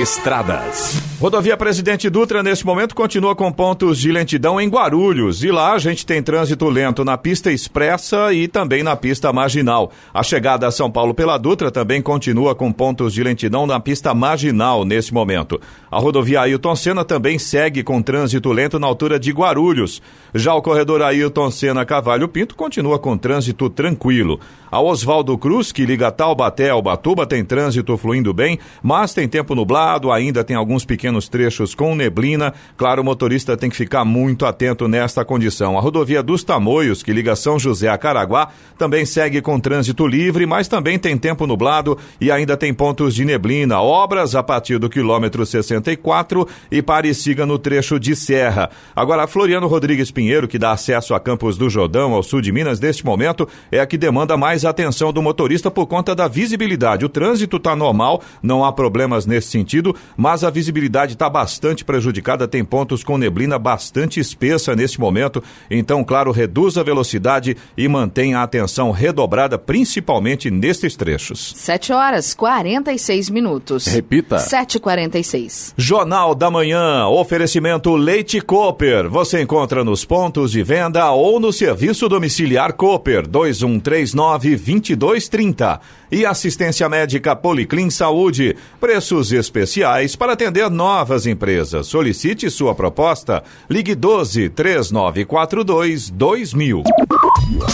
Estradas. 0.00 1.17
Rodovia 1.20 1.56
Presidente 1.56 2.08
Dutra, 2.08 2.44
neste 2.44 2.64
momento, 2.64 2.94
continua 2.94 3.34
com 3.34 3.50
pontos 3.50 3.98
de 3.98 4.12
lentidão 4.12 4.60
em 4.60 4.68
Guarulhos. 4.68 5.42
E 5.42 5.50
lá 5.50 5.72
a 5.72 5.78
gente 5.78 6.06
tem 6.06 6.22
trânsito 6.22 6.68
lento 6.68 7.04
na 7.04 7.18
pista 7.18 7.50
expressa 7.50 8.32
e 8.32 8.46
também 8.46 8.84
na 8.84 8.94
pista 8.94 9.32
marginal. 9.32 9.90
A 10.14 10.22
chegada 10.22 10.68
a 10.68 10.70
São 10.70 10.88
Paulo 10.88 11.12
pela 11.12 11.36
Dutra 11.36 11.72
também 11.72 12.00
continua 12.00 12.54
com 12.54 12.70
pontos 12.70 13.12
de 13.12 13.24
lentidão 13.24 13.66
na 13.66 13.80
pista 13.80 14.14
marginal 14.14 14.84
neste 14.84 15.12
momento. 15.12 15.60
A 15.90 15.98
rodovia 15.98 16.42
Ailton 16.42 16.76
Senna 16.76 17.04
também 17.04 17.36
segue 17.36 17.82
com 17.82 18.00
trânsito 18.00 18.52
lento 18.52 18.78
na 18.78 18.86
altura 18.86 19.18
de 19.18 19.32
Guarulhos. 19.32 20.00
Já 20.32 20.54
o 20.54 20.62
corredor 20.62 21.02
Ailton 21.02 21.50
Senna 21.50 21.84
Cavalho 21.84 22.28
Pinto 22.28 22.54
continua 22.54 22.96
com 22.96 23.18
trânsito 23.18 23.68
tranquilo. 23.68 24.38
A 24.70 24.80
Oswaldo 24.80 25.36
Cruz, 25.36 25.72
que 25.72 25.86
liga 25.86 26.12
Taubaté 26.12 26.68
ao 26.68 26.82
Batuba, 26.82 27.26
tem 27.26 27.42
trânsito 27.42 27.96
fluindo 27.96 28.34
bem, 28.34 28.58
mas 28.82 29.14
tem 29.14 29.26
tempo 29.26 29.54
nublado, 29.54 30.12
ainda 30.12 30.44
tem 30.44 30.54
alguns 30.54 30.84
pequenos 30.84 31.07
trechos 31.16 31.74
com 31.74 31.94
neblina. 31.94 32.52
Claro, 32.76 33.00
o 33.00 33.04
motorista 33.04 33.56
tem 33.56 33.70
que 33.70 33.76
ficar 33.76 34.04
muito 34.04 34.44
atento 34.44 34.86
nesta 34.88 35.24
condição. 35.24 35.78
A 35.78 35.80
rodovia 35.80 36.22
dos 36.22 36.42
Tamoios, 36.44 37.02
que 37.02 37.12
liga 37.12 37.36
São 37.36 37.58
José 37.58 37.88
a 37.88 37.96
Caraguá, 37.96 38.48
também 38.76 39.06
segue 39.06 39.40
com 39.40 39.58
trânsito 39.60 40.06
livre, 40.06 40.44
mas 40.44 40.68
também 40.68 40.98
tem 40.98 41.16
tempo 41.16 41.46
nublado 41.46 41.96
e 42.20 42.30
ainda 42.30 42.56
tem 42.56 42.74
pontos 42.74 43.14
de 43.14 43.24
neblina. 43.24 43.80
Obras 43.80 44.34
a 44.34 44.42
partir 44.42 44.78
do 44.78 44.90
quilômetro 44.90 45.46
64 45.46 46.46
e 46.70 46.82
pare 46.82 47.08
e 47.08 47.14
siga 47.14 47.46
no 47.46 47.58
trecho 47.58 47.98
de 47.98 48.14
Serra. 48.14 48.70
Agora, 48.94 49.26
Floriano 49.26 49.66
Rodrigues 49.66 50.10
Pinheiro, 50.10 50.48
que 50.48 50.58
dá 50.58 50.72
acesso 50.72 51.14
a 51.14 51.20
Campos 51.20 51.56
do 51.56 51.70
Jordão, 51.70 52.12
ao 52.12 52.22
sul 52.22 52.40
de 52.40 52.52
Minas, 52.52 52.80
neste 52.80 53.06
momento, 53.06 53.48
é 53.70 53.80
a 53.80 53.86
que 53.86 53.96
demanda 53.96 54.36
mais 54.36 54.64
atenção 54.64 55.12
do 55.12 55.22
motorista 55.22 55.70
por 55.70 55.86
conta 55.86 56.14
da 56.14 56.28
visibilidade. 56.28 57.04
O 57.04 57.08
trânsito 57.08 57.56
está 57.56 57.76
normal, 57.76 58.22
não 58.42 58.64
há 58.64 58.72
problemas 58.72 59.26
nesse 59.26 59.48
sentido, 59.48 59.94
mas 60.16 60.42
a 60.42 60.50
visibilidade 60.50 60.97
visibilidade 60.98 61.12
está 61.12 61.30
bastante 61.30 61.84
prejudicada, 61.84 62.48
tem 62.48 62.64
pontos 62.64 63.04
com 63.04 63.16
neblina 63.16 63.58
bastante 63.58 64.18
espessa 64.18 64.74
neste 64.74 64.98
momento. 64.98 65.42
Então, 65.70 66.02
claro, 66.02 66.32
reduz 66.32 66.76
a 66.76 66.82
velocidade 66.82 67.56
e 67.76 67.86
mantenha 67.86 68.38
a 68.38 68.42
atenção 68.42 68.90
redobrada, 68.90 69.58
principalmente 69.58 70.50
nestes 70.50 70.96
trechos. 70.96 71.52
7 71.56 71.92
horas 71.92 72.34
46 72.34 73.30
minutos. 73.30 73.86
Repita. 73.86 74.36
7h46. 74.36 75.74
Jornal 75.76 76.34
da 76.34 76.50
Manhã, 76.50 77.06
oferecimento 77.06 77.94
Leite 77.94 78.40
Cooper. 78.40 79.08
Você 79.08 79.42
encontra 79.42 79.84
nos 79.84 80.04
pontos 80.04 80.50
de 80.50 80.62
venda 80.62 81.10
ou 81.12 81.38
no 81.38 81.52
serviço 81.52 82.08
domiciliar 82.08 82.72
Cooper 82.72 83.26
2139 83.26 84.56
2230. 84.56 85.80
E 86.10 86.24
assistência 86.24 86.88
médica 86.88 87.36
Policlin 87.36 87.90
Saúde. 87.90 88.56
Preços 88.80 89.32
especiais 89.32 90.16
para 90.16 90.32
atender 90.32 90.70
novas 90.70 91.26
empresas. 91.26 91.86
Solicite 91.86 92.50
sua 92.50 92.74
proposta. 92.74 93.42
Ligue 93.68 93.94
12 93.94 94.48
3942 94.50 96.10
2000. 96.10 96.82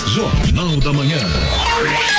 Jornal 0.06 0.76
da 0.80 0.92
Manhã. 0.92 2.13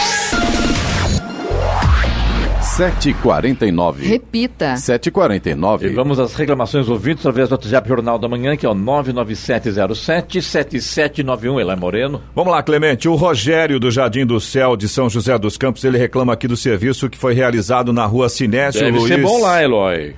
7h49. 2.76 4.02
Repita. 4.02 4.74
7h49. 4.74 5.84
E 5.84 5.90
vamos 5.94 6.20
às 6.20 6.36
reclamações 6.36 6.90
ouvintes 6.90 7.26
através 7.26 7.48
do 7.48 7.54
WhatsApp 7.54 7.88
Jornal 7.88 8.20
da 8.20 8.28
Manhã, 8.28 8.58
que 8.58 8.66
é 8.66 8.70
o 8.70 8.76
99707-7791. 8.76 11.62
Elan 11.62 11.78
Moreno. 11.78 12.22
Vamos 12.36 12.52
lá, 12.52 12.62
Clemente. 12.62 13.08
O 13.08 13.16
Rogério 13.16 13.80
do 13.80 13.90
Jardim 13.90 14.26
do 14.26 14.42
Céu 14.42 14.76
de 14.76 14.90
São 14.90 15.10
José 15.10 15.40
dos 15.40 15.58
Campos, 15.58 15.86
ele 15.86 15.98
reclama 15.98 16.34
aqui 16.34 16.50
do 16.50 16.58
serviço 16.58 17.10
que 17.10 17.18
foi 17.18 17.34
realizado 17.34 17.94
na 17.94 18.06
rua 18.06 18.28
Sinésio 18.28 18.82
Deve 18.82 18.98
Luiz. 18.98 19.08
ser 19.08 19.22
bom 19.22 19.40
lá, 19.40 19.64
Eloy. 19.64 20.14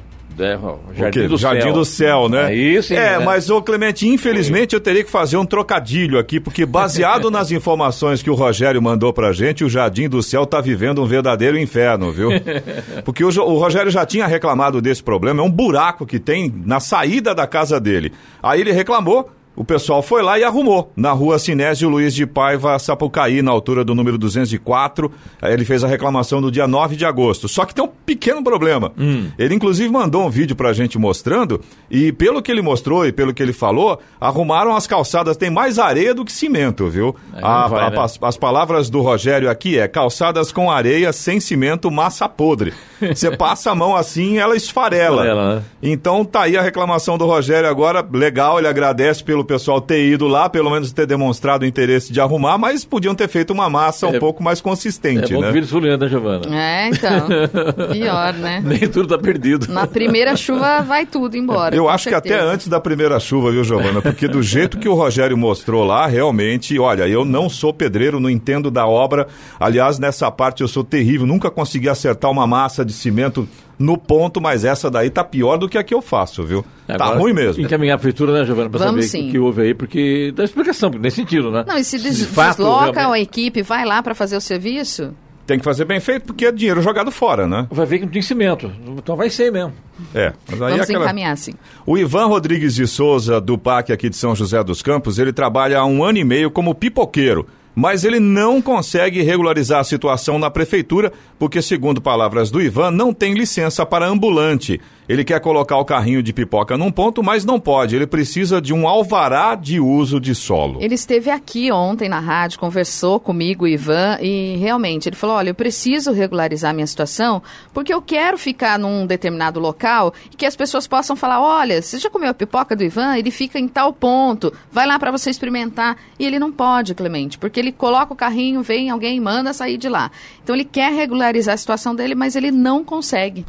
O 0.89 0.93
Jardim 0.93 1.27
do 1.27 1.37
Jardim 1.37 1.61
Céu. 1.63 1.73
do 1.73 1.85
Céu, 1.85 2.29
né? 2.29 2.45
Aí 2.45 2.83
sim, 2.83 2.93
É, 2.95 3.17
né? 3.17 3.25
mas, 3.25 3.49
ô 3.49 3.61
Clemente, 3.61 4.07
infelizmente 4.07 4.73
eu 4.75 4.79
teria 4.79 5.03
que 5.03 5.09
fazer 5.09 5.37
um 5.37 5.45
trocadilho 5.45 6.19
aqui, 6.19 6.39
porque 6.39 6.65
baseado 6.65 7.29
nas 7.31 7.51
informações 7.51 8.21
que 8.21 8.29
o 8.29 8.35
Rogério 8.35 8.81
mandou 8.81 9.11
pra 9.11 9.31
gente, 9.33 9.63
o 9.63 9.69
Jardim 9.69 10.07
do 10.07 10.21
Céu 10.21 10.45
tá 10.45 10.61
vivendo 10.61 11.01
um 11.01 11.05
verdadeiro 11.05 11.57
inferno, 11.57 12.11
viu? 12.11 12.29
Porque 13.03 13.23
o, 13.23 13.27
o 13.29 13.57
Rogério 13.57 13.91
já 13.91 14.05
tinha 14.05 14.27
reclamado 14.27 14.81
desse 14.81 15.01
problema, 15.01 15.41
é 15.41 15.43
um 15.43 15.51
buraco 15.51 16.05
que 16.05 16.19
tem 16.19 16.53
na 16.65 16.79
saída 16.79 17.33
da 17.33 17.47
casa 17.47 17.79
dele. 17.79 18.11
Aí 18.41 18.61
ele 18.61 18.71
reclamou. 18.71 19.29
O 19.57 19.63
pessoal 19.65 20.03
foi 20.03 20.21
lá 20.21 20.37
e 20.37 20.43
arrumou, 20.43 20.91
na 20.95 21.11
rua 21.11 21.39
Sinésio 21.39 21.89
Luiz 21.89 22.13
de 22.13 22.27
Paiva, 22.27 22.77
Sapucaí, 22.77 23.41
na 23.41 23.49
altura 23.49 23.83
do 23.83 23.95
número 23.95 24.15
204. 24.17 25.11
Aí 25.41 25.51
Ele 25.51 25.65
fez 25.65 25.83
a 25.83 25.87
reclamação 25.87 26.39
no 26.39 26.51
dia 26.51 26.67
9 26.67 26.95
de 26.95 27.03
agosto. 27.05 27.47
Só 27.47 27.65
que 27.65 27.73
tem 27.73 27.83
um 27.83 27.87
pequeno 27.87 28.43
problema. 28.43 28.91
Ele, 29.37 29.55
inclusive, 29.55 29.89
mandou 29.91 30.23
um 30.23 30.29
vídeo 30.29 30.55
pra 30.55 30.73
gente 30.73 30.99
mostrando, 30.99 31.59
e 31.89 32.11
pelo 32.11 32.39
que 32.41 32.51
ele 32.51 32.61
mostrou 32.61 33.05
e 33.07 33.11
pelo 33.11 33.33
que 33.33 33.41
ele 33.41 33.51
falou, 33.51 33.99
arrumaram 34.21 34.75
as 34.75 34.85
calçadas. 34.85 35.35
Tem 35.35 35.49
mais 35.49 35.79
areia 35.79 36.13
do 36.13 36.23
que 36.23 36.31
cimento, 36.31 36.87
viu? 36.87 37.15
A- 37.33 37.67
vai, 37.67 37.89
né? 37.89 37.99
as, 37.99 38.19
as 38.21 38.37
palavras 38.37 38.91
do 38.91 39.01
Rogério 39.01 39.49
aqui 39.49 39.79
é 39.79 39.87
calçadas 39.87 40.51
com 40.51 40.69
areia, 40.69 41.11
sem 41.11 41.39
cimento, 41.39 41.89
massa 41.89 42.29
podre. 42.29 42.73
Você 43.01 43.35
passa 43.35 43.71
a 43.71 43.75
mão 43.75 43.95
assim, 43.95 44.37
ela 44.37 44.55
esfarela. 44.55 45.21
Esfarela, 45.23 45.55
né? 45.55 45.63
Então 45.81 46.23
tá 46.23 46.43
aí 46.43 46.55
a 46.55 46.61
reclamação 46.61 47.17
do 47.17 47.25
Rogério 47.25 47.67
agora. 47.67 48.05
Legal, 48.13 48.59
ele 48.59 48.67
agradece 48.67 49.23
pelo 49.23 49.46
pessoal 49.47 49.81
ter 49.81 50.05
ido 50.07 50.27
lá, 50.27 50.47
pelo 50.49 50.69
menos 50.69 50.91
ter 50.91 51.05
demonstrado 51.07 51.63
o 51.63 51.67
interesse 51.67 52.13
de 52.13 52.21
arrumar, 52.21 52.57
mas 52.57 52.85
podiam 52.85 53.15
ter 53.15 53.27
feito 53.27 53.51
uma 53.51 53.69
massa 53.69 54.05
um 54.07 54.15
É- 54.15 54.19
pouco 54.19 54.43
mais 54.43 54.59
É 54.59 54.63
consistente, 54.63 55.33
bom 55.33 55.41
né? 55.41 55.51
vira 55.51 55.65
esfoliando, 55.65 56.05
né, 56.05 56.09
Giovana? 56.11 56.55
É, 56.55 56.89
então. 56.89 57.27
Pior, 57.91 58.33
né? 58.33 58.61
Nem 58.63 58.79
tudo 58.87 59.07
tá 59.07 59.17
perdido. 59.17 59.71
Na 59.71 59.87
primeira 59.87 60.35
chuva 60.35 60.81
vai 60.81 61.05
tudo 61.05 61.35
embora. 61.37 61.75
Eu 61.75 61.89
acho 61.89 62.07
que 62.09 62.15
até 62.15 62.29
certeza. 62.29 62.51
antes 62.51 62.67
da 62.67 62.79
primeira 62.79 63.19
chuva, 63.19 63.51
viu, 63.51 63.63
Giovana? 63.63 64.01
Porque 64.01 64.27
do 64.27 64.43
jeito 64.43 64.77
que 64.77 64.87
o 64.89 64.93
Rogério 64.93 65.37
mostrou 65.37 65.83
lá, 65.83 66.05
realmente, 66.07 66.77
olha, 66.77 67.07
eu 67.07 67.23
não 67.25 67.49
sou 67.49 67.73
pedreiro, 67.73 68.19
não 68.19 68.29
entendo 68.29 68.69
da 68.69 68.85
obra. 68.85 69.27
Aliás, 69.59 69.97
nessa 69.99 70.29
parte 70.29 70.61
eu 70.61 70.67
sou 70.67 70.83
terrível, 70.83 71.25
nunca 71.25 71.49
consegui 71.49 71.89
acertar 71.89 72.29
uma 72.29 72.45
massa 72.45 72.83
de 72.83 72.93
cimento 72.93 73.47
no 73.79 73.97
ponto, 73.97 74.41
mas 74.41 74.65
essa 74.65 74.89
daí 74.89 75.09
tá 75.09 75.23
pior 75.23 75.57
do 75.57 75.69
que 75.69 75.77
a 75.77 75.83
que 75.83 75.93
eu 75.93 76.01
faço, 76.01 76.43
viu? 76.43 76.65
tá 76.87 76.95
Agora, 76.95 77.19
ruim 77.19 77.33
mesmo. 77.33 77.63
Encaminhar 77.63 77.95
a 77.95 77.97
prefeitura, 77.97 78.33
né, 78.33 78.45
Giovana, 78.45 78.69
pra 78.69 78.79
Vamos 78.79 79.05
saber 79.05 79.19
o 79.19 79.25
sim. 79.25 79.31
que 79.31 79.37
houve 79.39 79.61
aí, 79.61 79.73
porque 79.73 80.31
dá 80.35 80.43
explicação, 80.43 80.89
nesse 80.89 81.17
sentido, 81.17 81.51
né? 81.51 81.63
Não, 81.67 81.77
e 81.77 81.83
se 81.83 81.99
des 81.99 82.17
de 82.17 82.25
fato, 82.25 82.57
desloca 82.57 82.99
realmente- 82.99 83.19
a 83.19 83.21
equipe, 83.21 83.61
vai 83.61 83.85
lá 83.85 84.01
para 84.01 84.15
fazer 84.15 84.35
o 84.37 84.41
serviço? 84.41 85.13
Tem 85.45 85.57
que 85.57 85.63
fazer 85.63 85.85
bem 85.85 85.99
feito, 86.01 86.25
porque 86.25 86.45
é 86.45 86.51
dinheiro 86.51 86.81
jogado 86.81 87.09
fora, 87.09 87.47
né? 87.47 87.67
Vai 87.71 87.85
ver 87.85 87.99
que 87.99 88.05
não 88.05 88.11
tem 88.11 88.21
cimento. 88.21 88.69
Então 88.97 89.15
vai 89.15 89.29
ser 89.29 89.49
mesmo. 89.49 89.71
É. 90.13 90.33
Mas 90.49 90.61
aí 90.61 90.71
Vamos 90.71 90.81
aquela... 90.81 91.05
encaminhar, 91.05 91.37
sim. 91.37 91.53
O 91.85 91.97
Ivan 91.97 92.25
Rodrigues 92.25 92.75
de 92.75 92.85
Souza, 92.85 93.39
do 93.39 93.57
PAC 93.57 93.93
aqui 93.93 94.09
de 94.09 94.17
São 94.17 94.35
José 94.35 94.61
dos 94.61 94.81
Campos, 94.81 95.17
ele 95.19 95.31
trabalha 95.31 95.79
há 95.79 95.85
um 95.85 96.03
ano 96.03 96.17
e 96.17 96.23
meio 96.25 96.51
como 96.51 96.75
pipoqueiro. 96.75 97.47
Mas 97.79 98.03
ele 98.03 98.19
não 98.19 98.59
consegue 98.59 99.21
regularizar 99.21 99.79
a 99.79 99.83
situação 99.83 100.39
na 100.39 100.49
prefeitura, 100.49 101.13
porque, 101.37 101.61
segundo 101.61 102.01
palavras 102.01 102.49
do 102.49 102.59
Ivan, 102.59 102.89
não 102.89 103.13
tem 103.13 103.35
licença 103.35 103.85
para 103.85 104.07
ambulante. 104.07 104.81
Ele 105.07 105.23
quer 105.23 105.39
colocar 105.39 105.77
o 105.77 105.85
carrinho 105.85 106.21
de 106.21 106.33
pipoca 106.33 106.77
num 106.77 106.91
ponto, 106.91 107.23
mas 107.23 107.45
não 107.45 107.59
pode. 107.59 107.95
Ele 107.95 108.05
precisa 108.05 108.61
de 108.61 108.73
um 108.73 108.85
alvará 108.85 109.55
de 109.55 109.79
uso 109.79 110.19
de 110.19 110.35
solo. 110.35 110.79
Ele 110.81 110.95
esteve 110.95 111.29
aqui 111.29 111.71
ontem 111.71 112.09
na 112.09 112.19
rádio, 112.19 112.59
conversou 112.59 113.17
comigo, 113.17 113.65
Ivan, 113.65 114.17
e 114.21 114.57
realmente 114.57 115.07
ele 115.07 115.15
falou: 115.15 115.37
olha, 115.37 115.49
eu 115.51 115.55
preciso 115.55 116.11
regularizar 116.11 116.73
minha 116.73 116.85
situação 116.85 117.41
porque 117.73 117.93
eu 117.93 118.01
quero 118.01 118.37
ficar 118.37 118.77
num 118.77 119.05
determinado 119.05 119.61
local 119.61 120.13
e 120.29 120.35
que 120.35 120.45
as 120.45 120.57
pessoas 120.57 120.85
possam 120.87 121.15
falar: 121.15 121.39
olha, 121.39 121.81
você 121.81 121.97
já 121.97 122.09
comeu 122.09 122.29
a 122.29 122.33
pipoca 122.33 122.75
do 122.75 122.83
Ivan? 122.83 123.17
Ele 123.17 123.31
fica 123.31 123.57
em 123.57 123.67
tal 123.67 123.93
ponto, 123.93 124.51
vai 124.69 124.85
lá 124.85 124.99
para 124.99 125.11
você 125.11 125.29
experimentar. 125.29 125.95
E 126.19 126.25
ele 126.25 126.37
não 126.37 126.51
pode, 126.51 126.93
Clemente, 126.93 127.37
porque 127.37 127.59
ele 127.61 127.71
coloca 127.71 128.11
o 128.11 128.15
carrinho, 128.15 128.61
vem 128.61 128.89
alguém, 128.89 129.21
manda 129.21 129.53
sair 129.53 129.77
de 129.77 129.87
lá. 129.87 130.11
Então 130.43 130.53
ele 130.53 130.65
quer 130.65 130.91
regularizar 130.91 131.53
a 131.53 131.57
situação 131.57 131.95
dele, 131.95 132.13
mas 132.13 132.35
ele 132.35 132.51
não 132.51 132.83
consegue. 132.83 133.45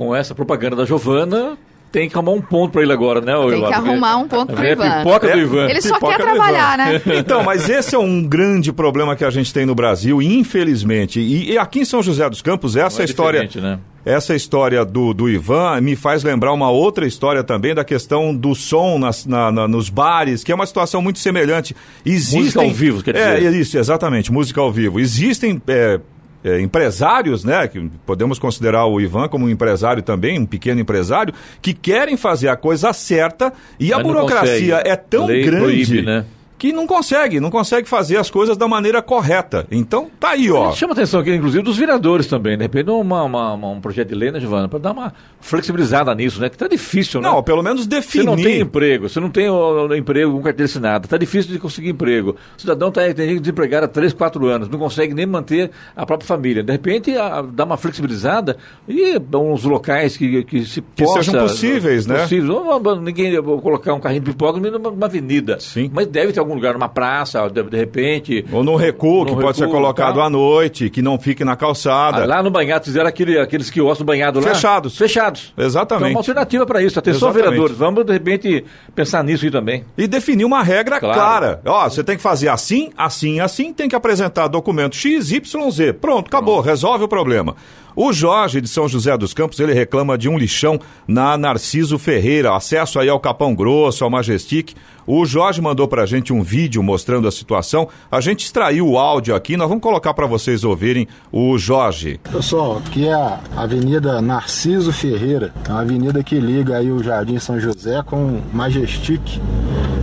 Com 0.00 0.16
essa 0.16 0.34
propaganda 0.34 0.74
da 0.76 0.86
Giovana, 0.86 1.58
tem 1.92 2.08
que 2.08 2.14
arrumar 2.16 2.32
um 2.32 2.40
ponto 2.40 2.72
pra 2.72 2.80
ele 2.82 2.92
agora, 2.92 3.20
né, 3.20 3.34
Tem 3.34 3.58
Ivan? 3.58 3.66
que 3.68 3.74
arrumar 3.74 4.16
um 4.16 4.26
ponto 4.28 4.52
pro 4.54 4.64
é 4.64 4.72
Ivan. 4.72 4.98
pipoca 4.98 5.26
do 5.28 5.32
É. 5.38 5.42
Ivan. 5.42 5.68
Ele 5.68 5.82
só 5.82 5.94
Pipoca 5.94 6.16
quer 6.16 6.22
trabalhar, 6.22 6.78
né? 6.78 7.02
Então, 7.18 7.42
mas 7.42 7.68
esse 7.68 7.94
é 7.94 7.98
um 7.98 8.22
grande 8.22 8.72
problema 8.72 9.14
que 9.14 9.24
a 9.24 9.30
gente 9.30 9.52
tem 9.52 9.66
no 9.66 9.74
Brasil, 9.74 10.22
infelizmente. 10.22 11.20
E, 11.20 11.52
e 11.52 11.58
aqui 11.58 11.80
em 11.80 11.84
São 11.84 12.02
José 12.02 12.30
dos 12.30 12.40
Campos, 12.40 12.76
essa 12.76 13.02
é 13.02 13.04
história. 13.04 13.48
né? 13.56 13.78
Essa 14.06 14.34
história 14.34 14.82
do, 14.86 15.12
do 15.12 15.28
Ivan 15.28 15.78
me 15.82 15.94
faz 15.94 16.24
lembrar 16.24 16.54
uma 16.54 16.70
outra 16.70 17.06
história 17.06 17.44
também 17.44 17.74
da 17.74 17.84
questão 17.84 18.34
do 18.34 18.54
som 18.54 18.98
nas, 18.98 19.26
na- 19.26 19.52
na- 19.52 19.68
nos 19.68 19.90
bares, 19.90 20.42
que 20.42 20.50
é 20.50 20.54
uma 20.54 20.64
situação 20.64 21.02
muito 21.02 21.18
semelhante. 21.18 21.76
Existem, 22.06 22.40
Música 22.40 22.60
ao 22.62 22.70
vivo, 22.70 23.02
quer 23.02 23.14
É, 23.16 23.36
dizer. 23.36 23.52
isso, 23.60 23.76
exatamente, 23.76 24.32
música 24.32 24.62
ao 24.62 24.72
vivo. 24.72 24.98
Existem 24.98 25.60
é, 25.68 26.00
é, 26.44 26.60
empresários, 26.60 27.44
né, 27.44 27.68
que 27.68 27.90
podemos 28.06 28.38
considerar 28.38 28.86
o 28.86 29.00
Ivan 29.00 29.28
como 29.28 29.46
um 29.46 29.48
empresário 29.48 30.02
também, 30.02 30.38
um 30.38 30.46
pequeno 30.46 30.80
empresário, 30.80 31.34
que 31.60 31.72
querem 31.74 32.16
fazer 32.16 32.48
a 32.48 32.56
coisa 32.56 32.92
certa 32.92 33.52
e 33.78 33.92
a 33.92 33.96
Mas 33.96 34.06
não 34.06 34.12
burocracia 34.12 34.76
consegue. 34.76 34.88
é 34.88 34.96
tão 34.96 35.24
A 35.24 35.26
lei 35.26 35.44
grande 35.44 35.62
proíbe, 35.62 36.02
né? 36.02 36.24
Que 36.60 36.74
não 36.74 36.86
consegue, 36.86 37.40
não 37.40 37.48
consegue 37.50 37.88
fazer 37.88 38.18
as 38.18 38.28
coisas 38.30 38.54
da 38.54 38.68
maneira 38.68 39.00
correta. 39.00 39.66
Então, 39.70 40.10
tá 40.20 40.32
aí, 40.32 40.50
ó. 40.50 40.72
Chama 40.72 40.92
atenção 40.92 41.18
aqui, 41.20 41.34
inclusive, 41.34 41.64
dos 41.64 41.78
vereadores 41.78 42.26
também. 42.26 42.54
De 42.58 42.64
repente, 42.64 42.90
uma, 42.90 43.22
uma- 43.22 43.54
uma- 43.54 43.68
um 43.70 43.80
projeto 43.80 44.08
de 44.10 44.14
lei, 44.14 44.30
né, 44.30 44.38
Giovana? 44.38 44.68
Para 44.68 44.78
dar 44.78 44.92
uma 44.92 45.10
flexibilizada 45.40 46.14
nisso, 46.14 46.38
né? 46.38 46.50
Que 46.50 46.58
tá 46.58 46.68
difícil, 46.68 47.20
né? 47.20 47.28
Não, 47.30 47.42
pelo 47.42 47.62
menos 47.62 47.82
Você 47.84 47.88
definir. 47.88 48.26
não 48.26 48.36
tem 48.36 48.60
emprego, 48.60 49.08
você 49.08 49.18
não 49.18 49.30
tem 49.30 49.48
ó, 49.48 49.86
ó, 49.88 49.94
emprego 49.94 50.32
com 50.32 50.42
carteira 50.42 50.66
assinada, 50.66 51.08
tá 51.08 51.16
difícil 51.16 51.50
de 51.50 51.58
conseguir 51.58 51.88
emprego. 51.88 52.36
O 52.56 52.60
cidadão 52.60 52.92
tá, 52.92 53.00
tem 53.14 53.26
gente 53.28 53.40
desempregado 53.40 53.86
há 53.86 53.88
3, 53.88 54.12
4 54.12 54.46
anos, 54.46 54.68
não 54.68 54.78
consegue 54.78 55.14
nem 55.14 55.24
manter 55.24 55.70
a 55.96 56.04
própria 56.04 56.26
família. 56.28 56.62
De 56.62 56.70
repente, 56.72 57.16
a- 57.16 57.40
dá 57.42 57.64
uma 57.64 57.78
flexibilizada 57.78 58.56
e 58.86 59.18
uns 59.34 59.64
locais 59.64 60.16
que, 60.16 60.44
que 60.44 60.64
se 60.66 60.82
Que 60.82 61.04
possa, 61.04 61.22
sejam 61.22 61.40
possíveis, 61.42 62.06
né? 62.06 62.18
possíveis. 62.22 62.48
Não, 62.48 62.78
não, 62.78 63.00
Ninguém 63.00 63.42
colocar 63.42 63.94
um 63.94 64.00
carrinho 64.00 64.20
de 64.22 64.30
pipoca 64.30 64.52
no 64.54 64.60
meio 64.60 64.74
de 64.74 64.78
uma, 64.78 64.90
uma 64.90 65.06
avenida. 65.06 65.58
Sim. 65.58 65.90
Mas 65.92 66.06
deve 66.06 66.32
ter 66.32 66.40
algum 66.40 66.49
lugar, 66.54 66.74
numa 66.74 66.88
praça, 66.88 67.48
de, 67.48 67.62
de 67.62 67.76
repente. 67.76 68.44
Ou 68.52 68.62
num 68.64 68.76
recuo, 68.76 69.24
que 69.26 69.32
num 69.32 69.40
pode 69.40 69.56
ser 69.56 69.64
recuo, 69.64 69.80
colocado 69.80 70.16
tal. 70.16 70.24
à 70.26 70.30
noite, 70.30 70.90
que 70.90 71.02
não 71.02 71.18
fique 71.18 71.44
na 71.44 71.56
calçada. 71.56 72.22
Ah, 72.22 72.26
lá 72.26 72.42
no 72.42 72.50
banhado 72.50 72.84
fizeram 72.84 73.08
aquele, 73.08 73.38
aqueles 73.38 73.70
quiosques 73.70 74.00
no 74.00 74.06
banhado 74.06 74.40
lá. 74.40 74.48
Fechados. 74.48 74.96
Fechados. 74.96 75.52
Exatamente. 75.56 76.02
Então, 76.10 76.12
uma 76.12 76.20
alternativa 76.20 76.66
para 76.66 76.82
isso. 76.82 76.98
Atenção, 76.98 77.28
Exatamente. 77.30 77.44
vereadores. 77.50 77.76
Vamos, 77.76 78.04
de 78.04 78.12
repente, 78.12 78.64
pensar 78.94 79.22
nisso 79.24 79.44
aí 79.44 79.50
também. 79.50 79.84
E 79.96 80.06
definir 80.06 80.44
uma 80.44 80.62
regra 80.62 80.98
Claro. 81.00 81.14
clara. 81.14 81.60
Ó, 81.66 81.88
você 81.88 82.02
tem 82.04 82.16
que 82.16 82.22
fazer 82.22 82.48
assim, 82.48 82.90
assim, 82.96 83.40
assim, 83.40 83.72
tem 83.72 83.88
que 83.88 83.94
apresentar 83.96 84.48
documento 84.48 84.96
X, 84.96 85.30
Y, 85.30 85.70
Z. 85.70 85.92
Pronto, 85.94 86.26
acabou, 86.28 86.60
resolve 86.60 87.04
o 87.04 87.08
problema. 87.08 87.54
O 88.02 88.14
Jorge 88.14 88.62
de 88.62 88.68
São 88.70 88.88
José 88.88 89.14
dos 89.14 89.34
Campos, 89.34 89.60
ele 89.60 89.74
reclama 89.74 90.16
de 90.16 90.26
um 90.26 90.38
lixão 90.38 90.80
na 91.06 91.36
Narciso 91.36 91.98
Ferreira, 91.98 92.56
acesso 92.56 92.98
aí 92.98 93.10
ao 93.10 93.20
Capão 93.20 93.54
Grosso, 93.54 94.02
ao 94.02 94.08
Majestic. 94.08 94.72
O 95.06 95.26
Jorge 95.26 95.60
mandou 95.60 95.86
pra 95.86 96.06
gente 96.06 96.32
um 96.32 96.42
vídeo 96.42 96.82
mostrando 96.82 97.28
a 97.28 97.30
situação. 97.30 97.88
A 98.10 98.18
gente 98.18 98.46
extraiu 98.46 98.88
o 98.88 98.96
áudio 98.96 99.34
aqui, 99.34 99.54
nós 99.54 99.68
vamos 99.68 99.82
colocar 99.82 100.14
para 100.14 100.26
vocês 100.26 100.64
ouvirem 100.64 101.06
o 101.30 101.58
Jorge. 101.58 102.18
Pessoal, 102.32 102.78
aqui 102.78 103.06
é 103.06 103.12
a 103.12 103.38
Avenida 103.54 104.22
Narciso 104.22 104.94
Ferreira, 104.94 105.52
é 105.68 105.70
uma 105.70 105.82
avenida 105.82 106.24
que 106.24 106.40
liga 106.40 106.78
aí 106.78 106.90
o 106.90 107.02
Jardim 107.02 107.38
São 107.38 107.60
José 107.60 108.02
com 108.02 108.16
o 108.16 108.42
Majestic. 108.50 109.20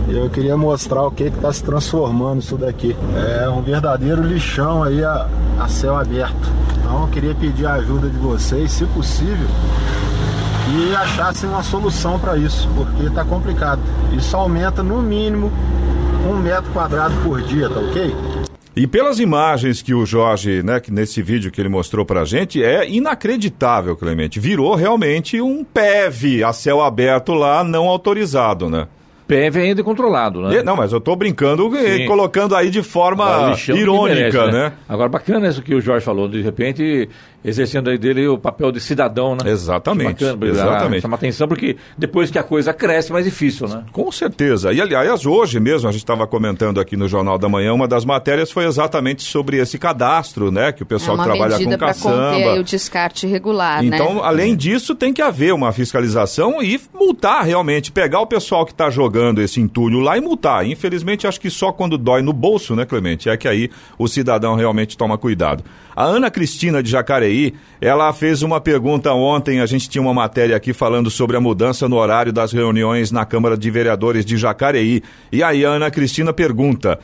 Eu 0.08 0.30
queria 0.30 0.56
mostrar 0.56 1.02
o 1.02 1.10
que 1.10 1.24
está 1.24 1.52
se 1.52 1.62
transformando 1.62 2.40
isso 2.40 2.56
daqui. 2.56 2.96
É 3.40 3.48
um 3.48 3.60
verdadeiro 3.62 4.22
lixão 4.22 4.82
aí 4.82 5.04
a, 5.04 5.28
a 5.58 5.68
céu 5.68 5.96
aberto. 5.96 6.50
Então 6.78 7.02
eu 7.02 7.08
queria 7.08 7.34
pedir 7.34 7.66
a 7.66 7.74
ajuda 7.74 8.08
de 8.08 8.16
vocês, 8.16 8.72
se 8.72 8.86
possível, 8.86 9.46
e 10.74 10.94
achassem 10.96 11.48
uma 11.48 11.62
solução 11.62 12.18
para 12.18 12.36
isso, 12.38 12.68
porque 12.74 13.04
está 13.04 13.24
complicado. 13.24 13.80
Isso 14.16 14.34
aumenta 14.34 14.82
no 14.82 15.02
mínimo 15.02 15.52
um 16.28 16.36
metro 16.36 16.70
quadrado 16.72 17.14
por 17.22 17.42
dia, 17.42 17.68
tá 17.68 17.78
ok? 17.78 18.14
E 18.74 18.86
pelas 18.86 19.18
imagens 19.18 19.82
que 19.82 19.92
o 19.92 20.06
Jorge, 20.06 20.62
né, 20.62 20.78
que 20.78 20.92
nesse 20.92 21.20
vídeo 21.20 21.50
que 21.50 21.60
ele 21.60 21.68
mostrou 21.68 22.06
pra 22.06 22.24
gente, 22.24 22.62
é 22.62 22.88
inacreditável, 22.88 23.96
Clemente. 23.96 24.38
Virou 24.38 24.74
realmente 24.74 25.40
um 25.40 25.64
PEV 25.64 26.44
a 26.44 26.52
céu 26.52 26.80
aberto 26.80 27.34
lá, 27.34 27.64
não 27.64 27.88
autorizado, 27.88 28.70
né? 28.70 28.86
PEV 29.28 29.58
ainda 29.58 29.84
controlado, 29.84 30.40
né? 30.40 30.62
Não, 30.62 30.74
mas 30.74 30.90
eu 30.90 31.00
tô 31.00 31.14
brincando 31.14 31.76
e 31.76 32.06
colocando 32.06 32.56
aí 32.56 32.70
de 32.70 32.82
forma 32.82 33.54
irônica, 33.68 34.14
merece, 34.14 34.38
né? 34.38 34.52
né? 34.52 34.72
Agora, 34.88 35.10
bacana 35.10 35.48
isso 35.48 35.60
que 35.60 35.74
o 35.74 35.80
Jorge 35.82 36.04
falou, 36.04 36.26
de 36.26 36.40
repente 36.40 37.08
exercendo 37.44 37.88
aí 37.88 37.96
dele 37.96 38.26
o 38.26 38.36
papel 38.36 38.72
de 38.72 38.80
cidadão, 38.80 39.36
né? 39.36 39.50
Exatamente. 39.50 40.24
Bacana, 40.24 40.46
exatamente. 40.46 41.02
Chama 41.02 41.14
atenção 41.14 41.46
porque 41.46 41.76
depois 41.96 42.30
que 42.30 42.38
a 42.38 42.42
coisa 42.42 42.72
cresce, 42.72 43.10
é 43.10 43.12
mais 43.12 43.24
difícil, 43.24 43.68
né? 43.68 43.84
Com 43.92 44.10
certeza. 44.10 44.72
E 44.72 44.80
aliás, 44.80 45.24
hoje 45.24 45.60
mesmo 45.60 45.88
a 45.88 45.92
gente 45.92 46.02
estava 46.02 46.26
comentando 46.26 46.80
aqui 46.80 46.96
no 46.96 47.06
Jornal 47.06 47.38
da 47.38 47.48
Manhã, 47.48 47.72
uma 47.72 47.86
das 47.86 48.04
matérias 48.04 48.50
foi 48.50 48.64
exatamente 48.64 49.22
sobre 49.22 49.58
esse 49.58 49.78
cadastro, 49.78 50.50
né? 50.50 50.72
Que 50.72 50.82
o 50.82 50.86
pessoal 50.86 51.16
é 51.16 51.20
que 51.20 51.24
trabalha 51.26 51.64
com 51.64 51.78
caçamba. 51.78 52.32
Conter 52.32 52.58
o 52.58 52.64
descarte 52.64 53.26
regular, 53.26 53.84
então, 53.84 54.16
né? 54.16 54.20
além 54.24 54.56
disso, 54.56 54.94
tem 54.94 55.12
que 55.12 55.22
haver 55.22 55.54
uma 55.54 55.70
fiscalização 55.70 56.60
e 56.60 56.80
multar 56.92 57.44
realmente, 57.44 57.92
pegar 57.92 58.20
o 58.20 58.26
pessoal 58.26 58.66
que 58.66 58.72
está 58.72 58.90
jogando 58.90 59.17
esse 59.40 59.60
entulho 59.60 60.00
lá 60.00 60.16
e 60.16 60.20
multar. 60.20 60.66
Infelizmente, 60.66 61.26
acho 61.26 61.40
que 61.40 61.50
só 61.50 61.72
quando 61.72 61.98
dói 61.98 62.22
no 62.22 62.32
bolso, 62.32 62.74
né, 62.74 62.84
Clemente? 62.84 63.28
É 63.28 63.36
que 63.36 63.48
aí 63.48 63.70
o 63.98 64.08
cidadão 64.08 64.54
realmente 64.54 64.96
toma 64.96 65.18
cuidado. 65.18 65.64
A 65.94 66.04
Ana 66.04 66.30
Cristina 66.30 66.82
de 66.82 66.90
Jacareí, 66.90 67.54
ela 67.80 68.12
fez 68.12 68.42
uma 68.42 68.60
pergunta 68.60 69.12
ontem, 69.12 69.60
a 69.60 69.66
gente 69.66 69.88
tinha 69.88 70.02
uma 70.02 70.14
matéria 70.14 70.56
aqui 70.56 70.72
falando 70.72 71.10
sobre 71.10 71.36
a 71.36 71.40
mudança 71.40 71.88
no 71.88 71.96
horário 71.96 72.32
das 72.32 72.52
reuniões 72.52 73.10
na 73.10 73.24
Câmara 73.24 73.56
de 73.56 73.70
Vereadores 73.70 74.24
de 74.24 74.36
Jacareí. 74.36 75.02
E 75.32 75.42
aí 75.42 75.64
a 75.64 75.70
Ana 75.70 75.90
Cristina 75.90 76.32
pergunta: 76.32 76.98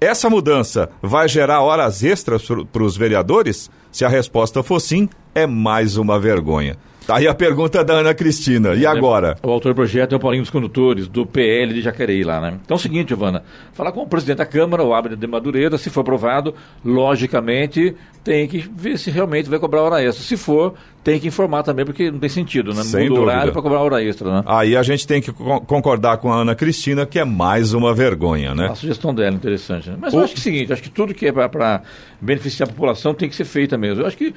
essa 0.00 0.30
mudança 0.30 0.88
vai 1.02 1.28
gerar 1.28 1.60
horas 1.60 2.04
extras 2.04 2.46
para 2.72 2.82
os 2.82 2.96
vereadores? 2.96 3.68
Se 3.90 4.04
a 4.04 4.08
resposta 4.08 4.62
for 4.62 4.80
sim, 4.80 5.08
é 5.34 5.46
mais 5.46 5.96
uma 5.96 6.20
vergonha. 6.20 6.76
Tá 7.08 7.16
aí 7.16 7.26
a 7.26 7.32
pergunta 7.32 7.82
da 7.82 7.94
Ana 7.94 8.12
Cristina. 8.12 8.74
E 8.74 8.84
agora? 8.84 9.38
O 9.42 9.48
autor 9.48 9.72
do 9.72 9.76
projeto 9.76 10.12
é 10.12 10.16
o 10.16 10.20
Paulinho 10.20 10.42
dos 10.42 10.50
Condutores, 10.50 11.08
do 11.08 11.24
PL 11.24 11.72
de 11.72 11.80
Jacareí 11.80 12.22
lá, 12.22 12.38
né? 12.38 12.58
Então 12.62 12.74
é 12.74 12.78
o 12.78 12.78
seguinte, 12.78 13.08
Giovana, 13.08 13.42
falar 13.72 13.92
com 13.92 14.02
o 14.02 14.06
presidente 14.06 14.36
da 14.36 14.44
Câmara, 14.44 14.84
o 14.84 14.92
Abner 14.92 15.16
de 15.16 15.26
Madureira, 15.26 15.78
se 15.78 15.88
for 15.88 16.02
aprovado, 16.02 16.54
logicamente 16.84 17.96
tem 18.22 18.46
que 18.46 18.58
ver 18.58 18.98
se 18.98 19.10
realmente 19.10 19.48
vai 19.48 19.58
cobrar 19.58 19.80
hora 19.80 20.04
extra. 20.04 20.22
Se 20.22 20.36
for, 20.36 20.74
tem 21.02 21.18
que 21.18 21.26
informar 21.26 21.62
também, 21.62 21.86
porque 21.86 22.10
não 22.10 22.18
tem 22.18 22.28
sentido, 22.28 22.74
né? 22.74 22.82
Sem 22.82 23.08
Muda 23.08 23.22
horário 23.22 23.52
para 23.52 23.62
cobrar 23.62 23.78
hora 23.78 24.04
extra, 24.04 24.30
né? 24.30 24.42
Aí 24.44 24.76
a 24.76 24.82
gente 24.82 25.06
tem 25.06 25.22
que 25.22 25.32
concordar 25.32 26.18
com 26.18 26.30
a 26.30 26.42
Ana 26.42 26.54
Cristina, 26.54 27.06
que 27.06 27.18
é 27.18 27.24
mais 27.24 27.72
uma 27.72 27.94
vergonha, 27.94 28.54
né? 28.54 28.68
A 28.68 28.74
sugestão 28.74 29.14
dela 29.14 29.30
é 29.30 29.32
interessante, 29.34 29.88
né? 29.88 29.96
Mas 29.98 30.12
o... 30.12 30.18
eu 30.18 30.24
acho 30.24 30.34
que 30.34 30.40
é 30.40 30.42
o 30.42 30.44
seguinte, 30.44 30.72
acho 30.74 30.82
que 30.82 30.90
tudo 30.90 31.14
que 31.14 31.26
é 31.26 31.32
para 31.32 31.80
beneficiar 32.20 32.68
a 32.68 32.72
população 32.72 33.14
tem 33.14 33.30
que 33.30 33.34
ser 33.34 33.46
feito 33.46 33.78
mesmo. 33.78 34.02
Eu 34.02 34.06
acho 34.06 34.18
que 34.18 34.34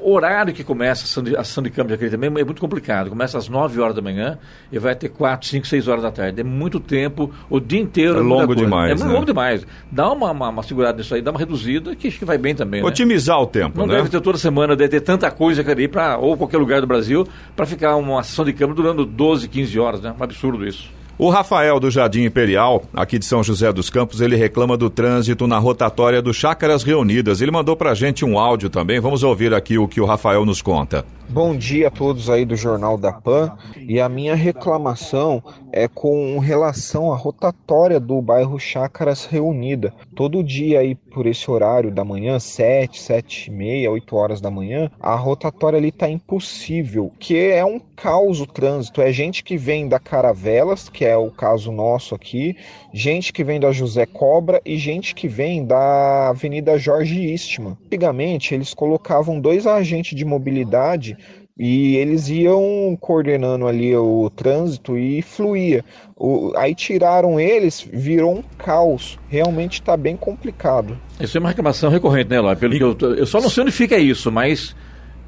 o 0.00 0.12
horário 0.12 0.52
que 0.54 0.62
começa 0.62 1.20
a 1.36 1.40
ação 1.40 1.62
de 1.62 1.70
campo 1.70 1.96
de 1.96 2.10
também 2.10 2.28
é 2.28 2.44
muito 2.44 2.60
complicado. 2.60 3.10
Começa 3.10 3.36
às 3.36 3.48
9 3.48 3.80
horas 3.80 3.94
da 3.94 4.02
manhã 4.02 4.38
e 4.70 4.78
vai 4.78 4.92
até 4.92 5.08
4, 5.08 5.48
5, 5.48 5.66
6 5.66 5.88
horas 5.88 6.02
da 6.02 6.10
tarde. 6.10 6.40
É 6.40 6.44
muito 6.44 6.78
tempo, 6.78 7.30
o 7.50 7.58
dia 7.58 7.80
inteiro. 7.80 8.16
É, 8.16 8.20
é 8.20 8.22
longo 8.22 8.54
demais. 8.54 9.00
É 9.00 9.04
né? 9.04 9.12
longo 9.12 9.26
demais. 9.26 9.66
Dá 9.90 10.10
uma, 10.10 10.30
uma, 10.30 10.48
uma, 10.48 10.62
segurada 10.62 10.98
nisso 10.98 11.14
aí, 11.14 11.22
dá 11.22 11.30
uma 11.30 11.38
reduzida, 11.38 11.94
que 11.96 12.08
acho 12.08 12.18
que 12.18 12.24
vai 12.24 12.38
bem 12.38 12.54
também. 12.54 12.80
Né? 12.80 12.86
Otimizar 12.86 13.36
né? 13.36 13.42
o 13.42 13.46
tempo, 13.46 13.78
Não 13.78 13.86
né? 13.86 13.96
deve 13.96 14.08
ter 14.08 14.20
toda 14.20 14.38
semana, 14.38 14.76
deve 14.76 14.90
ter 14.90 15.00
tanta 15.00 15.30
coisa 15.30 15.62
Jacareí, 15.62 15.88
pra, 15.88 16.18
ou 16.18 16.36
qualquer 16.36 16.58
lugar 16.58 16.80
do 16.80 16.86
Brasil, 16.86 17.26
para 17.56 17.66
ficar 17.66 17.96
uma 17.96 18.22
sessão 18.22 18.44
de 18.44 18.52
câmara 18.52 18.76
durando 18.76 19.04
12, 19.04 19.48
15 19.48 19.78
horas. 19.78 20.00
Né? 20.00 20.14
Um 20.18 20.22
absurdo 20.22 20.66
isso. 20.66 20.97
O 21.18 21.30
Rafael 21.30 21.80
do 21.80 21.90
Jardim 21.90 22.22
Imperial, 22.22 22.84
aqui 22.94 23.18
de 23.18 23.24
São 23.24 23.42
José 23.42 23.72
dos 23.72 23.90
Campos, 23.90 24.20
ele 24.20 24.36
reclama 24.36 24.76
do 24.76 24.88
trânsito 24.88 25.48
na 25.48 25.58
rotatória 25.58 26.22
do 26.22 26.32
Chácaras 26.32 26.84
Reunidas. 26.84 27.40
Ele 27.40 27.50
mandou 27.50 27.74
pra 27.74 27.92
gente 27.92 28.24
um 28.24 28.38
áudio 28.38 28.70
também. 28.70 29.00
Vamos 29.00 29.24
ouvir 29.24 29.52
aqui 29.52 29.76
o 29.78 29.88
que 29.88 30.00
o 30.00 30.04
Rafael 30.04 30.46
nos 30.46 30.62
conta. 30.62 31.04
Bom 31.30 31.54
dia 31.54 31.88
a 31.88 31.90
todos 31.90 32.30
aí 32.30 32.46
do 32.46 32.56
Jornal 32.56 32.96
da 32.96 33.12
Pan. 33.12 33.54
E 33.76 34.00
a 34.00 34.08
minha 34.08 34.34
reclamação 34.34 35.42
é 35.70 35.86
com 35.86 36.38
relação 36.38 37.12
à 37.12 37.16
rotatória 37.16 38.00
do 38.00 38.20
bairro 38.22 38.58
Chácaras 38.58 39.26
Reunida. 39.26 39.92
Todo 40.16 40.42
dia 40.42 40.80
aí 40.80 40.94
por 40.94 41.26
esse 41.26 41.50
horário 41.50 41.90
da 41.90 42.02
manhã, 42.02 42.38
7, 42.38 42.98
7 42.98 43.48
e 43.48 43.50
meia, 43.52 43.90
8 43.90 44.16
horas 44.16 44.40
da 44.40 44.50
manhã, 44.50 44.90
a 44.98 45.14
rotatória 45.14 45.76
ali 45.76 45.92
tá 45.92 46.08
impossível, 46.08 47.12
que 47.18 47.36
é 47.36 47.62
um 47.62 47.78
caos 47.78 48.40
o 48.40 48.46
trânsito. 48.46 49.02
É 49.02 49.12
gente 49.12 49.44
que 49.44 49.58
vem 49.58 49.86
da 49.86 49.98
Caravelas, 49.98 50.88
que 50.88 51.04
é 51.04 51.16
o 51.16 51.30
caso 51.30 51.70
nosso 51.70 52.14
aqui, 52.14 52.56
gente 52.92 53.32
que 53.32 53.44
vem 53.44 53.60
da 53.60 53.72
José 53.72 54.06
Cobra 54.06 54.60
e 54.64 54.76
gente 54.76 55.14
que 55.14 55.28
vem 55.28 55.64
da 55.64 56.28
Avenida 56.28 56.78
Jorge 56.78 57.32
Istman. 57.32 57.76
Antigamente 57.86 58.54
eles 58.54 58.74
colocavam 58.74 59.40
dois 59.40 59.66
agentes 59.66 60.16
de 60.16 60.24
mobilidade 60.24 61.16
e 61.58 61.96
eles 61.96 62.28
iam 62.28 62.96
coordenando 63.00 63.66
ali 63.66 63.94
o 63.96 64.30
trânsito 64.30 64.96
e 64.96 65.20
fluía. 65.22 65.84
O, 66.16 66.52
aí 66.56 66.72
tiraram 66.72 67.40
eles, 67.40 67.86
virou 67.92 68.36
um 68.36 68.42
caos. 68.56 69.18
Realmente 69.28 69.80
está 69.80 69.96
bem 69.96 70.16
complicado. 70.16 70.96
Isso 71.18 71.36
é 71.36 71.40
uma 71.40 71.48
reclamação 71.48 71.90
recorrente, 71.90 72.30
né, 72.30 72.40
Ló? 72.40 72.54
Pelo 72.54 72.74
e... 72.74 72.78
que 72.78 72.84
eu, 72.84 72.96
eu 73.16 73.26
só 73.26 73.40
não 73.40 73.50
sei 73.50 73.64
onde 73.64 73.72
fica 73.72 73.98
isso, 73.98 74.30
mas 74.30 74.74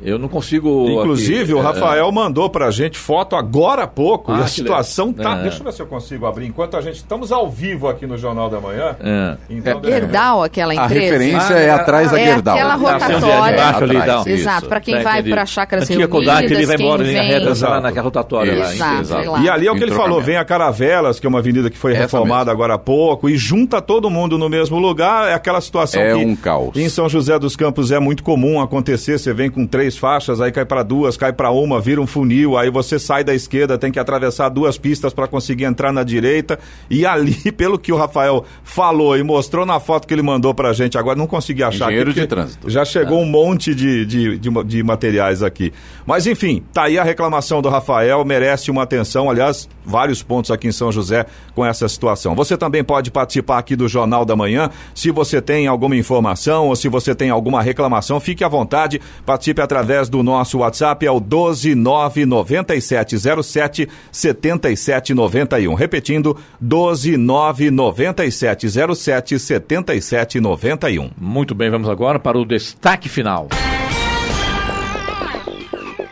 eu 0.03 0.19
não 0.19 0.29
consigo. 0.29 0.89
Inclusive, 0.89 1.45
aqui, 1.45 1.55
o 1.55 1.59
é, 1.59 1.63
Rafael 1.63 2.09
é... 2.09 2.13
mandou 2.13 2.49
pra 2.49 2.71
gente 2.71 2.99
foto 2.99 3.37
agora 3.37 3.85
há 3.85 3.87
pouco. 3.87 4.33
Ah, 4.33 4.41
e 4.41 4.43
a 4.43 4.47
situação 4.47 5.13
tá. 5.13 5.39
É. 5.39 5.43
Deixa 5.43 5.59
eu 5.59 5.65
ver 5.65 5.73
se 5.73 5.83
eu 5.83 5.87
consigo 5.87 6.27
abrir. 6.27 6.47
Enquanto 6.47 6.77
a 6.77 6.81
gente. 6.81 6.97
Estamos 6.97 7.33
ao 7.33 7.49
vivo 7.51 7.89
aqui 7.89 8.07
no 8.07 8.17
Jornal 8.17 8.49
da 8.49 8.61
Manhã. 8.61 8.97
É. 9.01 9.37
Então, 9.49 9.81
é 9.83 9.87
Gerdau, 9.87 10.43
aquela 10.43 10.75
empresa. 10.75 10.95
A 10.95 11.01
referência 11.01 11.57
ah, 11.57 11.61
é 11.61 11.71
atrás 11.71 12.11
da 12.11 12.21
é 12.21 12.25
Gerdau. 12.25 12.55
Aquela 12.55 12.75
rotatória. 12.75 13.69
Atrás, 13.69 14.27
Exato, 14.27 14.67
para 14.67 14.81
quem 14.81 15.03
vai 15.03 15.23
para 15.23 15.47
chácaras 15.47 15.89
Kodak, 16.09 16.45
ele 16.53 16.67
vai 16.67 16.77
embora 16.77 17.03
em 17.03 17.07
linha 17.07 17.23
reta 17.23 17.69
lá 17.69 17.81
naquela 17.81 18.05
rotatória 18.05 18.53
Exato, 18.53 18.79
lá. 18.79 19.01
Exato. 19.01 19.43
E 19.43 19.49
ali 19.49 19.67
é 19.67 19.73
o 19.73 19.77
que 19.77 19.83
ele 19.83 19.93
falou: 19.93 20.21
vem 20.21 20.37
a 20.37 20.45
Caravelas, 20.45 21.21
que 21.21 21.27
é 21.27 21.29
uma 21.29 21.39
avenida 21.39 21.71
que 21.71 21.77
foi 21.77 21.93
Essa 21.93 22.03
reformada 22.03 22.47
mesmo. 22.47 22.53
agora 22.53 22.75
há 22.75 22.79
pouco, 22.79 23.29
e 23.29 23.37
junta 23.37 23.81
todo 23.81 24.11
mundo 24.11 24.39
no 24.39 24.49
mesmo 24.49 24.79
lugar. 24.79 25.31
É 25.31 25.35
aquela 25.35 25.61
situação 25.61 26.01
é 26.01 26.15
que. 26.15 26.25
um 26.25 26.37
caos. 26.37 26.77
Em 26.77 26.89
São 26.89 27.09
José 27.09 27.39
dos 27.39 27.57
Campos 27.57 27.91
é 27.91 27.99
muito 27.99 28.23
comum 28.23 28.61
acontecer. 28.61 29.19
Você 29.19 29.33
vem 29.33 29.51
com 29.51 29.67
três 29.67 29.90
faixas, 29.97 30.41
aí 30.41 30.53
cai 30.53 30.65
para 30.65 30.83
duas, 30.83 31.17
cai 31.17 31.33
para 31.33 31.51
uma, 31.51 31.81
vira 31.81 32.01
um 32.01 32.07
funil, 32.07 32.57
aí 32.57 32.71
você 32.71 32.99
sai 32.99 33.25
da 33.25 33.35
esquerda, 33.35 33.79
tem 33.79 33.91
que 33.91 33.99
atravessar 33.99 34.49
duas 34.49 34.79
pistas 34.79 35.13
para 35.13 35.27
conseguir 35.27 35.65
entrar 35.65 35.93
na 35.93 36.03
direita. 36.03 36.59
E 36.89 37.07
ali, 37.07 37.35
pelo 37.53 37.79
que 37.79 37.93
o 37.93 37.97
Rafael 37.97 38.45
falou 38.63 39.17
e 39.17 39.23
mostrou 39.23 39.65
na 39.65 39.81
foto 39.81 40.07
que 40.07 40.15
ele 40.15 40.23
mandou 40.23 40.55
pra 40.55 40.73
gente, 40.73 40.99
agora 40.99 41.17
não 41.17 41.27
consegui 41.27 41.63
achar 41.63 41.87
Engenheiro 41.87 42.11
aqui, 42.11 42.21
de 42.21 42.27
trânsito. 42.27 42.71
Já 42.71 42.85
chegou 42.85 43.19
é. 43.19 43.23
um 43.23 43.27
monte 43.27 43.75
de, 43.75 44.05
de, 44.05 44.39
de, 44.39 44.65
de, 44.65 44.83
materiais 44.83 45.43
aqui. 45.43 45.73
Mas 46.07 46.27
enfim, 46.27 46.63
tá 46.73 46.85
aí 46.85 46.99
a 46.99 47.05
reclamação 47.05 47.63
do 47.63 47.69
Rafael, 47.69 48.25
merece 48.25 48.71
uma 48.71 48.83
atenção, 48.83 49.31
aliás, 49.31 49.69
vários 49.85 50.23
pontos 50.23 50.51
aqui 50.51 50.69
em 50.69 50.73
São 50.73 50.91
José 50.91 51.27
com 51.55 51.65
essa 51.65 51.89
situação. 51.89 52.35
Você 52.35 52.57
também 52.57 52.83
pode 52.85 53.11
participar 53.11 53.59
aqui 53.59 53.77
do 53.77 53.89
Jornal 53.89 54.25
da 54.25 54.37
Manhã. 54.37 54.71
Se 54.95 55.11
você 55.11 55.41
tem 55.41 55.67
alguma 55.67 55.97
informação 55.97 56.69
ou 56.69 56.77
se 56.77 56.89
você 56.89 57.15
tem 57.15 57.31
alguma 57.31 57.63
reclamação, 57.63 58.21
fique 58.21 58.45
à 58.45 58.49
vontade, 58.49 59.01
participe 59.25 59.61
através 59.81 60.11
do 60.11 60.23
nosso 60.23 60.59
WhatsApp, 60.59 61.07
é 61.07 61.11
o 61.11 61.19
1299707 61.21 63.89
7791. 64.13 65.75
Repetindo, 65.75 66.37
1299707 66.63 69.39
7791. 69.39 71.11
Muito 71.19 71.55
bem, 71.55 71.71
vamos 71.71 71.89
agora 71.89 72.19
para 72.19 72.39
o 72.39 72.45
destaque 72.45 73.09
final. 73.09 73.49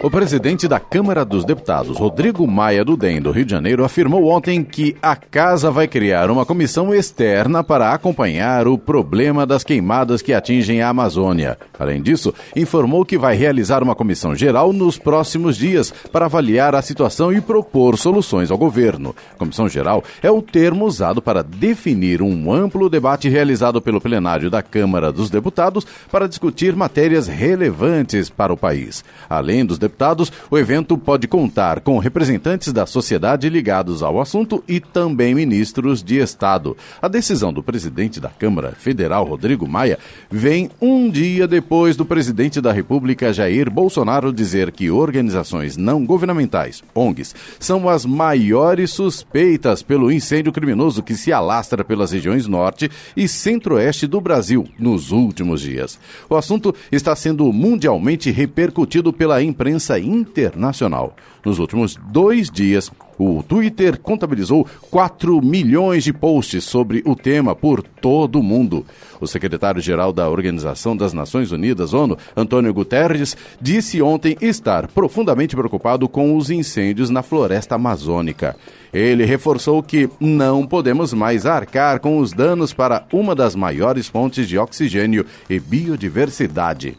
O 0.01 0.09
presidente 0.09 0.68
da 0.68 0.78
Câmara 0.78 1.24
dos 1.24 1.44
Deputados, 1.44 1.96
Rodrigo 1.96 2.46
Maia 2.46 2.84
do 2.84 2.96
DEM 2.96 3.20
do 3.20 3.32
Rio 3.32 3.44
de 3.44 3.51
Janeiro, 3.51 3.84
afirmou 3.84 4.28
ontem 4.28 4.62
que 4.62 4.94
a 5.03 5.16
casa 5.16 5.72
vai 5.72 5.88
criar 5.88 6.30
uma 6.30 6.46
comissão 6.46 6.94
externa 6.94 7.64
para 7.64 7.92
acompanhar 7.92 8.68
o 8.68 8.78
problema 8.78 9.44
das 9.44 9.64
queimadas 9.64 10.22
que 10.22 10.32
atingem 10.32 10.82
a 10.82 10.90
Amazônia. 10.90 11.59
Além 11.76 12.01
disso, 12.01 12.32
informou 12.55 13.05
que 13.05 13.18
vai 13.18 13.34
realizar 13.34 13.82
uma 13.82 13.96
comissão 13.96 14.36
geral 14.36 14.72
nos 14.72 14.96
próximos 14.96 15.57
dias 15.57 15.92
para 16.12 16.26
avaliar 16.26 16.76
a 16.76 16.82
situação 16.82 17.32
e 17.32 17.40
propor 17.40 17.99
soluções 17.99 18.53
ao 18.53 18.57
governo. 18.57 19.16
Comissão 19.36 19.68
geral 19.68 20.05
é 20.22 20.30
o 20.30 20.40
termo 20.40 20.84
usado 20.86 21.20
para 21.20 21.42
definir 21.42 22.22
um 22.22 22.53
amplo 22.53 22.88
debate 22.88 23.28
realizado 23.28 23.82
pelo 23.82 24.01
plenário 24.01 24.49
da 24.49 24.62
Câmara 24.62 25.11
dos 25.11 25.28
Deputados 25.28 25.84
para 26.09 26.28
discutir 26.28 26.76
matérias 26.76 27.26
relevantes 27.26 28.30
para 28.30 28.53
o 28.53 28.57
país. 28.57 29.05
Além 29.28 29.66
dos 29.66 29.88
deputados, 29.89 30.30
o 30.51 30.59
evento 30.59 30.97
pode 30.97 31.26
contar 31.26 31.80
com 31.80 31.99
representantes 31.99 32.72
da 32.72 32.86
sociedade 32.86 33.49
ligados 33.49 34.03
ao 34.03 34.20
assunto 34.20 34.62
e 34.68 34.78
também 34.78 35.34
ministros 35.34 36.03
de 36.03 36.18
Estado. 36.18 36.76
A 37.01 37.09
decisão 37.09 37.53
do 37.53 37.62
presidente 37.62 38.20
da 38.20 38.28
Câmara 38.28 38.72
Federal, 38.72 39.24
Rodrigo 39.24 39.66
Maia, 39.66 39.99
vem 40.30 40.70
um 40.80 41.11
dia 41.11 41.49
depois 41.49 41.97
do 41.97 42.05
presidente 42.05 42.61
da 42.61 42.72
República, 42.72 43.32
Jair 43.32 43.70
Bolsonaro, 43.70 44.32
dizer 44.32 44.70
que 44.70 44.91
organizações 44.91 45.76
não 45.76 46.05
governamentais, 46.05 46.82
ONGs, 46.95 47.34
são 47.59 47.89
as 47.89 48.05
maiores 48.05 48.91
suspeitas 48.91 49.82
pelo 49.82 50.12
incêndio 50.12 50.53
criminoso 50.53 51.03
que 51.03 51.14
se 51.14 51.32
alastra 51.32 51.82
pelas 51.82 52.12
regiões 52.12 52.47
norte 52.47 52.91
e 53.16 53.26
centro-oeste 53.26 54.07
do 54.07 54.20
Brasil 54.20 54.66
nos 54.78 55.11
últimos 55.11 55.62
dias. 55.62 55.99
O 56.28 56.36
assunto 56.36 56.74
está 56.93 57.16
sendo 57.16 57.51
mundialmente 57.53 58.30
repercutido 58.30 59.12
pela 59.12 59.43
imprensa 59.43 59.78
imprensa 59.79 59.99
internacional. 59.99 61.14
Nos 61.45 61.59
últimos 61.59 61.97
dois 62.11 62.51
dias, 62.51 62.91
o 63.16 63.43
Twitter 63.43 63.99
contabilizou 63.99 64.66
4 64.91 65.41
milhões 65.41 66.05
de 66.05 66.12
posts 66.12 66.64
sobre 66.64 67.03
o 67.07 67.14
tema 67.14 67.55
por 67.55 67.83
todo 67.83 68.41
o 68.41 68.43
mundo. 68.43 68.85
O 69.20 69.26
secretário-geral 69.26 70.12
da 70.12 70.29
Organização 70.29 70.97
das 70.97 71.12
Nações 71.12 71.51
Unidas, 71.51 71.95
ONU, 71.95 72.18
Antônio 72.37 72.74
Guterres, 72.74 73.37
disse 73.61 74.03
ontem 74.03 74.37
estar 74.41 74.89
profundamente 74.89 75.57
preocupado 75.57 76.09
com 76.09 76.37
os 76.37 76.51
incêndios 76.51 77.09
na 77.09 77.22
floresta 77.22 77.76
amazônica. 77.76 78.57
Ele 78.93 79.24
reforçou 79.24 79.83
que 79.83 80.09
não 80.20 80.66
podemos 80.66 81.12
mais 81.12 81.47
arcar 81.47 82.01
com 82.01 82.18
os 82.18 82.33
danos 82.33 82.72
para 82.72 83.07
uma 83.12 83.35
das 83.35 83.55
maiores 83.55 84.09
fontes 84.09 84.49
de 84.49 84.59
oxigênio 84.59 85.24
e 85.49 85.59
biodiversidade. 85.59 86.97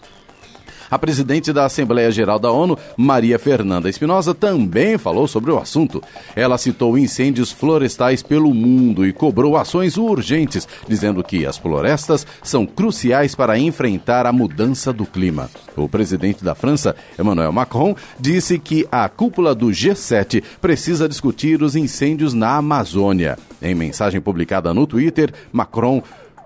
A 0.89 0.97
presidente 0.97 1.53
da 1.53 1.65
Assembleia 1.65 2.11
Geral 2.11 2.39
da 2.39 2.51
ONU, 2.51 2.77
Maria 2.97 3.37
Fernanda 3.37 3.89
Espinosa, 3.89 4.33
também 4.33 4.97
falou 4.97 5.27
sobre 5.27 5.51
o 5.51 5.57
assunto. 5.57 6.01
Ela 6.35 6.57
citou 6.57 6.97
incêndios 6.97 7.51
florestais 7.51 8.23
pelo 8.23 8.53
mundo 8.53 9.05
e 9.05 9.13
cobrou 9.13 9.55
ações 9.55 9.97
urgentes, 9.97 10.67
dizendo 10.87 11.23
que 11.23 11.45
as 11.45 11.57
florestas 11.57 12.25
são 12.41 12.65
cruciais 12.65 13.35
para 13.35 13.59
enfrentar 13.59 14.25
a 14.25 14.33
mudança 14.33 14.91
do 14.91 15.05
clima. 15.05 15.49
O 15.75 15.87
presidente 15.87 16.43
da 16.43 16.55
França, 16.55 16.95
Emmanuel 17.17 17.51
Macron, 17.51 17.95
disse 18.19 18.57
que 18.57 18.87
a 18.91 19.07
cúpula 19.07 19.53
do 19.53 19.67
G7 19.67 20.43
precisa 20.59 21.07
discutir 21.07 21.61
os 21.61 21.75
incêndios 21.75 22.33
na 22.33 22.57
Amazônia. 22.57 23.37
Em 23.61 23.75
mensagem 23.75 24.21
publicada 24.21 24.73
no 24.73 24.87
Twitter, 24.87 25.31
Macron 25.51 26.01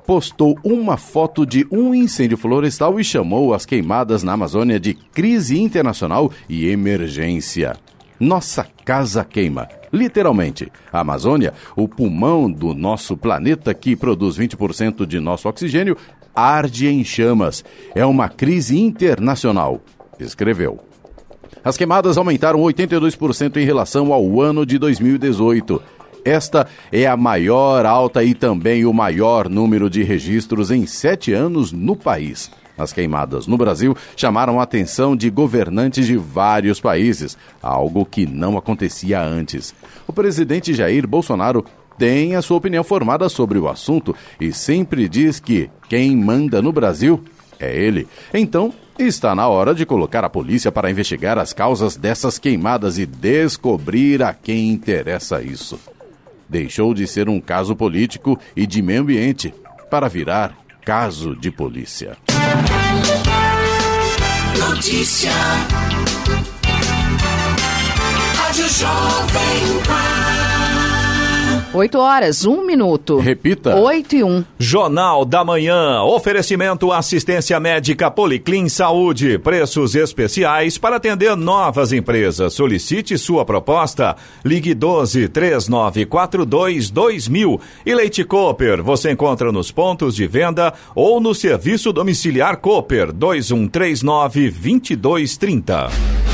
postou 0.05 0.57
uma 0.63 0.97
foto 0.97 1.45
de 1.45 1.65
um 1.71 1.93
incêndio 1.93 2.37
florestal 2.37 2.99
e 2.99 3.03
chamou 3.03 3.53
as 3.53 3.65
queimadas 3.65 4.23
na 4.23 4.33
Amazônia 4.33 4.79
de 4.79 4.93
crise 4.93 5.59
internacional 5.59 6.31
e 6.47 6.67
emergência. 6.67 7.75
Nossa 8.19 8.65
casa 8.85 9.23
queima. 9.23 9.67
Literalmente, 9.91 10.71
a 10.91 11.01
Amazônia, 11.01 11.53
o 11.75 11.87
pulmão 11.87 12.49
do 12.49 12.73
nosso 12.73 13.15
planeta 13.17 13.73
que 13.73 13.95
produz 13.95 14.37
20% 14.37 15.05
de 15.05 15.19
nosso 15.19 15.47
oxigênio, 15.47 15.97
arde 16.35 16.87
em 16.87 17.03
chamas. 17.03 17.63
É 17.93 18.05
uma 18.05 18.29
crise 18.29 18.79
internacional, 18.79 19.81
escreveu. 20.19 20.79
As 21.63 21.77
queimadas 21.77 22.17
aumentaram 22.17 22.59
82% 22.59 23.57
em 23.57 23.65
relação 23.65 24.11
ao 24.11 24.41
ano 24.41 24.65
de 24.65 24.77
2018. 24.77 25.81
Esta 26.25 26.67
é 26.91 27.05
a 27.05 27.17
maior 27.17 27.85
alta 27.85 28.23
e 28.23 28.33
também 28.33 28.85
o 28.85 28.93
maior 28.93 29.49
número 29.49 29.89
de 29.89 30.03
registros 30.03 30.71
em 30.71 30.85
sete 30.85 31.33
anos 31.33 31.73
no 31.73 31.95
país. 31.95 32.49
As 32.77 32.93
queimadas 32.93 33.45
no 33.45 33.57
Brasil 33.57 33.95
chamaram 34.15 34.59
a 34.59 34.63
atenção 34.63 35.15
de 35.15 35.29
governantes 35.29 36.07
de 36.07 36.15
vários 36.15 36.79
países, 36.79 37.37
algo 37.61 38.05
que 38.05 38.25
não 38.25 38.57
acontecia 38.57 39.21
antes. 39.21 39.75
O 40.07 40.13
presidente 40.13 40.73
Jair 40.73 41.05
Bolsonaro 41.05 41.63
tem 41.97 42.35
a 42.35 42.41
sua 42.41 42.57
opinião 42.57 42.83
formada 42.83 43.27
sobre 43.27 43.59
o 43.59 43.67
assunto 43.67 44.15
e 44.39 44.51
sempre 44.51 45.07
diz 45.09 45.39
que 45.39 45.69
quem 45.87 46.15
manda 46.15 46.61
no 46.61 46.71
Brasil 46.71 47.21
é 47.59 47.77
ele. 47.77 48.07
Então, 48.33 48.73
está 48.97 49.35
na 49.35 49.47
hora 49.47 49.75
de 49.75 49.85
colocar 49.85 50.23
a 50.23 50.29
polícia 50.29 50.71
para 50.71 50.89
investigar 50.89 51.37
as 51.37 51.53
causas 51.53 51.95
dessas 51.95 52.39
queimadas 52.39 52.97
e 52.97 53.05
descobrir 53.05 54.23
a 54.23 54.33
quem 54.33 54.69
interessa 54.69 55.41
isso 55.43 55.92
deixou 56.53 56.93
de 56.93 57.07
ser 57.07 57.27
um 57.27 57.41
caso 57.41 57.75
político 57.75 58.39
e 58.55 58.67
de 58.67 58.79
meio 58.79 59.01
ambiente 59.01 59.51
para 59.89 60.07
virar 60.07 60.55
caso 60.85 61.35
de 61.35 61.49
polícia. 61.49 62.15
Notícia. 64.59 65.31
Rádio 68.37 68.69
Jovem 68.69 69.83
Pan. 69.87 70.42
8 71.73 71.97
horas, 71.97 72.45
1 72.45 72.63
minuto. 72.67 73.17
Repita. 73.17 73.75
8 73.75 74.15
e 74.15 74.23
1. 74.23 74.45
Jornal 74.59 75.25
da 75.25 75.43
Manhã. 75.43 76.03
Oferecimento 76.03 76.91
assistência 76.91 77.59
médica 77.59 78.11
Policlin 78.11 78.69
Saúde. 78.69 79.39
Preços 79.39 79.95
especiais 79.95 80.77
para 80.77 80.97
atender 80.97 81.35
novas 81.35 81.91
empresas. 81.91 82.53
Solicite 82.53 83.17
sua 83.17 83.43
proposta. 83.43 84.15
Ligue 84.45 84.75
12 84.75 85.27
3942 85.29 86.91
2000. 86.91 87.59
E 87.83 87.95
Leite 87.95 88.23
Cooper. 88.23 88.83
Você 88.83 89.09
encontra 89.11 89.51
nos 89.51 89.71
pontos 89.71 90.15
de 90.15 90.27
venda 90.27 90.75
ou 90.93 91.19
no 91.19 91.33
serviço 91.33 91.91
domiciliar 91.91 92.57
Cooper 92.57 93.11
2139 93.11 94.51
2230. 94.51 96.32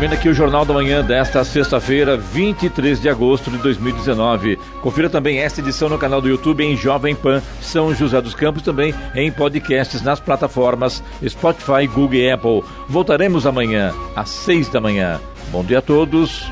Vendo 0.00 0.14
aqui 0.14 0.30
o 0.30 0.34
Jornal 0.34 0.64
da 0.64 0.72
Manhã 0.72 1.04
desta 1.04 1.44
sexta-feira, 1.44 2.16
23 2.16 3.02
de 3.02 3.06
agosto 3.10 3.50
de 3.50 3.58
2019. 3.58 4.58
Confira 4.80 5.10
também 5.10 5.40
esta 5.40 5.60
edição 5.60 5.90
no 5.90 5.98
canal 5.98 6.22
do 6.22 6.28
YouTube 6.28 6.64
em 6.64 6.74
Jovem 6.74 7.14
Pan 7.14 7.42
São 7.60 7.94
José 7.94 8.18
dos 8.22 8.34
Campos, 8.34 8.62
também 8.62 8.94
em 9.14 9.30
podcasts 9.30 10.00
nas 10.00 10.18
plataformas 10.18 11.04
Spotify, 11.28 11.86
Google 11.86 12.14
e 12.14 12.30
Apple. 12.30 12.64
Voltaremos 12.88 13.46
amanhã 13.46 13.92
às 14.16 14.30
seis 14.30 14.70
da 14.70 14.80
manhã. 14.80 15.20
Bom 15.52 15.62
dia 15.62 15.80
a 15.80 15.82
todos 15.82 16.50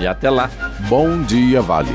e 0.00 0.06
até 0.06 0.30
lá. 0.30 0.50
Bom 0.88 1.20
dia, 1.20 1.60
Vale. 1.60 1.92